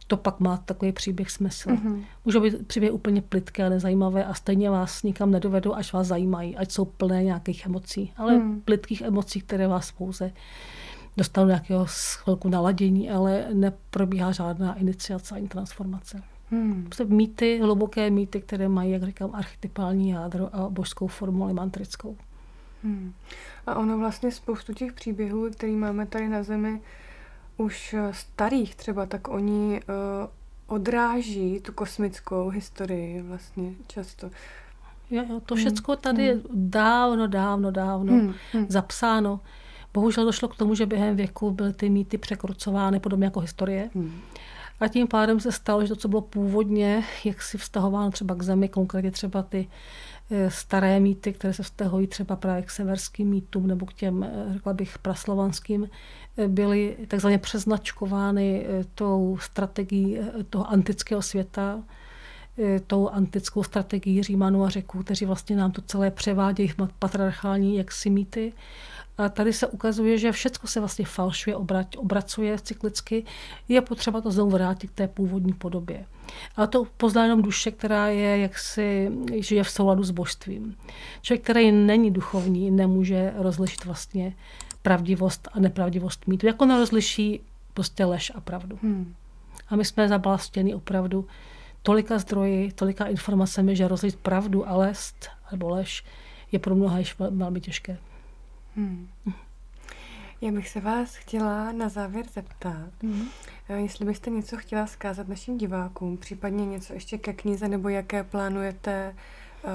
to 0.07 0.17
pak 0.17 0.41
má 0.41 0.57
takový 0.57 0.93
příběh 0.93 1.31
smysl. 1.31 1.69
Mm-hmm. 1.71 2.05
Můžou 2.25 2.41
být 2.41 2.67
příběhy 2.67 2.91
úplně 2.91 3.23
plitké 3.23 3.67
a 3.67 3.69
nezajímavé 3.69 4.25
a 4.25 4.35
stejně 4.35 4.71
vás 4.71 5.03
nikam 5.03 5.31
nedovedou, 5.31 5.75
až 5.75 5.93
vás 5.93 6.07
zajímají, 6.07 6.57
ať 6.57 6.73
jsou 6.73 6.85
plné 6.85 7.25
nějakých 7.25 7.67
emocí, 7.67 8.13
ale 8.17 8.39
mm. 8.39 8.61
plitkých 8.61 9.01
emocí, 9.01 9.41
které 9.41 9.69
vás 9.69 9.93
pouze 9.93 10.33
dostanou 11.17 11.47
nějakého 11.47 11.87
chvilku 11.89 12.49
naladění, 12.49 13.11
ale 13.11 13.47
neprobíhá 13.53 14.33
žádná 14.33 14.75
iniciace 14.75 15.35
ani 15.35 15.49
transformace. 15.49 16.23
Hmm. 16.51 16.85
Prostě 16.85 17.05
mýty, 17.05 17.61
hluboké 17.63 18.11
mýty, 18.11 18.41
které 18.41 18.69
mají, 18.69 18.91
jak 18.91 19.03
říkám, 19.03 19.31
archetypální 19.35 20.11
jádro 20.11 20.49
a 20.53 20.71
božskou 20.71 21.07
formuli 21.07 21.53
mantrickou. 21.53 22.17
Hmm. 22.83 23.13
A 23.67 23.75
ono 23.75 23.99
vlastně 23.99 24.33
spoustu 24.33 24.75
těch 24.75 24.93
příběhů, 24.93 25.51
který 25.51 25.77
máme 25.77 26.07
tady 26.07 26.29
na 26.29 26.43
Zemi, 26.43 26.81
už 27.57 27.95
eh, 27.95 28.13
starých 28.13 28.75
třeba, 28.75 29.07
tak 29.07 29.29
oni 29.29 29.81
uh, 29.89 30.27
odráží 30.67 31.61
tu 31.61 31.73
kosmickou 31.73 32.49
historii 32.49 33.23
vlastně 33.23 33.73
často. 33.87 34.31
Jo, 35.11 35.25
jo, 35.31 35.41
to 35.47 35.55
všechno 35.55 35.95
hmm. 35.95 36.01
tady 36.01 36.33
hmm. 36.33 36.43
dávno, 36.55 37.27
dávno, 37.27 37.71
dávno 37.71 38.13
hmm. 38.13 38.35
Hmm. 38.53 38.67
zapsáno. 38.69 39.41
Bohužel 39.97 40.25
došlo 40.25 40.49
k 40.49 40.57
tomu, 40.57 40.75
že 40.75 40.87
během 40.87 41.17
věku 41.17 41.51
byly 41.51 41.73
ty 41.73 41.91
mýty 41.91 42.19
překrucovány 42.19 43.01
podobně 43.01 43.25
jako 43.25 43.41
historie. 43.41 43.91
Hmm. 43.95 44.21
A 44.81 44.89
tím 44.89 45.09
pádem 45.09 45.41
se 45.41 45.53
stalo, 45.53 45.83
že 45.83 45.89
to, 45.89 45.97
co 45.97 46.09
bylo 46.09 46.21
původně, 46.21 47.05
jak 47.25 47.43
si 47.43 47.59
vztahováno 47.59 48.11
třeba 48.11 48.35
k 48.35 48.43
zemi, 48.43 48.69
konkrétně 48.69 49.11
třeba 49.11 49.43
ty 49.43 49.69
Eh, 50.31 50.51
staré 50.51 51.01
mýty, 51.01 51.33
které 51.33 51.55
se 51.55 51.63
vztahují 51.63 52.07
třeba 52.07 52.37
právě 52.37 52.63
k 52.63 52.71
severským 52.71 53.29
mýtům 53.29 53.67
nebo 53.67 53.87
k 53.87 53.93
těm, 53.93 54.23
eh, 54.25 54.53
řekla 54.53 54.73
bych, 54.73 54.99
praslovanským, 54.99 55.89
eh, 56.39 56.49
byly 56.49 56.97
takzvaně 57.09 57.39
přeznačkovány 57.39 58.67
tou 58.95 59.39
strategií 59.41 60.19
toho 60.51 60.71
antického 60.71 61.23
světa, 61.23 61.83
tou 62.87 63.09
antickou 63.09 63.63
strategií 63.63 64.23
Římanů 64.23 64.65
a 64.65 64.69
řeků, 64.69 65.03
kteří 65.03 65.25
vlastně 65.25 65.57
nám 65.57 65.73
to 65.73 65.83
celé 65.83 66.11
převádějí 66.11 66.73
patriarchální 66.99 67.77
jaksi 67.77 68.11
mýty. 68.11 68.53
A 69.19 69.29
tady 69.29 69.53
se 69.53 69.67
ukazuje, 69.67 70.19
že 70.19 70.33
všechno 70.33 70.69
se 70.69 70.81
vlastně 70.81 71.05
falšuje, 71.05 71.57
obracuje 71.97 72.59
cyklicky. 72.59 73.25
Je 73.69 73.81
potřeba 73.81 74.21
to 74.21 74.31
znovu 74.31 74.51
vrátit 74.51 74.91
k 74.91 74.95
té 74.95 75.09
původní 75.09 75.53
podobě. 75.53 76.05
A 76.57 76.67
to 76.67 76.85
pozná 76.97 77.23
jenom 77.23 77.43
duše, 77.43 77.71
která 77.71 78.09
je 78.09 78.39
jaksi, 78.39 79.11
žije 79.35 79.63
v 79.63 79.71
souladu 79.71 80.05
s 80.05 80.11
božstvím. 80.11 80.77
Člověk, 81.23 81.43
který 81.43 81.73
není 81.73 82.11
duchovní, 82.11 82.71
nemůže 82.71 83.33
rozlišit 83.37 83.85
vlastně 83.85 84.35
pravdivost 84.83 85.49
a 85.53 85.61
nepravdivost 85.61 86.27
mýtu. 86.27 86.47
Jako 86.47 86.67
nerozliší 86.67 87.41
prostě 87.75 88.05
lež 88.05 88.33
a 88.35 88.41
pravdu. 88.41 88.79
Hmm. 88.83 89.15
A 89.69 89.77
my 89.77 89.85
jsme 89.85 90.09
zablastěni 90.09 90.75
opravdu 90.75 91.27
tolika 91.83 92.19
zdroji, 92.19 92.73
tolika 92.73 93.05
informacemi, 93.05 93.77
že 93.77 93.89
rozlišit 93.89 94.21
pravdu 94.21 94.69
a 94.69 94.77
lest 94.77 95.29
nebo 95.51 95.69
lež 95.69 96.05
je 96.53 96.59
pro 96.59 96.75
mnoha 96.75 96.99
již 96.99 97.19
velmi 97.19 97.61
těžké. 97.61 97.99
Hmm. 98.77 99.09
Já 100.41 100.53
bych 100.53 100.69
se 100.69 100.81
vás 100.81 101.17
chtěla 101.17 101.73
na 101.73 101.89
závěr 101.89 102.27
zeptat, 102.33 102.91
hmm. 103.03 103.29
jestli 103.77 104.07
byste 104.07 104.31
něco 104.31 104.57
chtěla 104.57 104.87
zkázat 104.87 105.29
našim 105.29 105.59
divákům, 105.59 106.17
případně 106.17 106.67
něco 106.67 106.93
ještě 106.93 107.19
ke 107.19 107.33
knize, 107.33 107.69
nebo 107.69 107.89
jaké 107.89 108.25
plánujete 108.25 109.15
uh, 109.65 109.71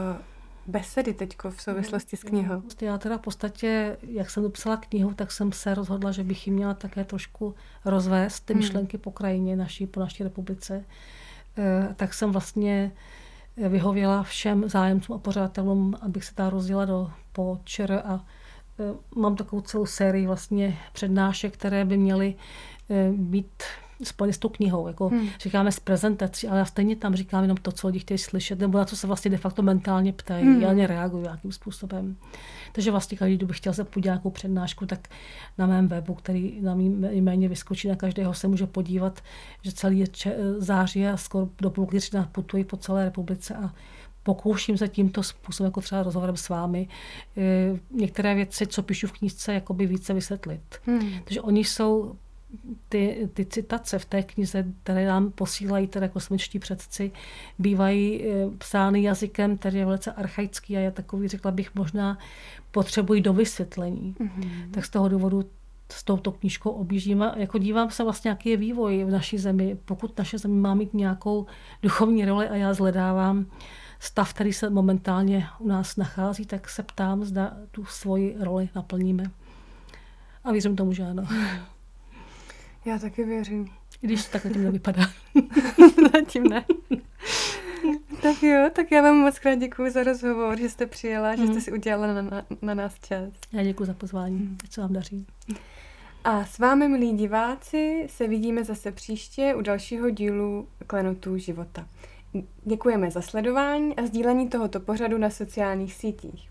besedy 0.68 1.14
teď 1.14 1.36
v 1.50 1.62
souvislosti 1.62 2.18
s 2.18 2.24
knihou? 2.24 2.64
Já 2.82 2.98
teda 2.98 3.18
v 3.18 3.22
podstatě, 3.22 3.98
jak 4.08 4.30
jsem 4.30 4.44
dopsala 4.44 4.78
knihu, 4.78 5.14
tak 5.14 5.32
jsem 5.32 5.52
se 5.52 5.76
rozhodla, 5.76 6.12
že 6.12 6.24
bych 6.24 6.48
ji 6.48 6.54
měla 6.54 6.74
také 6.74 7.04
trošku 7.04 7.56
rozvést, 7.86 8.40
ty 8.40 8.54
hmm. 8.54 8.62
myšlenky 8.62 8.98
po 8.98 9.12
krajině 9.12 9.56
naší, 9.56 9.88
po 9.88 10.00
naší 10.00 10.24
republice. 10.24 10.86
E, 11.58 11.94
tak 11.96 12.14
jsem 12.14 12.32
vlastně 12.32 12.92
vyhověla 13.58 14.24
všem 14.24 14.70
zájemcům 14.70 15.16
a 15.16 15.20
pořádatelům, 15.20 15.96
abych 16.02 16.26
se 16.26 16.36
ta 16.36 16.50
rozděla 16.50 16.86
do 16.86 17.12
po 17.32 17.60
ČR 17.64 18.02
a 18.06 18.26
mám 19.16 19.36
takovou 19.36 19.62
celou 19.62 19.86
sérii 19.86 20.28
vlastně 20.28 20.78
přednášek, 20.94 21.54
které 21.54 21.86
by 21.86 21.98
měly 21.98 22.36
e, 22.90 23.12
být 23.12 23.64
spojený 24.04 24.34
s 24.34 24.38
tou 24.38 24.50
knihou. 24.50 24.88
Jako 24.88 25.10
hmm. 25.10 25.28
Říkáme 25.40 25.72
s 25.72 25.80
prezentací, 25.80 26.48
ale 26.48 26.60
já 26.60 26.66
stejně 26.66 26.96
tam 26.96 27.16
říkám 27.16 27.42
jenom 27.44 27.58
to, 27.58 27.72
co 27.72 27.88
lidi 27.88 28.00
chtějí 28.00 28.18
slyšet, 28.18 28.60
nebo 28.60 28.78
na 28.78 28.86
co 28.86 28.96
se 28.96 29.08
vlastně 29.08 29.32
de 29.32 29.38
facto 29.38 29.62
mentálně 29.62 30.14
ptají. 30.14 30.44
Hmm. 30.44 30.62
Já 30.62 30.88
reaguju 30.88 31.24
nějakým 31.24 31.52
způsobem. 31.52 32.16
Takže 32.72 32.92
vlastně 32.92 33.18
každý, 33.18 33.38
kdo 33.38 33.48
by 33.48 33.54
chtěl 33.54 33.74
se 33.74 33.84
podívat 33.84 34.14
nějakou 34.14 34.30
přednášku, 34.30 34.86
tak 34.86 35.08
na 35.58 35.68
mém 35.68 35.88
webu, 35.88 36.14
který 36.14 36.62
na 36.62 36.76
mým 36.76 37.08
jméně 37.12 37.50
vyskočí, 37.50 37.88
na 37.88 37.96
každého 37.96 38.34
se 38.34 38.48
může 38.48 38.68
podívat, 38.68 39.22
že 39.62 39.72
celý 39.72 40.04
září 40.58 41.08
a 41.08 41.18
skoro 41.18 41.50
do 41.62 41.70
půlky 41.70 41.98
putuji 42.32 42.64
po 42.64 42.78
celé 42.78 43.06
republice 43.06 43.56
a 43.56 43.74
pokouším 44.24 44.78
se 44.78 44.88
tímto 44.88 45.24
způsobem, 45.24 45.68
jako 45.68 45.82
třeba 45.82 46.04
rozhovorem 46.04 46.38
s 46.38 46.50
vámi, 46.50 46.88
e, 47.38 47.80
některé 47.92 48.36
věci, 48.36 48.68
co 48.68 48.84
píšu 48.84 49.08
v 49.08 49.12
knížce, 49.12 49.54
jakoby 49.54 49.86
více 49.86 50.14
vysvětlit. 50.14 50.62
Hmm. 50.86 51.12
Takže 51.24 51.42
oni 51.42 51.64
jsou 51.64 52.16
ty, 52.90 53.30
ty 53.34 53.46
citace 53.46 54.00
v 54.00 54.06
té 54.06 54.24
knize, 54.24 54.66
které 54.84 55.08
nám 55.08 55.32
posílají 55.32 55.88
teda 55.88 56.08
kosmičtí 56.08 56.60
předci, 56.60 57.12
bývají 57.60 58.24
eh, 58.24 58.50
psány 58.58 59.04
jazykem, 59.04 59.58
který 59.58 59.78
je 59.78 59.86
velice 59.86 60.12
archaický 60.12 60.78
a 60.78 60.80
je 60.80 60.92
takový, 60.92 61.28
řekla 61.28 61.52
bych, 61.52 61.76
možná 61.76 62.18
potřebují 62.72 63.22
do 63.22 63.34
vysvětlení. 63.34 64.16
Mm-hmm. 64.20 64.72
Tak 64.72 64.86
z 64.86 64.90
toho 64.90 65.10
důvodu 65.10 65.44
s 65.92 66.04
touto 66.04 66.32
knížkou 66.32 66.70
objíždím 66.70 67.22
a 67.22 67.34
jako 67.38 67.58
dívám 67.58 67.92
se 67.92 68.04
vlastně, 68.04 68.30
jaký 68.30 68.50
je 68.50 68.58
vývoj 68.58 69.04
v 69.04 69.10
naší 69.10 69.38
zemi. 69.38 69.78
Pokud 69.86 70.18
naše 70.18 70.38
země 70.38 70.62
má 70.62 70.74
mít 70.74 70.94
nějakou 70.94 71.46
duchovní 71.84 72.26
roli 72.26 72.48
a 72.48 72.56
já 72.56 72.74
zhledávám 72.74 73.46
stav, 74.02 74.34
který 74.34 74.54
se 74.54 74.70
momentálně 74.70 75.48
u 75.60 75.68
nás 75.68 75.96
nachází, 75.96 76.46
tak 76.46 76.70
se 76.70 76.84
ptám, 76.84 77.24
zda 77.24 77.58
tu 77.72 77.86
svoji 77.86 78.36
roli 78.40 78.70
naplníme. 78.76 79.24
A 80.44 80.52
věřím 80.52 80.76
tomu, 80.76 80.94
že 80.94 81.04
ano. 81.04 81.24
Já 82.86 83.00
taky 83.00 83.24
věřím. 83.24 83.68
Když 84.02 84.26
tak 84.26 84.42
tím 84.42 84.64
nevypadá. 84.64 85.04
Zatím 86.14 86.44
ne. 86.44 86.66
tak 88.22 88.44
jo, 88.44 88.70
tak 88.74 88.92
já 88.92 89.02
vám 89.02 89.16
moc 89.16 89.40
krát 89.40 89.56
děkuji 89.56 89.92
za 89.92 90.04
rozhovor, 90.04 90.60
že 90.60 90.70
jste 90.70 90.86
přijela, 90.86 91.32
mm. 91.32 91.38
že 91.38 91.44
jste 91.44 91.52
mhm. 91.52 91.62
si 91.62 91.72
udělala 91.72 92.14
na, 92.14 92.22
na, 92.22 92.46
na 92.62 92.74
nás 92.74 93.00
čas. 93.00 93.34
Já 93.54 93.64
děkuji 93.64 93.86
za 93.86 93.94
pozvání, 93.94 94.38
mm. 94.38 94.58
co 94.70 94.82
vám 94.82 94.94
daří. 94.94 95.26
A 96.24 96.46
s 96.46 96.60
vámi, 96.60 96.88
milí 96.88 97.18
diváci, 97.18 98.08
se 98.10 98.28
vidíme 98.28 98.64
zase 98.64 98.92
příště 98.92 99.56
u 99.56 99.62
dalšího 99.62 100.10
dílu 100.10 100.68
Klenotů 100.88 101.38
života. 101.38 101.88
Děkujeme 102.64 103.12
za 103.12 103.22
sledování 103.22 103.96
a 103.96 104.06
sdílení 104.06 104.50
tohoto 104.50 104.80
pořadu 104.80 105.18
na 105.18 105.30
sociálních 105.30 105.94
sítích. 105.94 106.50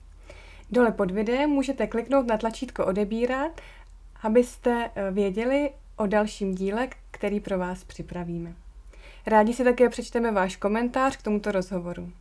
Dole 0.70 0.92
pod 0.92 1.10
videem 1.10 1.50
můžete 1.50 1.86
kliknout 1.86 2.26
na 2.26 2.38
tlačítko 2.38 2.86
odebírat, 2.86 3.60
abyste 4.22 4.90
eh, 4.94 5.10
věděli 5.10 5.70
o 5.96 6.06
dalším 6.06 6.54
díle, 6.54 6.88
který 7.10 7.40
pro 7.40 7.58
vás 7.58 7.84
připravíme. 7.84 8.54
Rádi 9.26 9.52
si 9.52 9.64
také 9.64 9.88
přečteme 9.88 10.32
váš 10.32 10.56
komentář 10.56 11.16
k 11.16 11.22
tomuto 11.22 11.52
rozhovoru. 11.52 12.12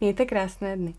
Mějte 0.00 0.26
krásné 0.26 0.76
dny. 0.76 0.94